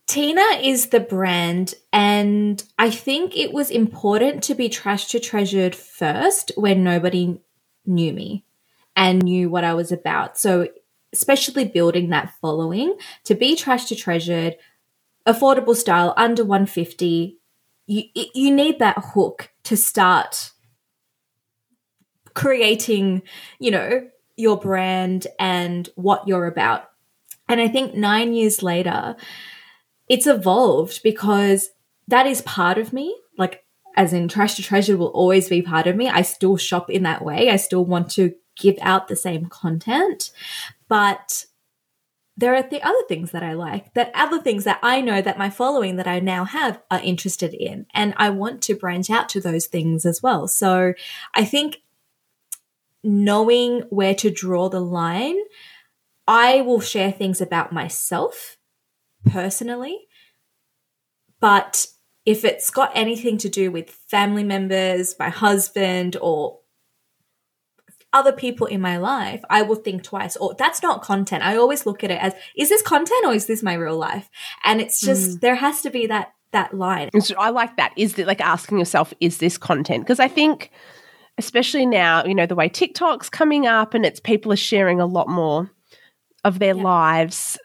Tina 0.06 0.58
is 0.60 0.88
the 0.88 0.98
brand, 0.98 1.74
and 1.92 2.64
I 2.76 2.90
think 2.90 3.36
it 3.36 3.52
was 3.52 3.70
important 3.70 4.42
to 4.44 4.56
be 4.56 4.68
trash 4.68 5.06
to 5.08 5.20
treasured 5.20 5.76
first 5.76 6.50
when 6.56 6.82
nobody 6.82 7.40
knew 7.86 8.12
me 8.12 8.44
and 8.96 9.22
knew 9.22 9.48
what 9.48 9.62
I 9.62 9.74
was 9.74 9.92
about. 9.92 10.36
So, 10.36 10.66
especially 11.12 11.64
building 11.64 12.10
that 12.10 12.34
following 12.40 12.96
to 13.24 13.36
be 13.36 13.54
trash 13.54 13.84
to 13.86 13.94
treasured, 13.94 14.56
affordable 15.28 15.76
style 15.76 16.12
under 16.16 16.44
150, 16.44 17.38
you, 17.86 18.02
you 18.34 18.50
need 18.52 18.80
that 18.80 18.98
hook 19.14 19.52
to 19.64 19.76
start 19.76 20.50
creating, 22.34 23.22
you 23.58 23.70
know, 23.70 24.08
your 24.36 24.58
brand 24.58 25.26
and 25.38 25.88
what 25.96 26.26
you're 26.26 26.46
about. 26.46 26.90
And 27.48 27.60
I 27.60 27.68
think 27.68 27.94
nine 27.94 28.32
years 28.32 28.62
later, 28.62 29.16
it's 30.08 30.26
evolved 30.26 31.02
because 31.02 31.70
that 32.08 32.26
is 32.26 32.42
part 32.42 32.78
of 32.78 32.92
me. 32.92 33.16
Like, 33.36 33.64
as 33.96 34.12
in 34.12 34.28
Trash 34.28 34.54
to 34.54 34.62
Treasure 34.62 34.96
will 34.96 35.08
always 35.08 35.48
be 35.48 35.62
part 35.62 35.86
of 35.86 35.96
me. 35.96 36.08
I 36.08 36.22
still 36.22 36.56
shop 36.56 36.90
in 36.90 37.02
that 37.02 37.24
way. 37.24 37.50
I 37.50 37.56
still 37.56 37.84
want 37.84 38.10
to 38.12 38.34
give 38.56 38.76
out 38.80 39.08
the 39.08 39.16
same 39.16 39.46
content. 39.46 40.30
But 40.88 41.46
there 42.36 42.54
are 42.54 42.62
the 42.62 42.82
other 42.82 43.02
things 43.08 43.32
that 43.32 43.42
I 43.42 43.52
like, 43.52 43.92
that 43.94 44.12
other 44.14 44.40
things 44.40 44.64
that 44.64 44.78
I 44.82 45.00
know 45.00 45.20
that 45.20 45.38
my 45.38 45.50
following 45.50 45.96
that 45.96 46.06
I 46.06 46.20
now 46.20 46.44
have 46.44 46.80
are 46.90 47.00
interested 47.00 47.52
in. 47.52 47.86
And 47.92 48.14
I 48.16 48.30
want 48.30 48.62
to 48.62 48.76
branch 48.76 49.10
out 49.10 49.28
to 49.30 49.40
those 49.40 49.66
things 49.66 50.06
as 50.06 50.22
well. 50.22 50.48
So 50.48 50.94
I 51.34 51.44
think 51.44 51.82
knowing 53.02 53.82
where 53.90 54.14
to 54.16 54.30
draw 54.30 54.68
the 54.68 54.80
line, 54.80 55.38
I 56.26 56.60
will 56.60 56.80
share 56.80 57.12
things 57.12 57.40
about 57.40 57.72
myself 57.72 58.56
personally. 59.26 59.98
But 61.40 61.86
if 62.26 62.44
it's 62.44 62.70
got 62.70 62.92
anything 62.94 63.38
to 63.38 63.48
do 63.48 63.70
with 63.70 63.90
family 63.90 64.44
members, 64.44 65.14
my 65.18 65.30
husband, 65.30 66.16
or 66.20 66.60
other 68.12 68.32
people 68.32 68.66
in 68.66 68.80
my 68.80 68.98
life, 68.98 69.42
I 69.48 69.62
will 69.62 69.76
think 69.76 70.02
twice. 70.02 70.36
Or 70.36 70.54
that's 70.58 70.82
not 70.82 71.02
content. 71.02 71.44
I 71.44 71.56
always 71.56 71.86
look 71.86 72.04
at 72.04 72.10
it 72.10 72.20
as 72.20 72.34
is 72.56 72.68
this 72.68 72.82
content 72.82 73.24
or 73.24 73.32
is 73.32 73.46
this 73.46 73.62
my 73.62 73.74
real 73.74 73.96
life? 73.96 74.28
And 74.64 74.80
it's 74.80 75.00
just 75.00 75.30
mm. 75.30 75.40
there 75.40 75.54
has 75.54 75.82
to 75.82 75.90
be 75.90 76.06
that 76.06 76.32
that 76.52 76.74
line. 76.74 77.10
So 77.20 77.36
I 77.38 77.50
like 77.50 77.76
that. 77.76 77.92
Is 77.96 78.18
it 78.18 78.26
like 78.26 78.40
asking 78.40 78.78
yourself, 78.78 79.14
is 79.20 79.38
this 79.38 79.56
content? 79.56 80.04
Because 80.04 80.18
I 80.18 80.26
think 80.26 80.72
especially 81.40 81.86
now, 81.86 82.24
you 82.24 82.34
know, 82.34 82.46
the 82.46 82.54
way 82.54 82.68
TikTok's 82.68 83.30
coming 83.30 83.66
up 83.66 83.94
and 83.94 84.06
it's 84.06 84.20
people 84.20 84.52
are 84.52 84.56
sharing 84.56 85.00
a 85.00 85.06
lot 85.06 85.28
more 85.28 85.70
of 86.44 86.58
their 86.58 86.76
yeah. 86.76 86.82
lives. 86.82 87.58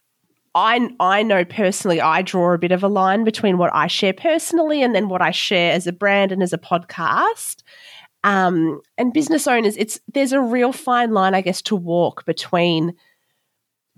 I 0.56 0.90
I 1.00 1.22
know 1.22 1.44
personally 1.44 2.00
I 2.00 2.22
draw 2.22 2.54
a 2.54 2.58
bit 2.58 2.72
of 2.72 2.84
a 2.84 2.88
line 2.88 3.26
between 3.26 3.58
what 3.58 3.76
I 3.76 3.88
share 3.88 4.14
personally 4.14 4.82
and 4.82 4.96
then 4.96 5.10
what 5.10 5.22
I 5.22 5.32
share 5.32 5.74
as 5.74 5.86
a 5.86 5.92
brand 5.92 6.32
and 6.32 6.42
as 6.42 6.54
a 6.54 6.58
podcast. 6.58 7.62
Um, 8.24 8.82
and 8.98 9.14
business 9.14 9.46
owners, 9.46 9.76
it's 9.78 10.00
there's 10.12 10.32
a 10.32 10.42
real 10.42 10.72
fine 10.72 11.12
line, 11.12 11.36
I 11.36 11.42
guess, 11.42 11.62
to 11.64 11.76
walk 11.76 12.26
between 12.26 12.96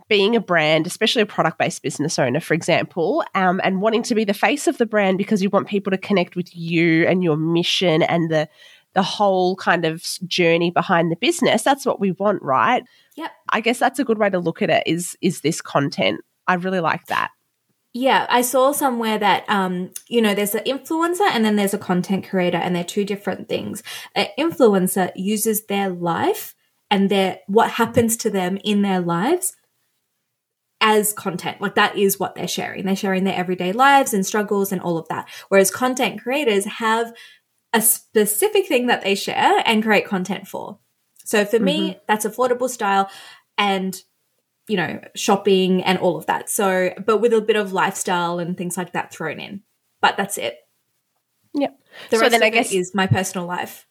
being 0.10 0.36
a 0.36 0.42
brand, 0.42 0.88
especially 0.88 1.22
a 1.22 1.28
product 1.28 1.60
based 1.60 1.84
business 1.84 2.18
owner, 2.18 2.40
for 2.40 2.54
example, 2.54 3.24
um, 3.36 3.62
and 3.64 3.82
wanting 3.82 4.04
to 4.04 4.16
be 4.16 4.24
the 4.24 4.34
face 4.34 4.68
of 4.68 4.78
the 4.78 4.86
brand 4.86 5.18
because 5.18 5.44
you 5.44 5.50
want 5.50 5.68
people 5.68 5.92
to 5.92 5.98
connect 5.98 6.36
with 6.36 6.56
you 6.56 7.06
and 7.06 7.24
your 7.24 7.38
mission 7.38 8.02
and 8.04 8.32
the 8.32 8.50
the 8.98 9.04
whole 9.04 9.56
kind 9.56 9.86
of 9.86 10.04
journey 10.26 10.72
behind 10.72 11.12
the 11.12 11.16
business. 11.16 11.62
That's 11.62 11.86
what 11.86 12.00
we 12.00 12.14
want, 12.14 12.42
right? 12.42 12.84
Yep. 13.16 13.32
I 13.50 13.62
guess 13.62 13.78
that's 13.78 14.00
a 14.00 14.04
good 14.04 14.18
way 14.18 14.32
to 14.32 14.40
look 14.40 14.64
at 14.64 14.72
it. 14.72 14.82
Is 14.88 15.16
is 15.22 15.42
this 15.42 15.62
content? 15.62 16.22
I 16.48 16.56
really 16.56 16.80
like 16.80 17.06
that. 17.06 17.30
Yeah, 17.94 18.26
I 18.28 18.42
saw 18.42 18.72
somewhere 18.72 19.20
that 19.20 19.48
um, 19.48 19.92
you 20.08 20.20
know, 20.20 20.34
there's 20.34 20.56
an 20.56 20.64
influencer 20.64 21.30
and 21.32 21.46
then 21.46 21.58
there's 21.58 21.76
a 21.76 21.78
content 21.78 22.28
creator, 22.28 22.58
and 22.58 22.76
they're 22.76 22.84
two 22.84 23.06
different 23.06 23.48
things. 23.48 23.84
An 24.16 24.30
influencer 24.40 25.12
uses 25.16 25.68
their 25.68 25.90
life 25.90 26.56
and 26.90 27.12
their 27.12 27.38
what 27.46 27.70
happens 27.70 28.18
to 28.18 28.32
them 28.32 28.58
in 28.64 28.82
their 28.82 29.00
lives 29.00 29.56
as 30.82 31.14
content. 31.14 31.62
Like 31.62 31.76
that 31.76 31.96
is 31.96 32.20
what 32.20 32.34
they're 32.34 32.48
sharing. 32.48 32.86
They're 32.86 32.96
sharing 32.96 33.26
their 33.26 33.38
everyday 33.38 33.74
lives 33.74 34.12
and 34.12 34.26
struggles 34.26 34.72
and 34.72 34.82
all 34.82 34.98
of 34.98 35.08
that. 35.10 35.30
Whereas 35.50 35.70
content 35.70 36.24
creators 36.24 36.66
have 36.66 37.14
a 37.78 37.82
specific 37.82 38.68
thing 38.68 38.88
that 38.88 39.04
they 39.04 39.14
share 39.14 39.62
and 39.66 39.84
create 39.84 40.08
content 40.08 40.48
for. 40.48 40.80
So 41.24 41.46
for 41.46 41.58
mm-hmm. 41.58 41.66
me, 41.66 42.00
that's 42.08 42.26
affordable 42.26 42.70
style 42.70 43.10
and 43.58 44.02
you 44.68 44.76
know, 44.76 45.00
shopping 45.16 45.84
and 45.84 45.98
all 45.98 46.18
of 46.18 46.26
that. 46.26 46.50
So, 46.50 46.94
but 47.06 47.20
with 47.20 47.34
a 47.34 47.40
bit 47.40 47.56
of 47.56 47.72
lifestyle 47.72 48.40
and 48.40 48.58
things 48.58 48.76
like 48.76 48.92
that 48.94 49.14
thrown 49.14 49.40
in. 49.40 49.62
But 50.02 50.18
that's 50.18 50.38
it. 50.38 50.58
Yep. 51.54 51.80
The 52.10 52.18
so 52.18 52.30
then 52.30 52.44
I 52.44 52.50
guess 52.50 52.74
is 52.74 52.94
my 52.94 53.08
personal 53.08 53.48
life. 53.48 53.88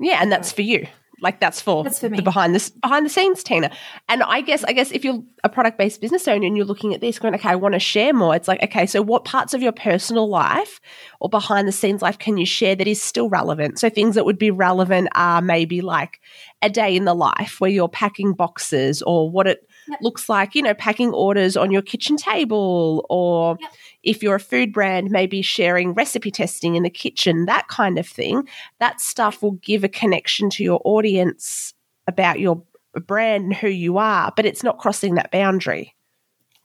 Yeah, 0.00 0.18
and 0.20 0.32
that's 0.32 0.50
for 0.50 0.62
you. 0.62 0.88
Like 1.22 1.38
that's 1.38 1.60
for, 1.60 1.84
that's 1.84 2.00
for 2.00 2.08
the 2.08 2.20
behind 2.20 2.54
the 2.54 2.72
behind 2.80 3.06
the 3.06 3.10
scenes, 3.10 3.44
Tina. 3.44 3.70
And 4.08 4.22
I 4.24 4.40
guess 4.40 4.64
I 4.64 4.72
guess 4.72 4.90
if 4.90 5.04
you're 5.04 5.22
a 5.44 5.48
product 5.48 5.78
based 5.78 6.00
business 6.00 6.26
owner 6.26 6.44
and 6.44 6.56
you're 6.56 6.66
looking 6.66 6.94
at 6.94 7.00
this, 7.00 7.20
going, 7.20 7.34
okay, 7.34 7.48
I 7.48 7.54
want 7.54 7.74
to 7.74 7.78
share 7.78 8.12
more. 8.12 8.34
It's 8.34 8.48
like, 8.48 8.62
okay, 8.62 8.86
so 8.86 9.00
what 9.00 9.24
parts 9.24 9.54
of 9.54 9.62
your 9.62 9.72
personal 9.72 10.28
life 10.28 10.80
or 11.20 11.28
behind 11.28 11.68
the 11.68 11.72
scenes 11.72 12.02
life 12.02 12.18
can 12.18 12.36
you 12.38 12.46
share 12.46 12.74
that 12.74 12.88
is 12.88 13.00
still 13.00 13.28
relevant? 13.28 13.78
So 13.78 13.88
things 13.88 14.16
that 14.16 14.24
would 14.24 14.38
be 14.38 14.50
relevant 14.50 15.08
are 15.14 15.40
maybe 15.40 15.80
like 15.80 16.20
a 16.60 16.68
day 16.68 16.96
in 16.96 17.04
the 17.04 17.14
life 17.14 17.60
where 17.60 17.70
you're 17.70 17.88
packing 17.88 18.32
boxes 18.32 19.00
or 19.02 19.30
what 19.30 19.46
it 19.46 19.68
yep. 19.88 19.98
looks 20.02 20.28
like, 20.28 20.54
you 20.54 20.62
know, 20.62 20.74
packing 20.74 21.12
orders 21.12 21.56
on 21.56 21.70
your 21.70 21.82
kitchen 21.82 22.16
table 22.16 23.06
or. 23.08 23.56
Yep 23.60 23.70
if 24.02 24.22
you're 24.22 24.34
a 24.34 24.40
food 24.40 24.72
brand, 24.72 25.10
maybe 25.10 25.42
sharing 25.42 25.94
recipe 25.94 26.30
testing 26.30 26.74
in 26.74 26.82
the 26.82 26.90
kitchen, 26.90 27.46
that 27.46 27.68
kind 27.68 27.98
of 27.98 28.06
thing. 28.06 28.48
That 28.80 29.00
stuff 29.00 29.42
will 29.42 29.52
give 29.52 29.84
a 29.84 29.88
connection 29.88 30.50
to 30.50 30.64
your 30.64 30.80
audience 30.84 31.74
about 32.06 32.40
your 32.40 32.62
brand 33.06 33.44
and 33.44 33.54
who 33.54 33.68
you 33.68 33.98
are, 33.98 34.32
but 34.34 34.44
it's 34.44 34.62
not 34.62 34.78
crossing 34.78 35.14
that 35.14 35.30
boundary. 35.30 35.94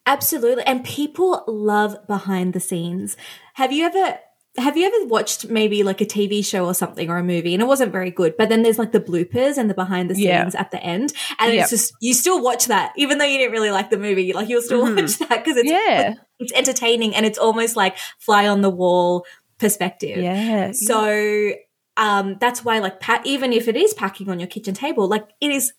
Absolutely. 0.06 0.64
And 0.64 0.84
people 0.84 1.44
love 1.48 1.96
behind 2.08 2.54
the 2.54 2.60
scenes. 2.60 3.18
Have 3.56 3.72
you 3.72 3.86
ever 3.86 4.20
have 4.58 4.76
you 4.76 4.86
ever 4.86 5.06
watched 5.06 5.50
maybe 5.50 5.84
like 5.84 6.02
a 6.02 6.06
TV 6.06 6.44
show 6.46 6.66
or 6.66 6.74
something 6.74 7.10
or 7.10 7.18
a 7.18 7.24
movie 7.24 7.54
and 7.54 7.62
it 7.62 7.66
wasn't 7.66 7.92
very 7.92 8.12
good, 8.12 8.36
but 8.38 8.50
then 8.50 8.64
there's 8.64 8.80
like 8.80 8.92
the 8.92 9.00
bloopers 9.00 9.58
and 9.58 9.70
the 9.70 9.74
behind 9.74 10.10
the 10.10 10.16
scenes 10.16 10.26
yeah. 10.26 10.52
at 10.56 10.72
the 10.72 10.82
end, 10.84 11.14
and 11.40 11.54
yep. 11.54 11.64
it's 11.64 11.70
just 11.70 11.94
you 12.02 12.14
still 12.14 12.42
watch 12.42 12.66
that 12.66 12.94
even 12.98 13.18
though 13.18 13.26
you 13.26 13.38
didn't 13.38 13.52
really 13.52 13.72
like 13.72 13.90
the 13.90 13.98
movie, 13.98 14.34
like 14.34 14.50
you'll 14.50 14.62
still 14.62 14.86
mm-hmm. 14.86 14.96
watch 14.96 15.18
that 15.20 15.44
because 15.44 15.58
it's 15.58 15.70
yeah. 15.70 16.16
it's 16.40 16.54
entertaining 16.54 17.16
and 17.16 17.26
it's 17.26 17.38
almost 17.38 17.76
like 17.76 17.98
fly 18.20 18.48
on 18.48 18.62
the 18.62 18.70
wall 18.70 19.26
perspective. 19.60 20.18
Yeah. 20.18 20.72
So 20.72 21.12
yeah 21.12 21.54
um, 21.98 22.38
that's 22.40 22.64
why 22.64 22.80
like 22.80 23.00
pa- 23.00 23.22
even 23.26 23.52
if 23.52 23.68
it 23.68 23.76
is 23.76 23.94
packing 23.96 24.30
on 24.30 24.40
your 24.40 24.48
kitchen 24.48 24.74
table, 24.74 25.08
like 25.08 25.28
it 25.42 25.52
is, 25.52 25.74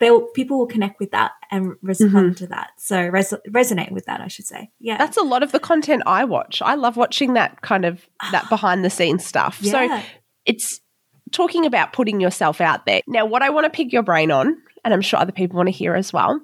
they'll 0.00 0.26
people 0.32 0.58
will 0.58 0.66
connect 0.66 0.98
with 0.98 1.12
that 1.12 1.32
and 1.50 1.76
respond 1.80 2.12
mm-hmm. 2.12 2.44
to 2.44 2.46
that. 2.48 2.70
So 2.78 3.00
res- 3.06 3.34
resonate 3.48 3.92
with 3.92 4.06
that, 4.06 4.20
I 4.20 4.28
should 4.28 4.46
say. 4.46 4.70
Yeah, 4.80 4.98
that's 4.98 5.16
a 5.16 5.22
lot 5.22 5.42
of 5.44 5.52
the 5.52 5.60
content 5.60 6.02
I 6.06 6.24
watch. 6.24 6.60
I 6.60 6.74
love 6.74 6.96
watching 6.96 7.34
that 7.34 7.62
kind 7.62 7.84
of 7.84 8.06
that 8.32 8.48
behind 8.48 8.84
the 8.84 8.90
scenes 8.90 9.24
stuff. 9.24 9.58
Yeah. 9.62 9.70
So 9.70 10.06
it's 10.44 10.80
talking 11.30 11.64
about 11.66 11.92
putting 11.92 12.20
yourself 12.20 12.60
out 12.60 12.84
there. 12.86 13.02
Now, 13.06 13.24
what 13.24 13.42
I 13.42 13.50
want 13.50 13.64
to 13.64 13.70
pick 13.70 13.92
your 13.92 14.02
brain 14.02 14.32
on, 14.32 14.60
and 14.84 14.92
I'm 14.92 15.02
sure 15.02 15.20
other 15.20 15.32
people 15.32 15.56
want 15.56 15.68
to 15.68 15.72
hear 15.72 15.94
as 15.94 16.12
well, 16.12 16.40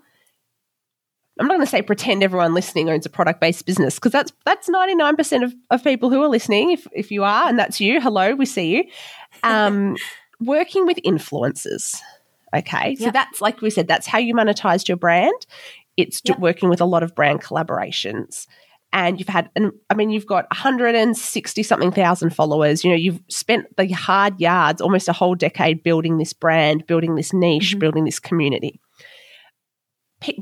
I'm 1.38 1.46
not 1.46 1.54
going 1.54 1.66
to 1.66 1.70
say 1.70 1.82
pretend 1.82 2.22
everyone 2.22 2.54
listening 2.54 2.88
owns 2.88 3.04
a 3.04 3.10
product 3.10 3.40
based 3.40 3.66
business 3.66 3.96
because 3.96 4.12
that's 4.12 4.32
that's 4.44 4.70
99% 4.70 5.44
of, 5.44 5.54
of 5.70 5.84
people 5.84 6.10
who 6.10 6.22
are 6.22 6.28
listening. 6.28 6.72
If, 6.72 6.86
if 6.92 7.10
you 7.10 7.24
are, 7.24 7.48
and 7.48 7.58
that's 7.58 7.80
you, 7.80 8.00
hello, 8.00 8.34
we 8.34 8.46
see 8.46 8.76
you. 8.76 8.84
Um, 9.42 9.96
working 10.40 10.86
with 10.86 10.98
influencers. 11.04 12.00
Okay. 12.54 12.96
So 12.96 13.10
that's 13.10 13.40
like 13.40 13.60
we 13.60 13.70
said, 13.70 13.86
that's 13.86 14.06
how 14.06 14.18
you 14.18 14.34
monetized 14.34 14.88
your 14.88 14.96
brand. 14.96 15.46
It's 15.96 16.22
yep. 16.24 16.38
working 16.38 16.70
with 16.70 16.80
a 16.80 16.86
lot 16.86 17.02
of 17.02 17.14
brand 17.14 17.42
collaborations. 17.42 18.46
And 18.92 19.18
you've 19.18 19.28
had, 19.28 19.50
and 19.54 19.72
I 19.90 19.94
mean, 19.94 20.10
you've 20.10 20.26
got 20.26 20.46
160 20.50 21.62
something 21.62 21.90
thousand 21.90 22.30
followers. 22.30 22.82
You 22.82 22.90
know, 22.90 22.96
you've 22.96 23.20
spent 23.28 23.76
the 23.76 23.88
hard 23.88 24.40
yards 24.40 24.80
almost 24.80 25.08
a 25.08 25.12
whole 25.12 25.34
decade 25.34 25.82
building 25.82 26.16
this 26.16 26.32
brand, 26.32 26.86
building 26.86 27.14
this 27.14 27.34
niche, 27.34 27.72
mm-hmm. 27.72 27.80
building 27.80 28.04
this 28.04 28.18
community 28.18 28.80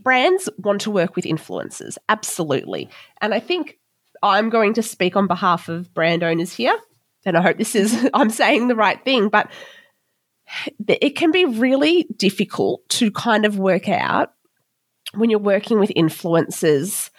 brands 0.03 0.49
want 0.59 0.83
to 0.83 0.91
work 0.91 1.17
with 1.17 1.25
influencers, 1.25 1.97
absolutely. 2.09 2.89
And 3.21 3.35
I 3.35 3.41
think 3.41 3.79
I'm 4.23 4.51
going 4.51 4.75
to 4.75 4.83
speak 4.83 5.17
on 5.17 5.27
behalf 5.27 5.69
of 5.69 5.93
brand 5.95 6.23
owners 6.23 6.53
here, 6.53 6.79
and 7.25 7.37
I 7.37 7.43
hope 7.43 7.59
this 7.59 7.75
is 7.75 8.09
I'm 8.15 8.31
saying 8.31 8.69
the 8.69 8.77
right 8.77 9.03
thing, 9.05 9.29
but 9.29 9.51
it 10.87 11.17
can 11.17 11.31
be 11.31 11.45
really 11.45 12.07
difficult 12.17 12.87
to 12.89 13.11
kind 13.11 13.45
of 13.45 13.59
work 13.59 13.89
out 13.89 14.33
when 15.15 15.31
you're 15.31 15.39
working 15.39 15.79
with 15.79 15.91
influencers 15.97 17.11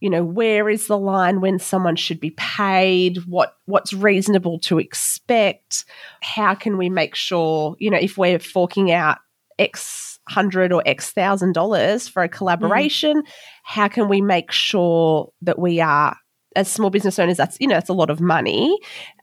you 0.00 0.08
know 0.08 0.24
where 0.24 0.68
is 0.68 0.86
the 0.86 0.98
line 0.98 1.40
when 1.40 1.58
someone 1.58 1.94
should 1.94 2.18
be 2.18 2.30
paid 2.30 3.18
what 3.26 3.56
what's 3.66 3.92
reasonable 3.92 4.58
to 4.58 4.78
expect 4.78 5.84
how 6.22 6.54
can 6.54 6.76
we 6.76 6.88
make 6.88 7.14
sure 7.14 7.76
you 7.78 7.90
know 7.90 7.98
if 7.98 8.18
we're 8.18 8.38
forking 8.38 8.90
out 8.90 9.18
x 9.58 10.09
hundred 10.30 10.72
or 10.72 10.82
X 10.86 11.10
thousand 11.10 11.52
dollars 11.52 12.08
for 12.08 12.22
a 12.22 12.28
collaboration. 12.28 13.22
Mm. 13.22 13.28
How 13.64 13.88
can 13.88 14.08
we 14.08 14.20
make 14.20 14.52
sure 14.52 15.32
that 15.42 15.58
we 15.58 15.80
are 15.80 16.16
as 16.56 16.70
small 16.70 16.90
business 16.90 17.18
owners, 17.18 17.36
that's 17.36 17.56
you 17.60 17.66
know, 17.66 17.74
that's 17.74 17.88
a 17.88 17.94
lot 17.94 18.10
of 18.10 18.20
money. 18.20 18.78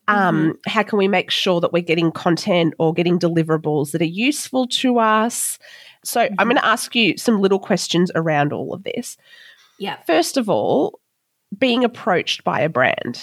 Um, 0.07 0.37
mm-hmm. 0.37 0.69
How 0.69 0.83
can 0.83 0.97
we 0.97 1.07
make 1.07 1.29
sure 1.29 1.59
that 1.59 1.73
we're 1.73 1.83
getting 1.83 2.11
content 2.11 2.73
or 2.79 2.93
getting 2.93 3.19
deliverables 3.19 3.91
that 3.91 4.01
are 4.01 4.05
useful 4.05 4.67
to 4.67 4.99
us? 4.99 5.59
So 6.03 6.21
mm-hmm. 6.21 6.35
I'm 6.39 6.47
going 6.47 6.57
to 6.57 6.65
ask 6.65 6.95
you 6.95 7.17
some 7.17 7.41
little 7.41 7.59
questions 7.59 8.11
around 8.15 8.53
all 8.53 8.73
of 8.73 8.83
this. 8.83 9.17
Yeah. 9.79 9.97
First 10.07 10.37
of 10.37 10.49
all, 10.49 10.99
being 11.57 11.83
approached 11.83 12.43
by 12.43 12.61
a 12.61 12.69
brand, 12.69 13.21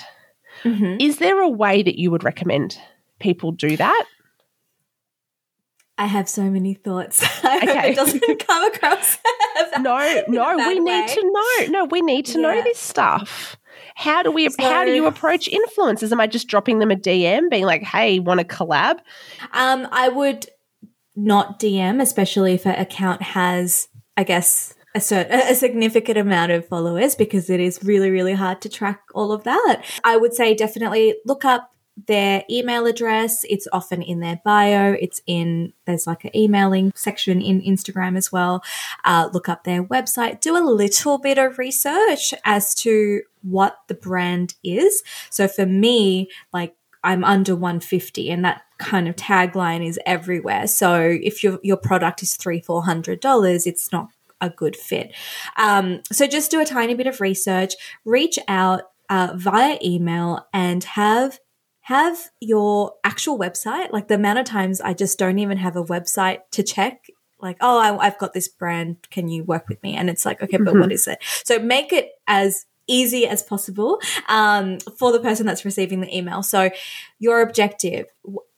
mm-hmm. 0.63 0.97
is 1.01 1.19
there 1.19 1.41
a 1.41 1.49
way 1.49 1.83
that 1.83 1.99
you 1.99 2.11
would 2.11 2.25
recommend 2.25 2.79
people 3.19 3.53
do 3.53 3.77
that? 3.77 4.05
I 5.97 6.07
have 6.07 6.29
so 6.29 6.43
many 6.51 6.75
thoughts. 6.75 7.25
Okay. 7.45 7.91
it 7.91 7.97
doesn't 7.97 8.21
come 8.47 8.65
across. 8.65 9.19
no, 9.81 10.23
no, 10.29 10.57
we 10.57 10.81
way. 10.81 11.01
need 11.01 11.09
to 11.09 11.23
know. 11.23 11.67
No, 11.69 11.85
we 11.85 12.01
need 12.01 12.27
to 12.27 12.41
yeah. 12.41 12.43
know 12.43 12.63
this 12.63 12.79
stuff. 12.79 13.57
How 13.95 14.23
do 14.23 14.33
we? 14.33 14.49
So, 14.49 14.63
how 14.63 14.85
do 14.85 14.93
you 14.93 15.07
approach 15.07 15.49
influencers? 15.49 16.11
Am 16.11 16.21
I 16.21 16.27
just 16.27 16.49
dropping 16.49 16.79
them 16.79 16.91
a 16.91 16.97
DM, 16.97 17.51
being 17.51 17.65
like, 17.65 17.83
"Hey, 17.83 18.19
want 18.19 18.41
to 18.41 18.47
collab?" 18.47 18.99
Um, 19.53 19.87
I 19.93 20.09
would 20.09 20.49
not 21.15 21.61
DM, 21.61 22.01
especially 22.03 22.55
if 22.55 22.67
an 22.67 22.75
account 22.75 23.23
has, 23.23 23.89
I 24.17 24.25
guess, 24.25 24.75
a 24.95 25.01
certain 25.01 25.39
a 25.39 25.55
significant 25.55 26.19
amount 26.19 26.51
of 26.51 26.67
followers, 26.67 27.15
because 27.15 27.51
it 27.51 27.61
is 27.61 27.85
really, 27.85 28.11
really 28.11 28.35
hard 28.35 28.61
to 28.63 28.69
track 28.69 29.03
all 29.15 29.33
of 29.33 29.45
that. 29.45 29.83
I 30.03 30.17
would 30.17 30.35
say 30.35 30.55
definitely 30.55 31.17
look 31.25 31.45
up 31.45 31.74
their 31.97 32.45
email 32.51 32.87
address. 32.87 33.45
It's 33.49 33.69
often 33.73 34.03
in 34.03 34.21
their 34.21 34.41
bio. 34.45 34.97
It's 35.01 35.21
in, 35.27 35.73
there's 35.87 36.07
like 36.07 36.25
an 36.25 36.37
emailing 36.37 36.93
section 36.95 37.41
in 37.41 37.63
Instagram 37.63 38.17
as 38.17 38.33
well. 38.33 38.63
Uh, 39.05 39.29
look 39.33 39.49
up 39.49 39.65
their 39.65 39.85
website. 39.85 40.41
Do 40.41 40.57
a 40.57 40.65
little 40.65 41.19
bit 41.19 41.39
of 41.39 41.59
research 41.59 42.35
as 42.45 42.75
to 42.77 43.23
what 43.43 43.79
the 43.89 43.95
brand 43.95 44.55
is. 44.65 45.03
So 45.31 45.47
for 45.49 45.67
me, 45.67 46.29
like, 46.53 46.75
I'm 47.05 47.23
under 47.23 47.55
150 47.55 48.31
and 48.31 48.45
that 48.47 48.63
kind 48.79 49.09
of 49.09 49.15
tagline 49.15 49.87
is 49.87 50.01
everywhere. 50.07 50.67
So 50.67 50.99
if 51.01 51.45
your, 51.45 51.61
your 51.63 51.77
product 51.77 52.23
is 52.23 52.35
three, 52.35 52.61
four 52.61 52.83
hundred 52.85 53.21
dollars, 53.21 53.67
it's 53.67 53.93
not 53.93 54.09
a 54.41 54.51
good 54.51 54.75
fit. 54.75 55.15
Um, 55.57 56.01
so 56.11 56.27
just 56.27 56.51
do 56.51 56.61
a 56.61 56.65
tiny 56.65 56.95
bit 56.95 57.07
of 57.07 57.21
research, 57.21 57.75
reach 58.05 58.39
out 58.49 58.83
uh, 59.11 59.33
via 59.37 59.79
email 59.83 60.47
and 60.53 60.83
have 60.85 61.39
have 61.85 62.31
your 62.41 62.95
actual 63.05 63.39
website. 63.39 63.93
Like 63.93 64.09
the 64.09 64.15
amount 64.15 64.39
of 64.39 64.47
times 64.47 64.81
I 64.81 64.95
just 64.95 65.19
don't 65.19 65.39
even 65.39 65.59
have 65.59 65.77
a 65.77 65.85
website 65.85 66.41
to 66.53 66.63
check. 66.63 67.11
Like, 67.41 67.59
oh, 67.61 67.79
I, 67.79 68.07
have 68.07 68.19
got 68.19 68.33
this 68.33 68.49
brand. 68.49 68.97
Can 69.11 69.29
you 69.29 69.45
work 69.45 69.69
with 69.69 69.83
me? 69.83 69.95
And 69.95 70.09
it's 70.09 70.25
like, 70.25 70.43
okay, 70.43 70.57
but 70.57 70.69
mm-hmm. 70.69 70.81
what 70.81 70.93
is 70.93 71.07
it? 71.07 71.19
So 71.45 71.59
make 71.59 71.93
it 71.93 72.13
as 72.27 72.65
easy 72.87 73.27
as 73.27 73.43
possible 73.43 74.01
um, 74.29 74.79
for 74.99 75.13
the 75.13 75.21
person 75.21 75.45
that's 75.45 75.67
receiving 75.67 76.01
the 76.01 76.17
email. 76.17 76.43
So 76.43 76.71
your 77.19 77.43
objective, 77.43 78.07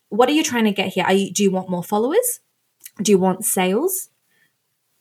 what 0.09 0.29
are 0.29 0.33
you 0.33 0.45
trying 0.45 0.64
to 0.64 0.72
get 0.72 0.93
here? 0.93 1.11
You, 1.11 1.33
do 1.33 1.43
you 1.43 1.51
want 1.51 1.68
more 1.68 1.83
followers? 1.83 2.39
Do 3.03 3.11
you 3.11 3.18
want 3.18 3.45
sales? 3.45 4.09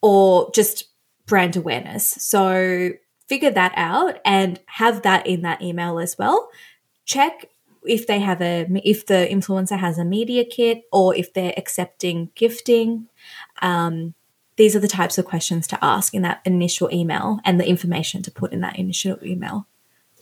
Or 0.01 0.49
just 0.51 0.85
brand 1.27 1.55
awareness. 1.55 2.09
So 2.09 2.89
figure 3.29 3.51
that 3.51 3.73
out 3.75 4.17
and 4.25 4.59
have 4.65 5.03
that 5.03 5.27
in 5.27 5.43
that 5.43 5.61
email 5.61 5.99
as 5.99 6.17
well. 6.17 6.49
Check 7.05 7.51
if 7.87 8.07
they 8.07 8.19
have 8.19 8.41
a 8.41 8.67
if 8.83 9.05
the 9.05 9.27
influencer 9.29 9.77
has 9.77 9.97
a 9.97 10.05
media 10.05 10.43
kit 10.45 10.83
or 10.91 11.15
if 11.15 11.33
they're 11.33 11.53
accepting 11.57 12.31
gifting. 12.35 13.07
Um, 13.61 14.13
these 14.57 14.75
are 14.75 14.79
the 14.79 14.87
types 14.87 15.17
of 15.17 15.25
questions 15.25 15.67
to 15.67 15.83
ask 15.83 16.13
in 16.13 16.21
that 16.21 16.41
initial 16.45 16.89
email 16.93 17.39
and 17.43 17.59
the 17.59 17.67
information 17.67 18.21
to 18.23 18.31
put 18.31 18.53
in 18.53 18.61
that 18.61 18.79
initial 18.79 19.17
email. 19.21 19.67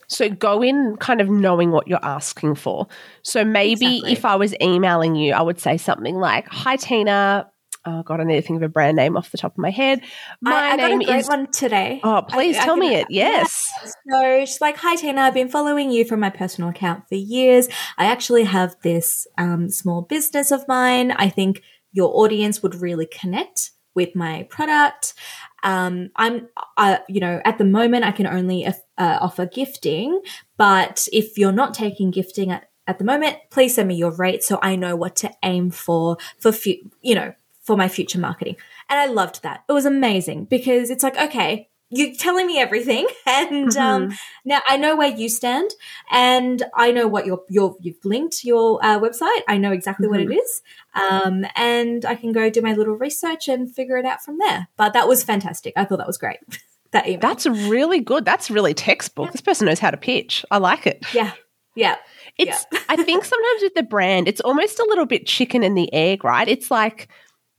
So 0.07 0.29
go 0.29 0.63
in 0.63 0.97
kind 0.97 1.21
of 1.21 1.29
knowing 1.29 1.71
what 1.71 1.87
you're 1.87 2.03
asking 2.03 2.55
for. 2.55 2.87
So 3.21 3.45
maybe 3.45 3.97
Exactly. 3.97 4.11
if 4.11 4.25
I 4.25 4.35
was 4.35 4.55
emailing 4.61 5.15
you, 5.15 5.33
I 5.33 5.41
would 5.41 5.59
say 5.59 5.77
something 5.77 6.15
like, 6.15 6.47
"Hi 6.49 6.75
Tina, 6.75 7.49
oh 7.85 8.03
god, 8.03 8.19
I 8.21 8.23
need 8.23 8.35
to 8.35 8.41
think 8.41 8.57
of 8.57 8.63
a 8.63 8.69
brand 8.69 8.97
name 8.97 9.17
off 9.17 9.31
the 9.31 9.37
top 9.37 9.53
of 9.53 9.57
my 9.57 9.69
head. 9.69 10.01
My 10.41 10.51
I, 10.53 10.67
I 10.73 10.77
got 10.77 10.89
name 10.89 11.01
a 11.01 11.05
great 11.05 11.19
is 11.19 11.27
one 11.27 11.51
today. 11.51 11.99
Oh, 12.03 12.23
please 12.27 12.57
I- 12.57 12.61
I 12.61 12.65
tell 12.65 12.77
me 12.77 12.95
it. 12.95 13.07
Yes. 13.09 13.71
So 14.09 14.39
she's 14.45 14.61
like, 14.61 14.77
Hi, 14.77 14.95
Tina. 14.95 15.21
I've 15.21 15.33
been 15.33 15.49
following 15.49 15.91
you 15.91 16.05
from 16.05 16.19
my 16.19 16.29
personal 16.29 16.69
account 16.69 17.07
for 17.07 17.15
years. 17.15 17.67
I 17.97 18.05
actually 18.05 18.43
have 18.45 18.75
this 18.83 19.27
um, 19.37 19.69
small 19.69 20.01
business 20.01 20.51
of 20.51 20.67
mine. 20.67 21.11
I 21.11 21.29
think 21.29 21.61
your 21.91 22.11
audience 22.15 22.63
would 22.63 22.75
really 22.75 23.05
connect 23.05 23.71
with 23.95 24.15
my 24.15 24.47
product. 24.49 25.13
Um, 25.61 26.09
I'm, 26.15 26.47
uh, 26.77 26.97
you 27.07 27.19
know, 27.19 27.41
at 27.45 27.57
the 27.57 27.63
moment, 27.63 28.03
I 28.03 28.11
can 28.11 28.27
only 28.27 28.65
uh, 28.65 28.73
offer 28.97 29.45
gifting, 29.45 30.21
but 30.57 31.07
if 31.13 31.37
you're 31.37 31.51
not 31.51 31.73
taking 31.73 32.11
gifting 32.11 32.51
at, 32.51 32.69
at 32.87 32.97
the 32.97 33.05
moment, 33.05 33.37
please 33.49 33.75
send 33.75 33.87
me 33.87 33.95
your 33.95 34.11
rate 34.11 34.43
so 34.43 34.59
I 34.61 34.75
know 34.75 34.95
what 34.95 35.15
to 35.17 35.31
aim 35.43 35.71
for 35.71 36.17
for 36.39 36.51
fu- 36.51 36.89
you 37.01 37.15
know 37.15 37.33
for 37.63 37.75
my 37.75 37.87
future 37.87 38.19
marketing. 38.19 38.57
And 38.89 38.99
I 38.99 39.07
loved 39.07 39.41
that. 39.43 39.63
It 39.67 39.73
was 39.73 39.85
amazing 39.85 40.45
because 40.45 40.89
it's 40.89 41.03
like, 41.03 41.17
okay, 41.17 41.69
you're 41.95 42.15
telling 42.15 42.47
me 42.47 42.59
everything, 42.59 43.07
and 43.25 43.75
um, 43.77 44.17
now 44.45 44.61
I 44.67 44.77
know 44.77 44.95
where 44.95 45.15
you 45.15 45.29
stand, 45.29 45.71
and 46.11 46.63
I 46.75 46.91
know 46.91 47.07
what 47.07 47.25
your 47.25 47.43
your 47.49 47.75
you've 47.79 48.03
linked 48.03 48.43
your 48.43 48.83
uh, 48.83 48.99
website. 48.99 49.41
I 49.47 49.57
know 49.57 49.71
exactly 49.71 50.07
what 50.07 50.19
it 50.19 50.31
is, 50.31 50.61
um, 50.95 51.45
and 51.55 52.03
I 52.03 52.15
can 52.15 52.31
go 52.31 52.49
do 52.49 52.61
my 52.61 52.73
little 52.73 52.95
research 52.95 53.47
and 53.47 53.73
figure 53.73 53.97
it 53.97 54.05
out 54.05 54.23
from 54.23 54.39
there. 54.39 54.69
But 54.75 54.93
that 54.93 55.07
was 55.07 55.23
fantastic. 55.23 55.73
I 55.75 55.85
thought 55.85 55.97
that 55.97 56.07
was 56.07 56.17
great. 56.17 56.39
that 56.91 57.07
email. 57.07 57.19
That's 57.19 57.45
really 57.45 57.99
good. 57.99 58.25
That's 58.25 58.49
really 58.49 58.73
textbook. 58.73 59.31
This 59.31 59.41
person 59.41 59.67
knows 59.67 59.79
how 59.79 59.91
to 59.91 59.97
pitch. 59.97 60.45
I 60.49 60.57
like 60.57 60.87
it. 60.87 61.05
yeah, 61.13 61.33
yeah, 61.75 61.97
It's 62.37 62.65
I 62.89 62.95
think 62.95 63.23
sometimes 63.25 63.61
with 63.61 63.75
the 63.75 63.83
brand, 63.83 64.27
it's 64.27 64.41
almost 64.41 64.79
a 64.79 64.85
little 64.89 65.05
bit 65.05 65.27
chicken 65.27 65.63
and 65.63 65.77
the 65.77 65.91
egg, 65.93 66.23
right? 66.23 66.47
It's 66.47 66.71
like 66.71 67.07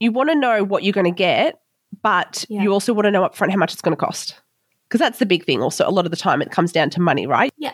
you 0.01 0.13
want 0.13 0.31
to 0.31 0.35
know 0.35 0.65
what 0.65 0.83
you're 0.83 0.93
going 0.93 1.05
to 1.05 1.11
get, 1.17 1.61
but 2.03 2.45
Yeah. 2.49 2.63
you 2.63 2.73
also 2.73 2.93
want 2.93 3.05
to 3.07 3.11
know 3.11 3.23
upfront 3.29 3.51
how 3.51 3.57
much 3.57 3.73
it's 3.73 3.83
going 3.83 3.97
to 3.97 4.05
cost. 4.05 4.41
Because 4.89 5.01
that's 5.01 5.19
the 5.19 5.27
big 5.27 5.45
thing. 5.45 5.63
Also, 5.63 5.89
a 5.89 5.91
lot 5.91 6.05
of 6.05 6.11
the 6.11 6.17
time 6.17 6.43
it 6.43 6.51
comes 6.51 6.71
down 6.73 6.91
to 6.91 7.01
money, 7.01 7.27
right? 7.27 7.53
yeah. 7.57 7.73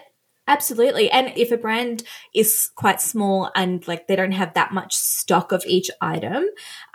Absolutely. 0.48 1.08
And 1.12 1.32
if 1.36 1.52
a 1.52 1.56
brand 1.56 2.02
is 2.34 2.70
quite 2.74 3.00
small 3.00 3.52
and 3.54 3.86
like 3.86 4.08
they 4.08 4.16
don't 4.16 4.32
have 4.32 4.52
that 4.54 4.72
much 4.72 4.96
stock 4.96 5.52
of 5.52 5.62
each 5.64 5.92
item, 6.00 6.44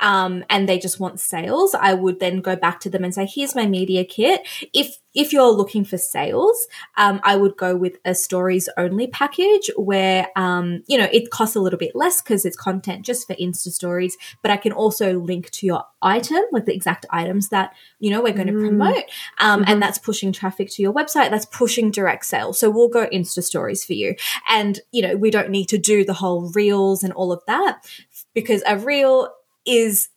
um, 0.01 0.43
and 0.49 0.67
they 0.67 0.77
just 0.77 0.99
want 0.99 1.21
sales, 1.21 1.73
I 1.73 1.93
would 1.93 2.19
then 2.19 2.41
go 2.41 2.57
back 2.57 2.81
to 2.81 2.89
them 2.89 3.05
and 3.05 3.13
say, 3.13 3.25
here's 3.25 3.55
my 3.55 3.65
media 3.65 4.03
kit. 4.03 4.45
If 4.73 4.97
if 5.15 5.33
you're 5.33 5.49
looking 5.49 5.85
for 5.85 5.97
sales, 5.97 6.67
um, 6.97 7.19
I 7.23 7.35
would 7.37 7.57
go 7.57 7.75
with 7.75 7.97
a 8.05 8.13
stories 8.13 8.69
only 8.77 9.07
package 9.07 9.71
where 9.77 10.27
um, 10.35 10.83
you 10.87 10.97
know, 10.97 11.07
it 11.11 11.31
costs 11.31 11.55
a 11.55 11.59
little 11.59 11.79
bit 11.79 11.95
less 11.95 12.21
because 12.21 12.45
it's 12.45 12.57
content 12.57 13.05
just 13.05 13.25
for 13.27 13.35
Insta 13.35 13.69
stories, 13.71 14.17
but 14.41 14.51
I 14.51 14.57
can 14.57 14.71
also 14.71 15.17
link 15.19 15.49
to 15.51 15.65
your 15.65 15.83
item, 16.01 16.41
like 16.51 16.65
the 16.65 16.73
exact 16.75 17.05
items 17.09 17.49
that, 17.49 17.73
you 17.99 18.11
know, 18.11 18.21
we're 18.21 18.33
going 18.33 18.47
to 18.47 18.53
Mm. 18.53 18.67
promote. 18.67 19.03
Um, 19.39 19.63
and 19.67 19.81
that's 19.81 19.97
pushing 19.97 20.31
traffic 20.31 20.69
to 20.71 20.81
your 20.81 20.93
website. 20.93 21.29
That's 21.31 21.45
pushing 21.47 21.91
direct 21.91 22.25
sales. 22.25 22.59
So 22.59 22.69
we'll 22.69 22.89
go 22.89 23.07
Insta 23.11 23.41
stories 23.43 23.83
for 23.83 23.93
you. 23.93 24.15
And, 24.49 24.79
you 24.91 25.01
know, 25.01 25.15
we 25.15 25.31
don't 25.31 25.49
need 25.49 25.67
to 25.69 25.77
do 25.77 26.03
the 26.05 26.13
whole 26.13 26.51
reels 26.53 27.03
and 27.03 27.11
all 27.13 27.31
of 27.31 27.41
that 27.47 27.85
because 28.33 28.61
a 28.67 28.77
reel 28.77 29.29
is 29.65 30.09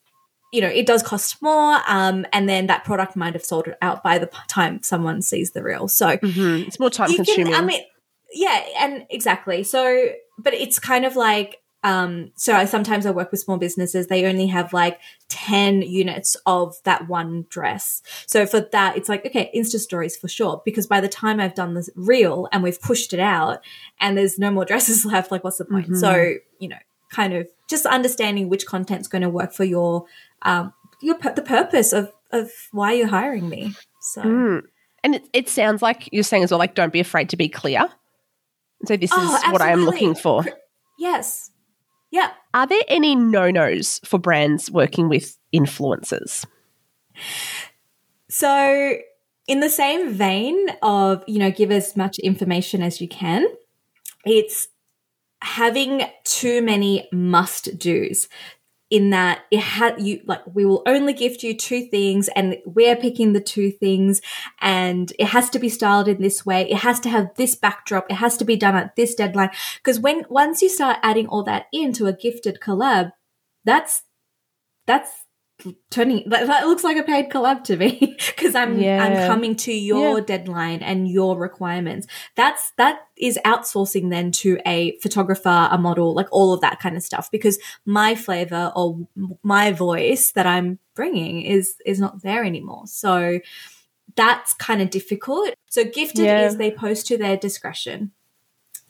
you 0.53 0.61
know, 0.61 0.69
it 0.69 0.87
does 0.87 1.03
cost 1.03 1.41
more, 1.43 1.81
um, 1.87 2.25
and 2.33 2.49
then 2.49 2.67
that 2.69 2.85
product 2.85 3.17
might 3.17 3.35
have 3.35 3.45
sold 3.45 3.69
it 3.69 3.77
out 3.83 4.03
by 4.03 4.19
the 4.19 4.31
time 4.49 4.83
someone 4.83 5.23
sees 5.23 5.51
the 5.53 5.63
reel. 5.63 5.89
So 5.89 6.17
hmm 6.19 6.63
It's 6.67 6.81
more 6.81 6.91
time 6.91 7.13
consuming. 7.15 7.53
can, 7.53 7.55
I 7.55 7.67
mean, 7.67 7.81
yeah, 8.33 8.65
and 8.81 9.07
exactly. 9.11 9.63
So, 9.65 10.09
but 10.39 10.55
it's 10.55 10.79
kind 10.79 11.05
of 11.05 11.17
like, 11.17 11.59
um, 11.85 12.33
so 12.35 12.55
I 12.55 12.65
sometimes 12.65 13.07
I 13.07 13.11
work 13.13 13.31
with 13.31 13.41
small 13.41 13.57
businesses. 13.57 14.09
They 14.09 14.27
only 14.27 14.49
have 14.49 14.73
like 14.73 14.99
ten 15.29 15.81
units 15.83 16.37
of 16.45 16.75
that 16.85 17.09
one 17.09 17.47
dress. 17.51 18.03
So 18.27 18.47
for 18.47 18.61
that, 18.61 18.97
it's 18.97 19.09
like 19.09 19.25
okay, 19.27 19.51
Insta 19.55 19.79
stories 19.79 20.17
for 20.17 20.29
sure. 20.29 20.61
Because 20.65 20.87
by 20.89 21.01
the 21.01 21.09
time 21.09 21.39
I've 21.41 21.55
done 21.55 21.75
this 21.75 21.89
reel 21.95 22.49
and 22.53 22.63
we've 22.63 22.81
pushed 22.81 23.13
it 23.15 23.21
out, 23.21 23.61
and 24.01 24.19
there's 24.19 24.39
no 24.39 24.51
more 24.51 24.65
dresses 24.71 25.05
left, 25.05 25.31
like 25.31 25.45
what's 25.45 25.59
the 25.59 25.65
point? 25.67 25.89
Mhm. 25.91 26.01
So 26.01 26.35
you 26.59 26.69
know, 26.69 26.79
kind 27.11 27.35
of 27.35 27.49
just 27.69 27.87
understanding 27.87 28.49
which 28.49 28.67
content's 28.67 29.09
going 29.09 29.23
to 29.23 29.31
work 29.31 29.53
for 29.53 29.65
your 29.65 30.07
um 30.43 30.73
your 31.01 31.17
the 31.19 31.43
purpose 31.43 31.93
of 31.93 32.13
of 32.33 32.51
why 32.73 32.93
you're 32.93 33.09
hiring 33.09 33.49
me. 33.49 33.75
So. 34.01 34.23
Mm. 34.23 34.63
And 35.05 35.15
it, 35.15 35.29
it 35.33 35.49
sounds 35.49 35.81
like 35.81 36.09
you're 36.13 36.25
saying 36.25 36.43
as 36.43 36.51
well, 36.51 36.59
like, 36.59 36.75
don't 36.75 36.93
be 36.93 37.01
afraid 37.01 37.29
to 37.31 37.37
be 37.37 37.49
clear. 37.49 37.89
So 38.85 38.97
this 38.97 39.11
Oh, 39.13 39.37
is 39.37 39.53
what 39.53 39.63
I 39.63 39.71
am 39.71 39.85
looking 39.85 40.15
for. 40.15 40.45
Yes. 40.99 41.51
Yeah. 42.11 42.31
Are 42.55 42.67
there 42.67 42.83
any 42.89 43.15
no 43.15 43.51
nos 43.51 44.01
for 44.05 44.19
brands 44.19 44.71
working 44.71 45.09
with 45.09 45.39
influencers? 45.55 46.45
So, 48.29 48.97
in 49.47 49.61
the 49.61 49.71
same 49.71 50.13
vein 50.13 50.67
of, 50.83 51.23
you 51.27 51.39
know, 51.39 51.51
give 51.51 51.71
as 51.71 51.97
much 51.97 52.19
information 52.19 52.83
as 52.83 53.01
you 53.01 53.09
can, 53.09 53.47
it's 54.25 54.69
having 55.43 56.03
too 56.25 56.63
many 56.63 57.09
must 57.13 57.79
do's 57.79 58.29
in 58.91 59.11
that 59.11 59.43
it 59.51 59.61
had 59.61 60.01
you 60.01 60.21
like 60.25 60.41
we 60.55 60.65
will 60.65 60.83
only 60.87 61.13
gift 61.13 61.43
you 61.43 61.55
two 61.55 61.85
things 61.85 62.29
and 62.35 62.57
we're 62.65 62.97
picking 62.97 63.35
the 63.35 63.41
two 63.41 63.71
things 63.71 64.23
and 64.61 65.13
it 65.19 65.27
has 65.27 65.51
to 65.51 65.59
be 65.59 65.69
styled 65.69 66.09
in 66.09 66.23
this 66.23 66.47
way. 66.47 66.69
It 66.71 66.79
has 66.79 66.99
to 67.01 67.11
have 67.11 67.35
this 67.37 67.55
backdrop. 67.55 68.07
It 68.11 68.15
has 68.15 68.39
to 68.39 68.45
be 68.47 68.57
done 68.57 68.77
at 68.77 68.97
this 68.97 69.15
deadline. 69.15 69.51
Because 69.77 70.01
when 70.01 70.25
once 70.31 70.63
you 70.63 70.71
start 70.71 70.99
adding 71.03 71.27
all 71.27 71.43
that 71.45 71.67
into 71.73 72.07
a 72.07 72.15
gifted 72.15 72.61
collab 72.61 73.13
that's 73.65 74.05
that's 74.87 75.11
turning 75.91 76.23
that, 76.29 76.47
that 76.47 76.67
looks 76.67 76.85
like 76.85 76.97
a 76.97 77.03
paid 77.03 77.31
collab 77.31 77.65
to 77.65 77.77
me 77.77 78.17
because 78.27 78.55
i'm 78.55 78.79
Yeah. 78.79 79.03
i'm 79.05 79.27
coming 79.27 79.57
to 79.57 79.73
your 79.73 80.19
Yeah. 80.19 80.25
deadline 80.25 80.83
and 80.83 81.09
your 81.09 81.37
requirements 81.37 82.07
that's 82.37 82.71
that 82.77 83.01
is 83.17 83.39
outsourcing 83.45 84.11
then 84.11 84.31
to 84.33 84.59
a 84.65 84.97
photographer 85.01 85.69
a 85.71 85.77
model 85.77 86.15
like 86.15 86.29
all 86.31 86.53
of 86.53 86.61
that 86.61 86.79
kind 86.79 86.97
of 86.97 87.03
stuff 87.03 87.29
because 87.33 87.59
my 87.85 88.15
flavor 88.15 88.73
or 88.77 89.09
my 89.43 89.73
voice 89.73 90.31
that 90.33 90.47
i'm 90.47 90.79
bringing 90.95 91.43
is 91.43 91.75
is 91.85 91.99
not 91.99 92.23
there 92.23 92.45
anymore 92.45 92.87
so 92.87 93.41
that's 94.15 94.55
kind 94.55 94.81
of 94.81 94.91
difficult 94.91 95.51
so 95.69 95.83
gifted 95.85 96.25
Yeah. 96.25 96.47
is 96.47 96.57
they 96.57 96.71
post 96.71 97.07
to 97.09 97.19
their 97.19 97.37
discretion 97.37 98.13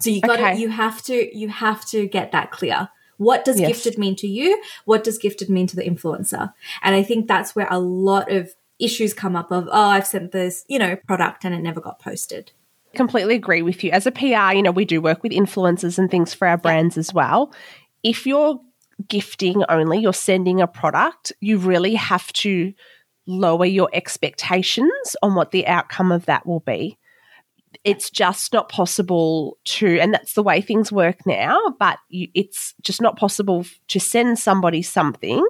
so 0.00 0.10
you 0.10 0.20
got 0.20 0.38
Okay. 0.38 0.58
you 0.58 0.68
have 0.68 1.02
to 1.04 1.36
you 1.36 1.48
have 1.48 1.84
to 1.86 2.06
get 2.06 2.32
that 2.32 2.50
clear 2.50 2.90
what 3.18 3.44
does 3.44 3.60
Yes. 3.60 3.68
gifted 3.68 3.98
mean 3.98 4.16
to 4.16 4.26
you 4.26 4.60
what 4.84 5.04
does 5.04 5.18
gifted 5.18 5.50
mean 5.50 5.66
to 5.66 5.76
the 5.76 5.82
influencer 5.82 6.52
and 6.82 6.94
i 6.94 7.02
think 7.02 7.28
that's 7.28 7.54
where 7.54 7.68
a 7.70 7.78
lot 7.78 8.32
of 8.32 8.54
issues 8.78 9.12
come 9.12 9.36
up 9.36 9.50
of 9.50 9.68
oh 9.70 9.88
i've 9.88 10.06
sent 10.06 10.32
this 10.32 10.64
you 10.68 10.78
know 10.78 10.96
product 10.96 11.44
and 11.44 11.54
it 11.54 11.60
never 11.60 11.80
got 11.80 11.98
posted 11.98 12.52
completely 12.94 13.34
agree 13.34 13.62
with 13.62 13.84
you. 13.84 13.90
As 13.90 14.06
a 14.06 14.12
PR, 14.12 14.54
you 14.54 14.62
know, 14.62 14.70
we 14.70 14.84
do 14.84 15.00
work 15.00 15.22
with 15.22 15.32
influencers 15.32 15.98
and 15.98 16.10
things 16.10 16.34
for 16.34 16.48
our 16.48 16.56
brands 16.56 16.96
as 16.96 17.12
well. 17.12 17.52
If 18.02 18.26
you're 18.26 18.60
gifting 19.08 19.62
only, 19.68 19.98
you're 19.98 20.12
sending 20.12 20.60
a 20.60 20.66
product, 20.66 21.32
you 21.40 21.58
really 21.58 21.94
have 21.94 22.32
to 22.34 22.72
lower 23.26 23.66
your 23.66 23.88
expectations 23.92 25.16
on 25.22 25.34
what 25.34 25.50
the 25.50 25.66
outcome 25.66 26.10
of 26.10 26.26
that 26.26 26.46
will 26.46 26.60
be. 26.60 26.98
It's 27.84 28.10
just 28.10 28.52
not 28.52 28.68
possible 28.68 29.58
to, 29.64 29.98
and 30.00 30.12
that's 30.12 30.34
the 30.34 30.42
way 30.42 30.60
things 30.60 30.90
work 30.90 31.26
now, 31.26 31.58
but 31.78 31.98
you, 32.08 32.28
it's 32.34 32.74
just 32.82 33.00
not 33.00 33.18
possible 33.18 33.64
to 33.88 34.00
send 34.00 34.38
somebody 34.38 34.82
something 34.82 35.46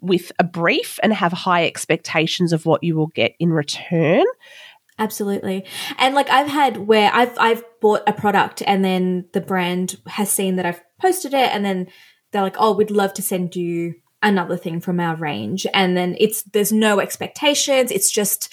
with 0.00 0.32
a 0.38 0.44
brief 0.44 0.98
and 1.02 1.12
have 1.12 1.32
high 1.32 1.66
expectations 1.66 2.52
of 2.52 2.66
what 2.66 2.82
you 2.82 2.96
will 2.96 3.08
get 3.08 3.34
in 3.38 3.50
return. 3.50 4.24
Absolutely. 4.98 5.64
And 5.98 6.14
like 6.14 6.30
I've 6.30 6.46
had 6.46 6.76
where 6.76 7.10
I've 7.12 7.36
I've 7.38 7.64
bought 7.80 8.02
a 8.06 8.12
product 8.12 8.62
and 8.64 8.84
then 8.84 9.26
the 9.32 9.40
brand 9.40 9.96
has 10.06 10.30
seen 10.30 10.56
that 10.56 10.66
I've 10.66 10.82
posted 11.00 11.34
it 11.34 11.50
and 11.52 11.64
then 11.64 11.88
they're 12.30 12.42
like, 12.42 12.56
"Oh, 12.58 12.74
we'd 12.74 12.90
love 12.90 13.12
to 13.14 13.22
send 13.22 13.56
you 13.56 13.94
another 14.22 14.56
thing 14.56 14.80
from 14.80 15.00
our 15.00 15.16
range." 15.16 15.66
And 15.74 15.96
then 15.96 16.16
it's 16.20 16.44
there's 16.44 16.70
no 16.70 17.00
expectations. 17.00 17.90
It's 17.90 18.10
just 18.10 18.52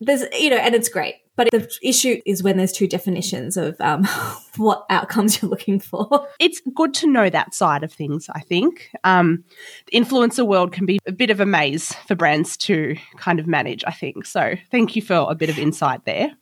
there's 0.00 0.24
you 0.38 0.50
know, 0.50 0.56
and 0.56 0.74
it's 0.74 0.90
great. 0.90 1.14
But 1.36 1.50
the 1.50 1.70
issue 1.82 2.20
is 2.26 2.42
when 2.42 2.56
there's 2.56 2.72
two 2.72 2.86
definitions 2.86 3.56
of 3.56 3.80
um, 3.80 4.04
what 4.56 4.84
outcomes 4.90 5.40
you're 5.40 5.50
looking 5.50 5.80
for. 5.80 6.28
It's 6.38 6.60
good 6.74 6.92
to 6.94 7.06
know 7.06 7.30
that 7.30 7.54
side 7.54 7.82
of 7.82 7.92
things, 7.92 8.28
I 8.34 8.40
think. 8.40 8.90
Um, 9.04 9.44
the 9.90 9.98
influencer 9.98 10.46
world 10.46 10.72
can 10.72 10.86
be 10.86 10.98
a 11.06 11.12
bit 11.12 11.30
of 11.30 11.40
a 11.40 11.46
maze 11.46 11.92
for 12.06 12.14
brands 12.14 12.56
to 12.58 12.96
kind 13.16 13.40
of 13.40 13.46
manage, 13.46 13.82
I 13.86 13.92
think. 13.92 14.26
So 14.26 14.54
thank 14.70 14.94
you 14.94 15.02
for 15.02 15.26
a 15.28 15.34
bit 15.34 15.48
of 15.48 15.58
insight 15.58 16.04
there. 16.04 16.32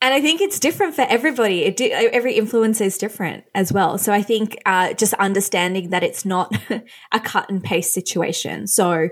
And 0.00 0.12
I 0.12 0.20
think 0.20 0.40
it's 0.40 0.58
different 0.58 0.96
for 0.96 1.02
everybody. 1.02 1.62
It 1.62 1.76
do, 1.76 1.88
every 1.92 2.36
influencer 2.36 2.84
is 2.86 2.98
different 2.98 3.44
as 3.54 3.72
well. 3.72 3.98
So 3.98 4.12
I 4.12 4.20
think 4.20 4.60
uh, 4.66 4.94
just 4.94 5.14
understanding 5.14 5.90
that 5.90 6.02
it's 6.02 6.24
not 6.24 6.52
a 7.12 7.20
cut 7.20 7.48
and 7.48 7.62
paste 7.62 7.94
situation. 7.94 8.66
So 8.66 9.10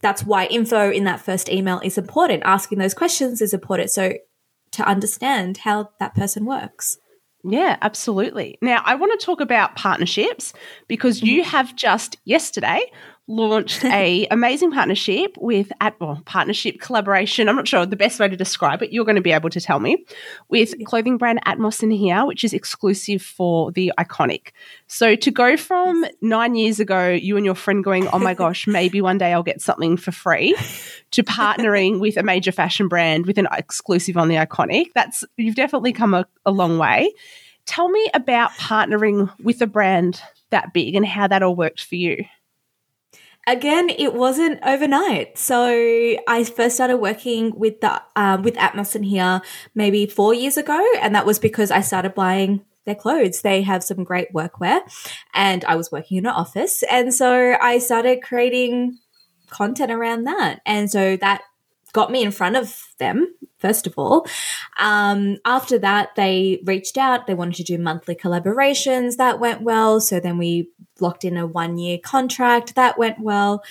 that's 0.00 0.24
why 0.24 0.46
info 0.46 0.90
in 0.90 1.04
that 1.04 1.20
first 1.20 1.48
email 1.48 1.80
is 1.84 1.96
important. 1.96 2.42
Asking 2.44 2.78
those 2.78 2.92
questions 2.92 3.40
is 3.40 3.54
important. 3.54 3.90
So 3.90 4.14
to 4.72 4.86
understand 4.86 5.58
how 5.58 5.90
that 6.00 6.14
person 6.14 6.44
works. 6.44 6.98
Yeah, 7.44 7.76
absolutely. 7.82 8.58
Now, 8.62 8.82
I 8.84 8.94
want 8.94 9.18
to 9.18 9.24
talk 9.24 9.40
about 9.40 9.74
partnerships 9.74 10.52
because 10.86 11.22
you 11.22 11.42
mm-hmm. 11.42 11.50
have 11.50 11.74
just 11.74 12.16
yesterday 12.24 12.80
launched 13.32 13.84
a 13.86 14.26
amazing 14.30 14.70
partnership 14.70 15.36
with 15.38 15.72
at 15.80 15.98
well, 16.00 16.22
partnership 16.24 16.80
collaboration. 16.80 17.48
I'm 17.48 17.56
not 17.56 17.66
sure 17.66 17.86
the 17.86 17.96
best 17.96 18.20
way 18.20 18.28
to 18.28 18.36
describe 18.36 18.82
it. 18.82 18.92
You're 18.92 19.04
going 19.04 19.16
to 19.16 19.22
be 19.22 19.32
able 19.32 19.50
to 19.50 19.60
tell 19.60 19.80
me 19.80 20.04
with 20.48 20.74
clothing 20.84 21.16
brand 21.16 21.40
Atmos 21.46 21.82
and 21.82 21.92
Here, 21.92 22.24
which 22.26 22.44
is 22.44 22.52
exclusive 22.52 23.22
for 23.22 23.72
the 23.72 23.92
iconic. 23.98 24.48
So 24.86 25.16
to 25.16 25.30
go 25.30 25.56
from 25.56 26.04
nine 26.20 26.54
years 26.54 26.78
ago, 26.78 27.08
you 27.08 27.36
and 27.36 27.46
your 27.46 27.54
friend 27.54 27.82
going, 27.82 28.08
"Oh 28.08 28.18
my 28.18 28.34
gosh, 28.34 28.66
maybe 28.66 29.00
one 29.00 29.18
day 29.18 29.32
I'll 29.32 29.42
get 29.42 29.62
something 29.62 29.96
for 29.96 30.12
free," 30.12 30.54
to 31.12 31.22
partnering 31.22 32.00
with 32.00 32.16
a 32.16 32.22
major 32.22 32.52
fashion 32.52 32.88
brand 32.88 33.26
with 33.26 33.38
an 33.38 33.48
exclusive 33.52 34.16
on 34.16 34.28
the 34.28 34.36
iconic. 34.36 34.86
That's 34.94 35.24
you've 35.36 35.56
definitely 35.56 35.92
come 35.92 36.14
a, 36.14 36.26
a 36.44 36.50
long 36.50 36.78
way. 36.78 37.12
Tell 37.64 37.88
me 37.88 38.10
about 38.12 38.50
partnering 38.52 39.32
with 39.40 39.62
a 39.62 39.66
brand 39.66 40.20
that 40.50 40.72
big 40.74 40.94
and 40.96 41.06
how 41.06 41.28
that 41.28 41.42
all 41.42 41.56
worked 41.56 41.80
for 41.80 41.94
you 41.94 42.24
again, 43.46 43.90
it 43.90 44.14
wasn't 44.14 44.60
overnight. 44.64 45.38
So 45.38 46.16
I 46.28 46.44
first 46.44 46.76
started 46.76 46.98
working 46.98 47.52
with 47.56 47.80
the 47.80 48.02
um, 48.16 48.42
with 48.42 48.54
Atmos 48.54 48.94
and 48.94 49.04
Here 49.04 49.40
maybe 49.74 50.06
four 50.06 50.34
years 50.34 50.56
ago, 50.56 50.80
and 51.00 51.14
that 51.14 51.26
was 51.26 51.38
because 51.38 51.70
I 51.70 51.80
started 51.80 52.14
buying 52.14 52.64
their 52.84 52.94
clothes. 52.94 53.42
They 53.42 53.62
have 53.62 53.84
some 53.84 54.04
great 54.04 54.32
workwear, 54.32 54.80
and 55.34 55.64
I 55.64 55.76
was 55.76 55.92
working 55.92 56.18
in 56.18 56.26
an 56.26 56.32
office, 56.32 56.82
and 56.90 57.14
so 57.14 57.56
I 57.60 57.78
started 57.78 58.22
creating 58.22 58.98
content 59.50 59.92
around 59.92 60.24
that, 60.24 60.60
and 60.66 60.90
so 60.90 61.16
that 61.16 61.42
got 61.92 62.10
me 62.10 62.22
in 62.22 62.30
front 62.30 62.56
of 62.56 62.86
them 62.98 63.34
first 63.62 63.86
of 63.86 63.94
all 63.96 64.26
um, 64.78 65.38
after 65.44 65.78
that 65.78 66.14
they 66.16 66.60
reached 66.64 66.98
out. 66.98 67.26
They 67.26 67.34
wanted 67.34 67.56
to 67.56 67.62
do 67.64 67.78
monthly 67.78 68.14
collaborations. 68.14 69.16
That 69.16 69.40
went 69.40 69.62
well. 69.62 70.00
So 70.00 70.20
then 70.20 70.36
we 70.36 70.70
locked 71.00 71.24
in 71.24 71.36
a 71.36 71.46
one 71.46 71.78
year 71.78 71.98
contract. 71.98 72.74
That 72.74 72.98
went 72.98 73.20
well. 73.20 73.62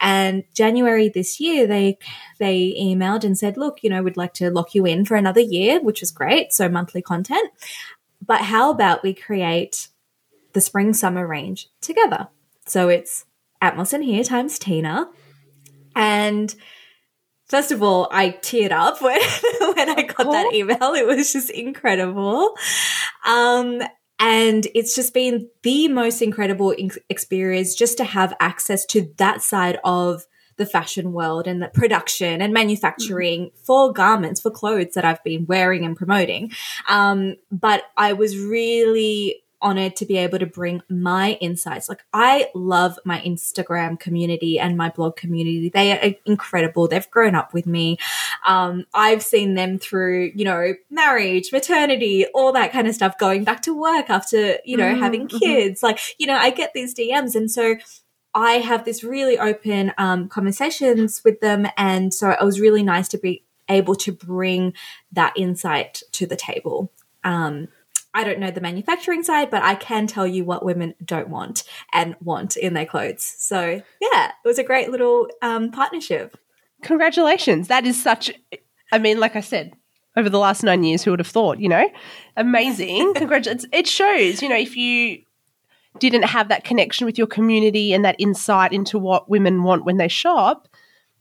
And 0.00 0.44
january 0.54 1.08
this 1.08 1.40
year 1.40 1.66
they 1.66 1.98
they 2.38 2.76
emailed 2.80 3.24
and 3.24 3.36
said 3.36 3.56
look 3.56 3.82
you 3.82 3.90
know 3.90 4.02
we'd 4.02 4.16
like 4.16 4.34
to 4.34 4.50
lock 4.50 4.74
you 4.74 4.86
in 4.86 5.04
for 5.04 5.16
another 5.16 5.40
year 5.40 5.80
which 5.80 6.00
was 6.00 6.10
great. 6.10 6.52
So 6.52 6.68
monthly 6.68 7.02
content. 7.02 7.50
But 8.24 8.42
how 8.42 8.70
about 8.70 9.02
we 9.02 9.14
create 9.14 9.88
the 10.52 10.60
spring 10.60 10.92
summer 10.92 11.26
range 11.26 11.68
together? 11.80 12.28
So 12.66 12.88
it's 12.88 13.24
atmos 13.62 13.92
and 13.92 14.04
here 14.04 14.24
times 14.24 14.58
tina. 14.58 15.08
And 15.96 16.54
First 17.48 17.72
of 17.72 17.82
all, 17.82 18.08
I 18.10 18.30
teared 18.30 18.72
up 18.72 19.00
when, 19.02 19.20
when 19.74 19.90
I 19.90 20.02
got 20.02 20.30
that 20.30 20.52
email. 20.52 20.94
It 20.94 21.06
was 21.06 21.32
just 21.32 21.50
incredible. 21.50 22.54
Um, 23.26 23.82
and 24.20 24.66
it's 24.74 24.94
just 24.94 25.14
been 25.14 25.48
the 25.62 25.88
most 25.88 26.22
incredible 26.22 26.74
experience 27.08 27.74
just 27.74 27.96
to 27.98 28.04
have 28.04 28.34
access 28.40 28.84
to 28.86 29.12
that 29.16 29.42
side 29.42 29.78
of 29.84 30.26
the 30.56 30.66
fashion 30.66 31.12
world 31.12 31.46
and 31.46 31.62
the 31.62 31.68
production 31.68 32.42
and 32.42 32.52
manufacturing 32.52 33.46
mm. 33.46 33.52
for 33.64 33.92
garments, 33.92 34.40
for 34.40 34.50
clothes 34.50 34.94
that 34.94 35.04
I've 35.04 35.22
been 35.22 35.46
wearing 35.46 35.84
and 35.84 35.96
promoting. 35.96 36.50
Um, 36.88 37.36
but 37.50 37.84
I 37.96 38.12
was 38.12 38.36
really 38.36 39.36
honored 39.60 39.96
to 39.96 40.06
be 40.06 40.16
able 40.16 40.38
to 40.38 40.46
bring 40.46 40.82
my 40.88 41.32
insights. 41.40 41.88
Like 41.88 42.04
I 42.12 42.48
love 42.54 42.98
my 43.04 43.20
Instagram 43.20 43.98
community 43.98 44.58
and 44.58 44.76
my 44.76 44.90
blog 44.90 45.16
community. 45.16 45.68
They 45.68 45.92
are 45.92 46.14
incredible. 46.26 46.88
They've 46.88 47.10
grown 47.10 47.34
up 47.34 47.52
with 47.52 47.66
me. 47.66 47.98
Um, 48.46 48.86
I've 48.94 49.22
seen 49.22 49.54
them 49.54 49.78
through, 49.78 50.32
you 50.34 50.44
know, 50.44 50.74
marriage, 50.90 51.52
maternity, 51.52 52.26
all 52.34 52.52
that 52.52 52.72
kind 52.72 52.86
of 52.86 52.94
stuff, 52.94 53.18
going 53.18 53.44
back 53.44 53.62
to 53.62 53.78
work 53.78 54.10
after, 54.10 54.58
you 54.64 54.76
know, 54.76 54.92
mm, 54.92 54.98
having 54.98 55.28
mm-hmm. 55.28 55.38
kids. 55.38 55.82
Like, 55.82 55.98
you 56.18 56.26
know, 56.26 56.36
I 56.36 56.50
get 56.50 56.72
these 56.74 56.94
DMs. 56.94 57.34
And 57.34 57.50
so 57.50 57.76
I 58.34 58.52
have 58.54 58.84
this 58.84 59.02
really 59.02 59.38
open 59.38 59.92
um, 59.98 60.28
conversations 60.28 61.22
with 61.24 61.40
them. 61.40 61.66
And 61.76 62.12
so 62.14 62.30
it 62.30 62.44
was 62.44 62.60
really 62.60 62.82
nice 62.82 63.08
to 63.08 63.18
be 63.18 63.44
able 63.68 63.94
to 63.96 64.12
bring 64.12 64.74
that 65.12 65.32
insight 65.36 66.02
to 66.12 66.26
the 66.26 66.36
table. 66.36 66.92
Um, 67.24 67.68
I 68.14 68.24
don't 68.24 68.38
know 68.38 68.50
the 68.50 68.60
manufacturing 68.60 69.22
side, 69.22 69.50
but 69.50 69.62
I 69.62 69.74
can 69.74 70.06
tell 70.06 70.26
you 70.26 70.44
what 70.44 70.64
women 70.64 70.94
don't 71.04 71.28
want 71.28 71.64
and 71.92 72.16
want 72.22 72.56
in 72.56 72.74
their 72.74 72.86
clothes. 72.86 73.22
So, 73.38 73.82
yeah, 74.00 74.26
it 74.28 74.48
was 74.48 74.58
a 74.58 74.64
great 74.64 74.90
little 74.90 75.28
um, 75.42 75.70
partnership. 75.70 76.36
Congratulations. 76.82 77.68
That 77.68 77.86
is 77.86 78.00
such, 78.00 78.30
I 78.92 78.98
mean, 78.98 79.20
like 79.20 79.36
I 79.36 79.40
said, 79.40 79.74
over 80.16 80.30
the 80.30 80.38
last 80.38 80.62
nine 80.62 80.84
years, 80.84 81.04
who 81.04 81.10
would 81.10 81.20
have 81.20 81.28
thought, 81.28 81.60
you 81.60 81.68
know? 81.68 81.88
Amazing. 82.36 83.14
Congratulations. 83.16 83.66
It 83.72 83.86
shows, 83.86 84.42
you 84.42 84.48
know, 84.48 84.56
if 84.56 84.76
you 84.76 85.22
didn't 85.98 86.24
have 86.24 86.48
that 86.48 86.64
connection 86.64 87.06
with 87.06 87.18
your 87.18 87.26
community 87.26 87.92
and 87.92 88.04
that 88.04 88.16
insight 88.18 88.72
into 88.72 88.98
what 88.98 89.28
women 89.28 89.62
want 89.62 89.84
when 89.84 89.96
they 89.98 90.08
shop, 90.08 90.68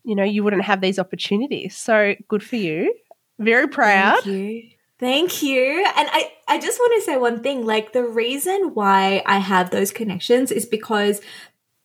you 0.04 0.16
know, 0.16 0.24
you 0.24 0.44
wouldn't 0.44 0.64
have 0.64 0.82
these 0.82 1.00
opportunities. 1.00 1.76
So 1.76 2.16
good 2.28 2.42
for 2.42 2.56
you. 2.56 2.96
Very 3.40 3.68
proud. 3.68 4.24
Thank 4.24 4.26
you. 4.28 4.70
Thank 5.00 5.44
you. 5.44 5.86
And 5.96 6.10
I, 6.12 6.32
I 6.48 6.60
just 6.60 6.80
want 6.80 6.94
to 6.96 7.06
say 7.06 7.18
one 7.18 7.44
thing 7.44 7.66
like, 7.66 7.94
the 7.94 8.04
reason 8.04 8.72
why 8.74 9.22
I 9.26 9.38
have 9.38 9.70
those 9.70 9.92
connections 9.92 10.52
is 10.52 10.66
because 10.66 11.22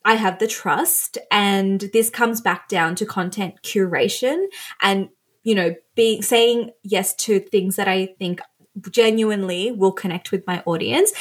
I 0.04 0.14
have 0.14 0.38
the 0.38 0.46
trust, 0.46 1.18
and 1.30 1.80
this 1.92 2.10
comes 2.10 2.40
back 2.40 2.68
down 2.68 2.94
to 2.96 3.06
content 3.06 3.62
curation 3.62 4.46
and, 4.80 5.10
you 5.42 5.54
know, 5.54 5.74
being 5.94 6.22
saying 6.22 6.70
yes 6.82 7.14
to 7.16 7.38
things 7.38 7.76
that 7.76 7.86
I 7.86 8.14
think 8.18 8.40
genuinely 8.90 9.70
will 9.70 9.92
connect 9.92 10.32
with 10.32 10.46
my 10.46 10.62
audience. 10.64 11.12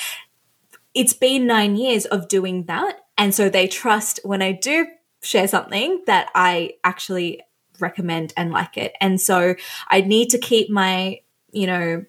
It's 0.93 1.13
been 1.13 1.45
nine 1.45 1.75
years 1.75 2.05
of 2.05 2.27
doing 2.27 2.65
that. 2.65 3.01
And 3.17 3.35
so 3.35 3.49
they 3.49 3.67
trust 3.67 4.19
when 4.23 4.41
I 4.41 4.53
do 4.53 4.87
share 5.21 5.47
something 5.47 6.01
that 6.07 6.29
I 6.33 6.73
actually 6.83 7.41
recommend 7.79 8.33
and 8.35 8.51
like 8.51 8.77
it. 8.77 8.93
And 8.99 9.19
so 9.19 9.55
I 9.89 10.01
need 10.01 10.29
to 10.29 10.37
keep 10.37 10.69
my 10.69 11.19
you 11.51 11.67
know, 11.67 12.05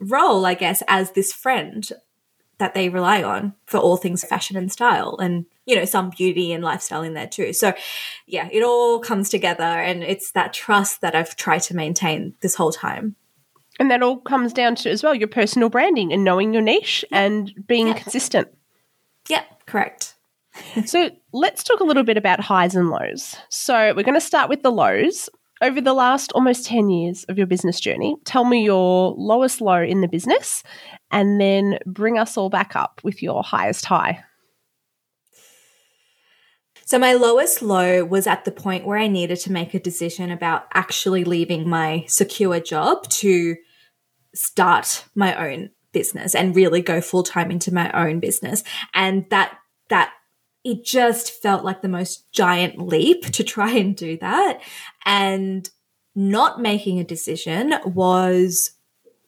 role, 0.00 0.46
I 0.46 0.54
guess, 0.54 0.82
as 0.88 1.12
this 1.12 1.32
friend 1.32 1.90
that 2.60 2.74
they 2.74 2.88
rely 2.90 3.22
on 3.22 3.54
for 3.66 3.78
all 3.78 3.96
things 3.96 4.22
fashion 4.22 4.56
and 4.56 4.70
style 4.70 5.16
and 5.18 5.46
you 5.64 5.74
know 5.74 5.86
some 5.86 6.10
beauty 6.10 6.52
and 6.52 6.62
lifestyle 6.62 7.02
in 7.02 7.14
there 7.14 7.26
too. 7.26 7.52
So 7.54 7.72
yeah 8.26 8.48
it 8.52 8.62
all 8.62 9.00
comes 9.00 9.30
together 9.30 9.64
and 9.64 10.04
it's 10.04 10.32
that 10.32 10.52
trust 10.52 11.00
that 11.00 11.14
i've 11.14 11.34
tried 11.36 11.62
to 11.62 11.74
maintain 11.74 12.34
this 12.42 12.54
whole 12.54 12.70
time. 12.70 13.16
And 13.78 13.90
that 13.90 14.02
all 14.02 14.18
comes 14.18 14.52
down 14.52 14.74
to 14.76 14.90
as 14.90 15.02
well 15.02 15.14
your 15.14 15.26
personal 15.26 15.70
branding 15.70 16.12
and 16.12 16.22
knowing 16.22 16.52
your 16.52 16.62
niche 16.62 17.02
yeah. 17.10 17.22
and 17.22 17.66
being 17.66 17.88
yeah. 17.88 17.94
consistent. 17.94 18.48
Yeah 19.28 19.44
correct. 19.66 20.14
So 20.84 21.10
let's 21.32 21.62
talk 21.62 21.80
a 21.80 21.84
little 21.84 22.02
bit 22.02 22.16
about 22.16 22.40
highs 22.40 22.74
and 22.74 22.90
lows. 22.90 23.36
So 23.48 23.94
we're 23.96 24.02
going 24.02 24.14
to 24.14 24.20
start 24.20 24.50
with 24.50 24.62
the 24.62 24.70
lows 24.70 25.30
over 25.60 25.80
the 25.80 25.92
last 25.92 26.32
almost 26.32 26.66
10 26.66 26.88
years 26.90 27.24
of 27.24 27.36
your 27.36 27.46
business 27.46 27.80
journey, 27.80 28.16
tell 28.24 28.44
me 28.44 28.64
your 28.64 29.14
lowest 29.16 29.60
low 29.60 29.82
in 29.82 30.00
the 30.00 30.08
business 30.08 30.62
and 31.10 31.40
then 31.40 31.78
bring 31.86 32.18
us 32.18 32.36
all 32.36 32.48
back 32.48 32.74
up 32.74 33.00
with 33.04 33.22
your 33.22 33.42
highest 33.42 33.84
high. 33.84 34.24
So, 36.86 36.98
my 36.98 37.12
lowest 37.12 37.62
low 37.62 38.04
was 38.04 38.26
at 38.26 38.44
the 38.44 38.50
point 38.50 38.84
where 38.84 38.98
I 38.98 39.06
needed 39.06 39.38
to 39.40 39.52
make 39.52 39.74
a 39.74 39.78
decision 39.78 40.32
about 40.32 40.64
actually 40.74 41.22
leaving 41.22 41.68
my 41.68 42.04
secure 42.08 42.58
job 42.58 43.08
to 43.10 43.56
start 44.34 45.04
my 45.14 45.34
own 45.36 45.70
business 45.92 46.34
and 46.34 46.56
really 46.56 46.80
go 46.80 47.00
full 47.00 47.22
time 47.22 47.50
into 47.50 47.72
my 47.72 47.92
own 47.92 48.18
business. 48.18 48.64
And 48.92 49.24
that, 49.30 49.56
that 49.88 50.12
it 50.64 50.84
just 50.84 51.32
felt 51.42 51.64
like 51.64 51.82
the 51.82 51.88
most 51.88 52.30
giant 52.32 52.78
leap 52.78 53.26
to 53.32 53.44
try 53.44 53.70
and 53.72 53.96
do 53.96 54.16
that. 54.18 54.60
And 55.06 55.68
not 56.14 56.60
making 56.60 56.98
a 56.98 57.04
decision 57.04 57.74
was 57.84 58.72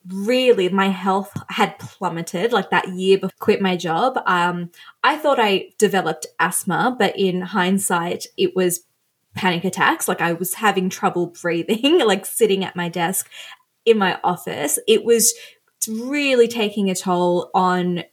really 0.07 0.67
my 0.69 0.89
health 0.89 1.31
had 1.49 1.79
plummeted 1.79 2.51
like 2.51 2.69
that 2.69 2.89
year 2.89 3.17
before 3.17 3.33
I 3.39 3.43
quit 3.43 3.61
my 3.61 3.77
job. 3.77 4.19
Um 4.25 4.69
i 5.01 5.15
thought 5.15 5.39
i 5.39 5.69
developed 5.77 6.27
asthma 6.41 6.93
but 6.99 7.17
in 7.17 7.39
hindsight 7.39 8.27
it 8.35 8.53
was 8.53 8.81
panic 9.33 9.63
attacks. 9.63 10.09
Like 10.09 10.19
i 10.19 10.33
was 10.33 10.55
having 10.55 10.89
trouble 10.89 11.27
breathing 11.27 11.99
like 12.05 12.25
sitting 12.25 12.65
at 12.65 12.75
my 12.75 12.89
desk 12.89 13.29
in 13.85 13.97
my 13.97 14.19
office, 14.23 14.79
it 14.87 15.03
was 15.03 15.33
really 15.87 16.47
taking 16.47 16.89
a 16.89 16.95
toll 16.95 17.49
on 17.53 18.03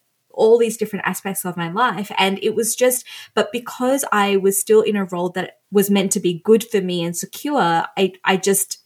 all 0.40 0.58
these 0.58 0.78
different 0.78 1.04
aspects 1.04 1.44
of 1.44 1.56
my 1.56 1.70
life. 1.70 2.10
And 2.16 2.38
it 2.42 2.54
was 2.54 2.74
just, 2.74 3.04
but 3.34 3.52
because 3.52 4.06
I 4.10 4.38
was 4.38 4.58
still 4.58 4.80
in 4.80 4.96
a 4.96 5.04
role 5.04 5.28
that 5.30 5.58
was 5.70 5.90
meant 5.90 6.12
to 6.12 6.20
be 6.20 6.40
good 6.42 6.64
for 6.64 6.80
me 6.80 7.04
and 7.04 7.14
secure, 7.14 7.84
I, 7.96 8.14
I 8.24 8.38
just 8.38 8.78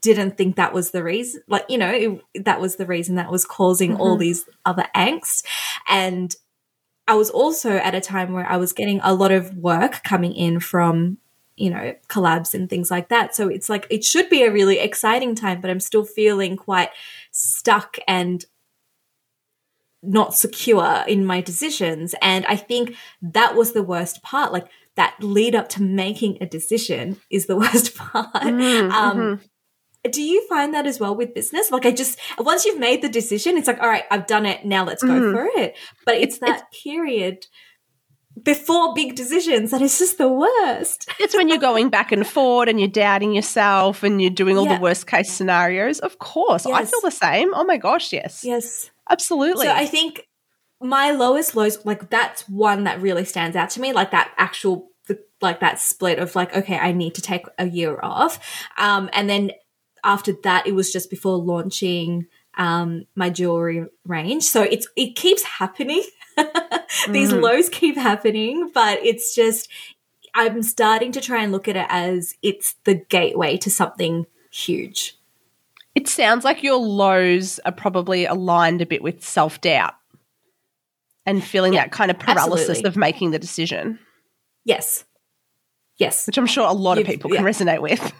didn't 0.00 0.36
think 0.36 0.56
that 0.56 0.74
was 0.74 0.90
the 0.90 1.02
reason, 1.02 1.42
like, 1.48 1.64
you 1.70 1.78
know, 1.78 1.90
it, 1.90 2.44
that 2.44 2.60
was 2.60 2.76
the 2.76 2.84
reason 2.84 3.14
that 3.14 3.30
was 3.30 3.46
causing 3.46 3.92
mm-hmm. 3.92 4.02
all 4.02 4.18
these 4.18 4.44
other 4.66 4.86
angst. 4.94 5.44
And 5.88 6.36
I 7.06 7.14
was 7.14 7.30
also 7.30 7.78
at 7.78 7.94
a 7.94 8.02
time 8.02 8.34
where 8.34 8.46
I 8.46 8.58
was 8.58 8.74
getting 8.74 9.00
a 9.02 9.14
lot 9.14 9.32
of 9.32 9.56
work 9.56 10.02
coming 10.04 10.34
in 10.34 10.60
from, 10.60 11.16
you 11.56 11.70
know, 11.70 11.94
collabs 12.08 12.52
and 12.52 12.68
things 12.68 12.90
like 12.90 13.08
that. 13.08 13.34
So 13.34 13.48
it's 13.48 13.70
like, 13.70 13.86
it 13.88 14.04
should 14.04 14.28
be 14.28 14.42
a 14.42 14.52
really 14.52 14.78
exciting 14.78 15.34
time, 15.34 15.62
but 15.62 15.70
I'm 15.70 15.80
still 15.80 16.04
feeling 16.04 16.58
quite 16.58 16.90
stuck 17.32 17.96
and 18.06 18.44
not 20.02 20.34
secure 20.34 21.04
in 21.06 21.24
my 21.24 21.40
decisions. 21.40 22.14
And 22.22 22.46
I 22.46 22.56
think 22.56 22.94
that 23.20 23.54
was 23.54 23.72
the 23.72 23.82
worst 23.82 24.22
part. 24.22 24.52
Like 24.52 24.68
that 24.96 25.16
lead 25.20 25.54
up 25.54 25.68
to 25.70 25.82
making 25.82 26.38
a 26.40 26.46
decision 26.46 27.20
is 27.30 27.46
the 27.46 27.56
worst 27.62 27.94
part. 27.96 28.32
Mm, 28.34 28.90
um, 28.90 29.18
mm-hmm. 29.18 29.44
Do 30.10 30.22
you 30.22 30.46
find 30.48 30.72
that 30.74 30.86
as 30.86 31.00
well 31.00 31.14
with 31.14 31.34
business? 31.34 31.70
Like 31.70 31.84
I 31.84 31.90
just 31.90 32.18
once 32.38 32.64
you've 32.64 32.78
made 32.78 33.02
the 33.02 33.08
decision, 33.08 33.58
it's 33.58 33.66
like, 33.66 33.80
all 33.80 33.88
right, 33.88 34.04
I've 34.10 34.26
done 34.26 34.46
it. 34.46 34.64
Now 34.64 34.84
let's 34.84 35.02
go 35.02 35.08
mm. 35.08 35.32
for 35.32 35.60
it. 35.60 35.76
But 36.06 36.16
it's, 36.16 36.36
it's 36.36 36.38
that 36.38 36.62
it's, 36.70 36.82
period 36.82 37.46
before 38.42 38.94
big 38.94 39.14
decisions 39.14 39.70
that 39.70 39.82
is 39.82 39.98
just 39.98 40.18
the 40.18 40.28
worst. 40.28 41.10
it's 41.18 41.36
when 41.36 41.48
you're 41.48 41.58
going 41.58 41.88
back 41.90 42.12
and 42.12 42.26
forward 42.26 42.68
and 42.68 42.78
you're 42.78 42.88
doubting 42.88 43.32
yourself 43.32 44.02
and 44.02 44.20
you're 44.20 44.30
doing 44.30 44.56
all 44.56 44.66
yeah. 44.66 44.76
the 44.76 44.80
worst 44.80 45.06
case 45.06 45.32
scenarios. 45.32 45.98
Of 45.98 46.18
course, 46.18 46.66
yes. 46.66 46.74
I 46.74 46.84
feel 46.84 47.00
the 47.02 47.10
same. 47.10 47.54
Oh 47.54 47.64
my 47.64 47.76
gosh, 47.76 48.12
yes. 48.12 48.44
Yes. 48.44 48.90
Absolutely. 49.10 49.66
So 49.66 49.72
I 49.72 49.86
think 49.86 50.28
my 50.80 51.10
lowest 51.10 51.56
lows, 51.56 51.84
like 51.84 52.10
that's 52.10 52.48
one 52.48 52.84
that 52.84 53.00
really 53.00 53.24
stands 53.24 53.56
out 53.56 53.70
to 53.70 53.80
me, 53.80 53.92
like 53.92 54.10
that 54.10 54.32
actual, 54.36 54.88
like 55.40 55.60
that 55.60 55.80
split 55.80 56.18
of 56.18 56.34
like, 56.36 56.54
okay, 56.56 56.78
I 56.78 56.92
need 56.92 57.14
to 57.14 57.22
take 57.22 57.46
a 57.58 57.66
year 57.66 57.98
off. 58.02 58.38
Um, 58.76 59.08
and 59.12 59.28
then 59.28 59.52
after 60.04 60.32
that, 60.44 60.66
it 60.66 60.72
was 60.72 60.92
just 60.92 61.10
before 61.10 61.36
launching 61.36 62.26
um, 62.56 63.06
my 63.14 63.30
jewelry 63.30 63.86
range. 64.04 64.44
So 64.44 64.62
it's 64.62 64.88
it 64.96 65.16
keeps 65.16 65.42
happening. 65.44 66.02
These 67.08 67.32
mm. 67.32 67.42
lows 67.42 67.68
keep 67.68 67.96
happening, 67.96 68.70
but 68.72 68.98
it's 69.04 69.34
just 69.34 69.68
I'm 70.34 70.62
starting 70.62 71.12
to 71.12 71.20
try 71.20 71.42
and 71.42 71.52
look 71.52 71.68
at 71.68 71.76
it 71.76 71.86
as 71.88 72.34
it's 72.42 72.74
the 72.84 72.94
gateway 72.94 73.56
to 73.58 73.70
something 73.70 74.26
huge. 74.52 75.17
It 75.94 76.08
sounds 76.08 76.44
like 76.44 76.62
your 76.62 76.76
lows 76.76 77.58
are 77.64 77.72
probably 77.72 78.24
aligned 78.24 78.82
a 78.82 78.86
bit 78.86 79.02
with 79.02 79.24
self 79.24 79.60
doubt 79.60 79.94
and 81.26 81.42
feeling 81.42 81.74
yeah, 81.74 81.84
that 81.84 81.92
kind 81.92 82.10
of 82.10 82.18
paralysis 82.18 82.68
absolutely. 82.68 82.88
of 82.88 82.96
making 82.96 83.30
the 83.32 83.38
decision. 83.38 83.98
Yes. 84.64 85.04
Yes. 85.98 86.26
Which 86.26 86.38
I'm 86.38 86.46
sure 86.46 86.66
a 86.68 86.72
lot 86.72 86.98
You've, 86.98 87.06
of 87.06 87.12
people 87.12 87.30
can 87.30 87.44
yeah. 87.44 87.50
resonate 87.50 87.82
with. 87.82 88.12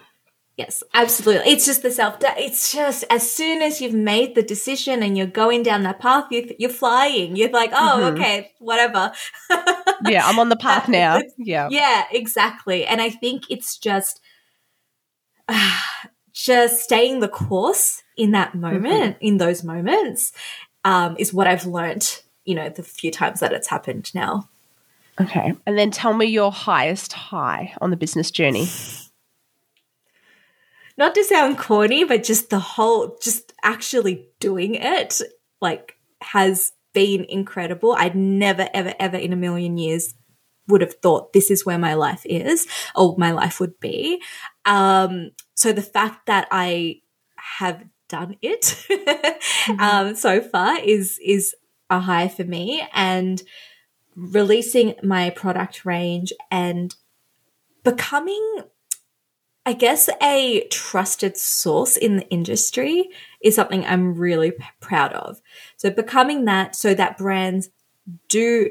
Yes, 0.58 0.82
absolutely. 0.92 1.52
It's 1.52 1.64
just 1.64 1.82
the 1.82 1.90
self 1.92 2.18
doubt. 2.18 2.36
It's 2.36 2.72
just 2.72 3.04
as 3.10 3.30
soon 3.30 3.62
as 3.62 3.80
you've 3.80 3.94
made 3.94 4.34
the 4.34 4.42
decision 4.42 5.04
and 5.04 5.16
you're 5.16 5.28
going 5.28 5.62
down 5.62 5.84
that 5.84 6.00
path, 6.00 6.24
you, 6.32 6.52
you're 6.58 6.68
flying. 6.68 7.36
You're 7.36 7.50
like, 7.50 7.70
oh, 7.72 8.00
mm-hmm. 8.02 8.16
okay, 8.16 8.50
whatever. 8.58 9.12
yeah, 10.08 10.26
I'm 10.26 10.40
on 10.40 10.48
the 10.48 10.56
path 10.60 10.88
now. 10.88 11.20
Yeah. 11.38 11.68
Yeah, 11.70 12.06
exactly. 12.10 12.84
And 12.84 13.00
I 13.00 13.08
think 13.08 13.44
it's 13.48 13.78
just, 13.78 14.20
uh, 15.48 15.80
just 16.38 16.84
staying 16.84 17.18
the 17.18 17.28
course 17.28 18.04
in 18.16 18.30
that 18.30 18.54
moment, 18.54 19.16
mm-hmm. 19.16 19.26
in 19.26 19.38
those 19.38 19.64
moments, 19.64 20.30
um, 20.84 21.16
is 21.18 21.34
what 21.34 21.48
I've 21.48 21.66
learned, 21.66 22.22
you 22.44 22.54
know, 22.54 22.68
the 22.68 22.84
few 22.84 23.10
times 23.10 23.40
that 23.40 23.52
it's 23.52 23.66
happened 23.66 24.14
now. 24.14 24.48
Okay. 25.20 25.52
And 25.66 25.76
then 25.76 25.90
tell 25.90 26.14
me 26.14 26.26
your 26.26 26.52
highest 26.52 27.12
high 27.12 27.74
on 27.80 27.90
the 27.90 27.96
business 27.96 28.30
journey. 28.30 28.68
Not 30.96 31.16
to 31.16 31.24
sound 31.24 31.58
corny, 31.58 32.04
but 32.04 32.22
just 32.22 32.50
the 32.50 32.60
whole, 32.60 33.18
just 33.20 33.52
actually 33.64 34.28
doing 34.38 34.76
it, 34.76 35.20
like, 35.60 35.96
has 36.20 36.70
been 36.94 37.24
incredible. 37.24 37.94
I'd 37.98 38.14
never, 38.14 38.68
ever, 38.72 38.94
ever 39.00 39.16
in 39.16 39.32
a 39.32 39.36
million 39.36 39.76
years 39.76 40.14
would 40.68 40.82
have 40.82 40.94
thought 40.94 41.32
this 41.32 41.50
is 41.50 41.66
where 41.66 41.78
my 41.78 41.94
life 41.94 42.22
is 42.24 42.68
or 42.94 43.16
my 43.18 43.32
life 43.32 43.58
would 43.58 43.80
be. 43.80 44.22
Um, 44.68 45.30
so 45.54 45.72
the 45.72 45.82
fact 45.82 46.26
that 46.26 46.46
I 46.50 47.00
have 47.36 47.84
done 48.08 48.36
it 48.42 48.62
mm-hmm. 48.90 49.80
um, 49.80 50.14
so 50.14 50.40
far 50.40 50.78
is 50.78 51.18
is 51.24 51.54
a 51.90 52.00
high 52.00 52.28
for 52.28 52.44
me, 52.44 52.86
and 52.92 53.42
releasing 54.14 54.94
my 55.02 55.30
product 55.30 55.84
range 55.84 56.32
and 56.50 56.94
becoming 57.82 58.62
I 59.64 59.74
guess 59.74 60.08
a 60.22 60.66
trusted 60.70 61.36
source 61.36 61.96
in 61.96 62.16
the 62.16 62.28
industry 62.28 63.10
is 63.42 63.54
something 63.54 63.84
I'm 63.84 64.14
really 64.14 64.52
p- 64.52 64.64
proud 64.80 65.12
of. 65.12 65.42
So 65.76 65.90
becoming 65.90 66.46
that 66.46 66.74
so 66.74 66.94
that 66.94 67.18
brands 67.18 67.68
do 68.28 68.70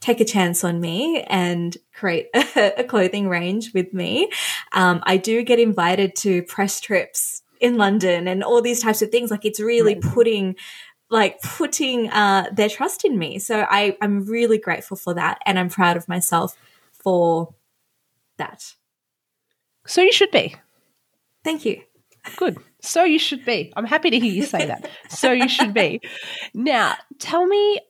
take 0.00 0.20
a 0.20 0.24
chance 0.24 0.64
on 0.64 0.80
me 0.80 1.22
and 1.22 1.76
create 1.94 2.28
a, 2.34 2.74
a 2.78 2.84
clothing 2.84 3.28
range 3.28 3.72
with 3.74 3.92
me. 3.92 4.30
Um, 4.72 5.00
I 5.04 5.16
do 5.16 5.42
get 5.42 5.58
invited 5.58 6.14
to 6.16 6.42
press 6.44 6.80
trips 6.80 7.42
in 7.60 7.76
London 7.76 8.28
and 8.28 8.44
all 8.44 8.62
these 8.62 8.82
types 8.82 9.02
of 9.02 9.10
things. 9.10 9.30
Like 9.30 9.44
it's 9.44 9.60
really 9.60 9.96
putting 9.96 10.56
like 11.10 11.40
putting 11.40 12.10
uh, 12.10 12.50
their 12.52 12.68
trust 12.68 13.04
in 13.04 13.18
me. 13.18 13.38
So 13.38 13.66
I, 13.68 13.96
I'm 14.02 14.26
really 14.26 14.58
grateful 14.58 14.96
for 14.96 15.14
that 15.14 15.38
and 15.46 15.58
I'm 15.58 15.70
proud 15.70 15.96
of 15.96 16.06
myself 16.06 16.54
for 16.92 17.54
that. 18.36 18.74
So 19.86 20.02
you 20.02 20.12
should 20.12 20.30
be. 20.30 20.54
Thank 21.44 21.64
you. 21.64 21.80
Good. 22.36 22.58
So 22.82 23.04
you 23.04 23.18
should 23.18 23.44
be. 23.46 23.72
I'm 23.74 23.86
happy 23.86 24.10
to 24.10 24.18
hear 24.18 24.30
you 24.30 24.42
say 24.42 24.66
that. 24.66 24.88
so 25.08 25.32
you 25.32 25.48
should 25.48 25.72
be. 25.72 26.00
Now, 26.54 26.94
tell 27.18 27.46
me, 27.46 27.80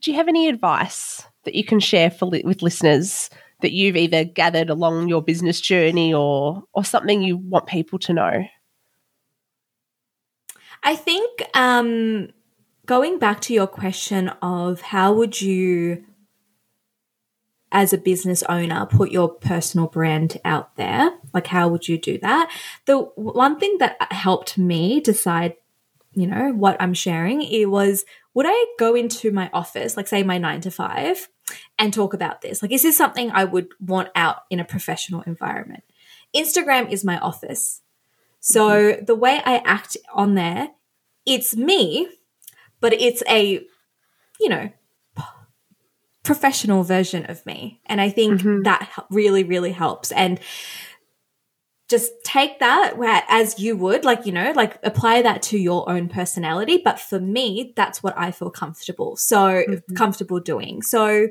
do 0.00 0.10
you 0.10 0.16
have 0.16 0.28
any 0.28 0.48
advice 0.48 1.24
that 1.46 1.54
you 1.54 1.64
can 1.64 1.80
share 1.80 2.10
for 2.10 2.26
li- 2.26 2.42
with 2.44 2.62
listeners 2.62 3.30
that 3.62 3.72
you've 3.72 3.96
either 3.96 4.24
gathered 4.24 4.68
along 4.68 5.08
your 5.08 5.22
business 5.22 5.60
journey 5.60 6.12
or 6.12 6.62
or 6.74 6.84
something 6.84 7.22
you 7.22 7.38
want 7.38 7.66
people 7.66 7.98
to 8.00 8.12
know? 8.12 8.44
I 10.82 10.94
think 10.94 11.42
um, 11.54 12.28
going 12.84 13.18
back 13.18 13.40
to 13.42 13.54
your 13.54 13.66
question 13.66 14.28
of 14.40 14.80
how 14.80 15.12
would 15.12 15.40
you 15.40 16.04
as 17.72 17.92
a 17.92 17.98
business 17.98 18.44
owner 18.44 18.86
put 18.86 19.10
your 19.10 19.28
personal 19.28 19.88
brand 19.88 20.40
out 20.44 20.76
there 20.76 21.10
like 21.34 21.48
how 21.48 21.68
would 21.68 21.88
you 21.88 21.98
do 21.98 22.16
that 22.18 22.48
the 22.86 22.98
one 23.16 23.58
thing 23.58 23.76
that 23.78 23.96
helped 24.12 24.56
me 24.56 25.00
decide 25.00 25.54
you 26.14 26.26
know 26.26 26.52
what 26.52 26.80
i'm 26.80 26.94
sharing 26.94 27.42
it 27.42 27.66
was 27.66 28.04
would 28.34 28.46
i 28.48 28.66
go 28.78 28.94
into 28.94 29.32
my 29.32 29.50
office 29.52 29.96
like 29.96 30.06
say 30.06 30.22
my 30.22 30.38
9 30.38 30.60
to 30.60 30.70
5 30.70 31.28
and 31.78 31.92
talk 31.92 32.14
about 32.14 32.40
this. 32.40 32.62
Like, 32.62 32.72
is 32.72 32.82
this 32.82 32.96
something 32.96 33.30
I 33.30 33.44
would 33.44 33.68
want 33.80 34.08
out 34.14 34.38
in 34.50 34.60
a 34.60 34.64
professional 34.64 35.22
environment? 35.22 35.84
Instagram 36.34 36.90
is 36.90 37.04
my 37.04 37.18
office. 37.18 37.82
So 38.40 38.68
mm-hmm. 38.68 39.04
the 39.04 39.14
way 39.14 39.40
I 39.44 39.58
act 39.64 39.96
on 40.12 40.34
there, 40.34 40.70
it's 41.24 41.56
me, 41.56 42.08
but 42.80 42.92
it's 42.92 43.22
a, 43.28 43.64
you 44.40 44.48
know, 44.48 44.70
professional 46.22 46.82
version 46.82 47.24
of 47.30 47.44
me. 47.46 47.80
And 47.86 48.00
I 48.00 48.10
think 48.10 48.40
mm-hmm. 48.40 48.62
that 48.62 48.90
really, 49.10 49.44
really 49.44 49.72
helps. 49.72 50.10
And 50.12 50.40
just 51.88 52.12
take 52.24 52.58
that 52.58 52.98
where 52.98 53.22
as 53.28 53.58
you 53.58 53.76
would 53.76 54.04
like 54.04 54.26
you 54.26 54.32
know 54.32 54.52
like 54.56 54.78
apply 54.82 55.22
that 55.22 55.42
to 55.42 55.58
your 55.58 55.88
own 55.88 56.08
personality 56.08 56.80
but 56.84 56.98
for 56.98 57.20
me 57.20 57.72
that's 57.76 58.02
what 58.02 58.16
i 58.18 58.30
feel 58.30 58.50
comfortable 58.50 59.16
so 59.16 59.38
mm-hmm. 59.38 59.94
comfortable 59.94 60.40
doing 60.40 60.82
so 60.82 61.28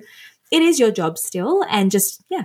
it 0.52 0.62
is 0.62 0.80
your 0.80 0.92
job 0.92 1.18
still 1.18 1.64
and 1.70 1.92
just 1.92 2.24
yeah 2.30 2.44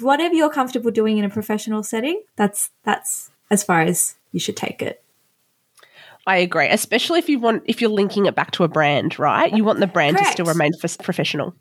whatever 0.00 0.34
you're 0.34 0.50
comfortable 0.50 0.90
doing 0.90 1.18
in 1.18 1.24
a 1.24 1.30
professional 1.30 1.82
setting 1.82 2.22
that's 2.36 2.70
that's 2.84 3.30
as 3.50 3.62
far 3.62 3.80
as 3.80 4.16
you 4.32 4.40
should 4.40 4.56
take 4.56 4.82
it 4.82 5.02
I 6.28 6.38
agree, 6.38 6.66
especially 6.66 7.20
if 7.20 7.28
you 7.28 7.38
want 7.38 7.62
if 7.66 7.80
you're 7.80 7.88
linking 7.88 8.26
it 8.26 8.34
back 8.34 8.50
to 8.52 8.64
a 8.64 8.68
brand, 8.68 9.16
right? 9.16 9.52
You 9.52 9.62
want 9.62 9.78
the 9.78 9.86
brand 9.86 10.16
Correct. 10.16 10.36
to 10.36 10.42
still 10.42 10.46
remain 10.46 10.72
f- 10.82 10.98
professional. 10.98 11.54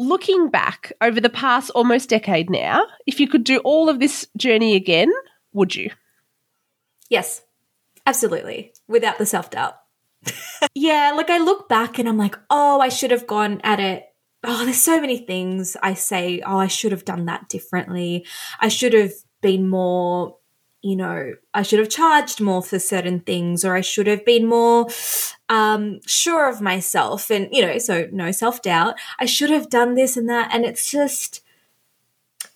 Looking 0.00 0.48
back 0.48 0.92
over 1.00 1.20
the 1.20 1.28
past 1.28 1.70
almost 1.70 2.08
decade 2.08 2.50
now, 2.50 2.86
if 3.04 3.18
you 3.18 3.26
could 3.26 3.42
do 3.42 3.58
all 3.58 3.88
of 3.88 3.98
this 3.98 4.28
journey 4.36 4.76
again, 4.76 5.10
would 5.52 5.74
you? 5.74 5.90
Yes, 7.10 7.42
absolutely, 8.06 8.72
without 8.86 9.18
the 9.18 9.26
self 9.26 9.50
doubt. 9.50 9.74
yeah, 10.74 11.12
like 11.16 11.30
I 11.30 11.38
look 11.38 11.68
back 11.68 11.98
and 11.98 12.08
I'm 12.08 12.16
like, 12.16 12.36
oh, 12.48 12.80
I 12.80 12.90
should 12.90 13.10
have 13.10 13.26
gone 13.26 13.60
at 13.64 13.80
it. 13.80 14.04
Oh, 14.44 14.64
there's 14.64 14.80
so 14.80 15.00
many 15.00 15.18
things 15.18 15.76
I 15.82 15.94
say, 15.94 16.42
oh, 16.46 16.58
I 16.58 16.68
should 16.68 16.92
have 16.92 17.04
done 17.04 17.24
that 17.24 17.48
differently. 17.48 18.24
I 18.60 18.68
should 18.68 18.92
have 18.92 19.12
been 19.42 19.68
more 19.68 20.37
you 20.82 20.94
know, 20.94 21.34
I 21.52 21.62
should 21.62 21.80
have 21.80 21.88
charged 21.88 22.40
more 22.40 22.62
for 22.62 22.78
certain 22.78 23.20
things 23.20 23.64
or 23.64 23.74
I 23.74 23.80
should 23.80 24.06
have 24.06 24.24
been 24.24 24.46
more 24.46 24.86
um, 25.48 26.00
sure 26.06 26.48
of 26.48 26.60
myself. 26.60 27.30
And, 27.30 27.48
you 27.50 27.62
know, 27.62 27.78
so 27.78 28.08
no 28.12 28.30
self 28.30 28.62
doubt. 28.62 28.98
I 29.18 29.26
should 29.26 29.50
have 29.50 29.70
done 29.70 29.94
this 29.94 30.16
and 30.16 30.28
that. 30.28 30.54
And 30.54 30.64
it's 30.64 30.90
just, 30.90 31.42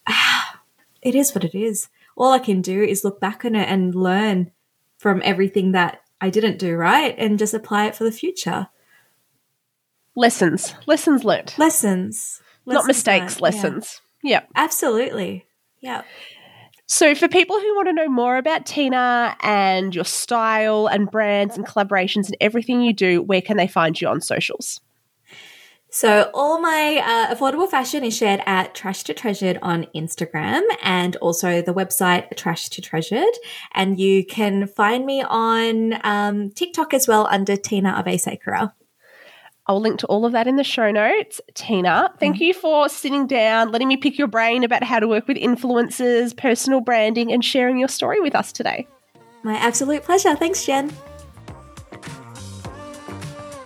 ah, 0.09 0.61
it 1.03 1.15
is 1.15 1.35
what 1.35 1.45
it 1.45 1.55
is. 1.55 1.89
All 2.17 2.33
I 2.33 2.39
can 2.39 2.61
do 2.63 2.83
is 2.83 3.05
look 3.05 3.21
back 3.21 3.45
on 3.45 3.57
it 3.57 3.69
and 3.69 3.95
learn 3.95 4.53
from 4.99 5.21
everything 5.25 5.73
that 5.73 6.03
I 6.21 6.31
didn't 6.31 6.59
do 6.59 6.77
right 6.77 7.15
and 7.19 7.39
just 7.39 7.55
apply 7.55 7.87
it 7.87 7.97
for 7.97 8.05
the 8.05 8.13
future. 8.13 8.69
Lessons, 10.15 10.75
lessons 10.87 11.25
learned. 11.25 11.55
Lessons. 11.59 12.41
Not 12.65 12.87
mistakes, 12.87 13.41
learned, 13.41 13.55
lessons. 13.57 14.01
Yeah. 14.23 14.31
Yeah. 14.31 14.47
Absolutely. 14.55 15.47
Yeah. 15.81 16.03
So, 16.95 17.15
for 17.15 17.27
people 17.27 17.59
who 17.59 17.75
want 17.75 17.89
to 17.89 17.95
know 17.95 18.07
more 18.07 18.37
about 18.37 18.67
Tina 18.67 19.35
and 19.41 19.95
your 19.95 20.05
style 20.05 20.89
and 20.89 21.11
brands 21.11 21.57
and 21.57 21.67
collaborations 21.67 22.27
and 22.27 22.37
everything 22.39 22.83
you 22.83 22.93
do, 22.93 23.23
where 23.23 23.41
can 23.41 23.57
they 23.57 23.67
find 23.67 23.99
you 23.99 24.09
on 24.09 24.21
socials? 24.21 24.79
So 25.89 26.31
all 26.35 26.61
my 26.61 27.03
uh, 27.03 27.35
affordable 27.35 27.67
fashion 27.67 28.05
is 28.05 28.15
shared 28.15 28.43
at 28.45 28.75
Trash 28.75 29.05
to 29.05 29.15
Treasured 29.15 29.59
on 29.63 29.87
Instagram 29.95 30.61
and 30.83 31.17
also 31.17 31.63
the 31.63 31.73
website 31.73 32.37
Trash 32.37 32.69
to 32.69 32.83
Treasured. 32.83 33.35
And 33.73 33.99
you 33.99 34.23
can 34.27 34.67
find 34.67 35.07
me 35.07 35.23
on 35.23 35.99
um, 36.05 36.51
TikTok 36.51 36.93
as 36.93 37.09
well 37.09 37.27
under 37.31 37.57
Tina 37.57 38.03
Abeysekara. 38.05 38.73
I'll 39.67 39.81
link 39.81 40.01
to 40.01 40.07
all 40.07 40.25
of 40.25 40.33
that 40.33 40.49
in 40.49 40.57
the 40.57 40.65
show 40.65 40.91
notes. 40.91 41.41
Tina, 41.55 42.13
thank 42.19 42.37
mm-hmm. 42.37 42.45
you 42.45 42.55
for 42.55 42.89
sitting 42.89 43.27
down, 43.27 43.71
letting 43.71 43.89
me 43.89 43.97
pick 43.97 44.19
your 44.19 44.27
brain 44.27 44.65
about 44.65 44.83
how 44.83 44.99
to 44.99 45.07
work 45.07 45.29
with 45.29 45.37
influencers, 45.37 46.37
personal 46.37 46.81
branding, 46.81 47.33
and 47.33 47.45
sharing 47.45 47.79
your 47.79 47.89
story 47.89 48.21
with 48.21 48.35
us 48.35 48.53
today. 48.53 48.89
My 49.45 49.55
absolute 49.55 50.03
pleasure. 50.03 50.35
Thanks, 50.35 50.65
Jen. 50.65 50.93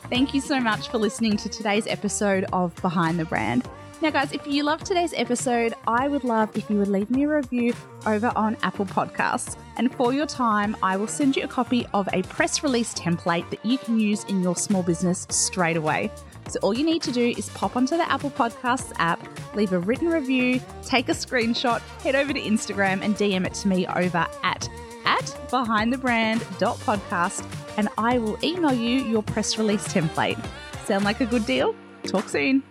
Thank 0.08 0.34
you 0.34 0.40
so 0.40 0.60
much 0.60 0.88
for 0.88 0.98
listening 0.98 1.36
to 1.38 1.48
today's 1.48 1.86
episode 1.86 2.46
of 2.52 2.74
Behind 2.76 3.18
the 3.18 3.24
Brand. 3.24 3.68
Now, 4.02 4.10
guys, 4.10 4.30
if 4.32 4.46
you 4.46 4.62
loved 4.62 4.84
today's 4.84 5.14
episode, 5.16 5.72
I 5.86 6.06
would 6.06 6.22
love 6.22 6.54
if 6.54 6.68
you 6.68 6.76
would 6.78 6.88
leave 6.88 7.10
me 7.10 7.24
a 7.24 7.28
review 7.28 7.72
over 8.04 8.30
on 8.36 8.58
Apple 8.62 8.84
Podcasts. 8.84 9.56
And 9.78 9.90
for 9.94 10.12
your 10.12 10.26
time, 10.26 10.76
I 10.82 10.98
will 10.98 11.06
send 11.06 11.34
you 11.34 11.44
a 11.44 11.48
copy 11.48 11.86
of 11.94 12.06
a 12.12 12.22
press 12.24 12.62
release 12.62 12.92
template 12.92 13.48
that 13.48 13.64
you 13.64 13.78
can 13.78 13.98
use 13.98 14.24
in 14.24 14.42
your 14.42 14.54
small 14.54 14.82
business 14.82 15.26
straight 15.30 15.78
away. 15.78 16.10
So, 16.48 16.58
all 16.60 16.74
you 16.74 16.84
need 16.84 17.00
to 17.02 17.10
do 17.10 17.30
is 17.38 17.48
pop 17.50 17.74
onto 17.74 17.96
the 17.96 18.08
Apple 18.12 18.30
Podcasts 18.30 18.92
app, 18.98 19.26
leave 19.56 19.72
a 19.72 19.78
written 19.78 20.08
review, 20.08 20.60
take 20.84 21.08
a 21.08 21.12
screenshot, 21.12 21.80
head 22.02 22.14
over 22.14 22.34
to 22.34 22.40
Instagram 22.40 23.00
and 23.02 23.16
DM 23.16 23.46
it 23.46 23.54
to 23.54 23.68
me 23.68 23.86
over 23.86 24.26
at 24.42 24.68
at 25.06 25.24
behindthebrand.podcast 25.48 27.46
and 27.78 27.88
I 27.96 28.18
will 28.18 28.38
email 28.44 28.74
you 28.74 29.04
your 29.04 29.22
press 29.22 29.56
release 29.56 29.88
template. 29.88 30.44
Sound 30.84 31.04
like 31.04 31.20
a 31.20 31.26
good 31.26 31.46
deal? 31.46 31.74
Talk 32.04 32.28
soon. 32.28 32.62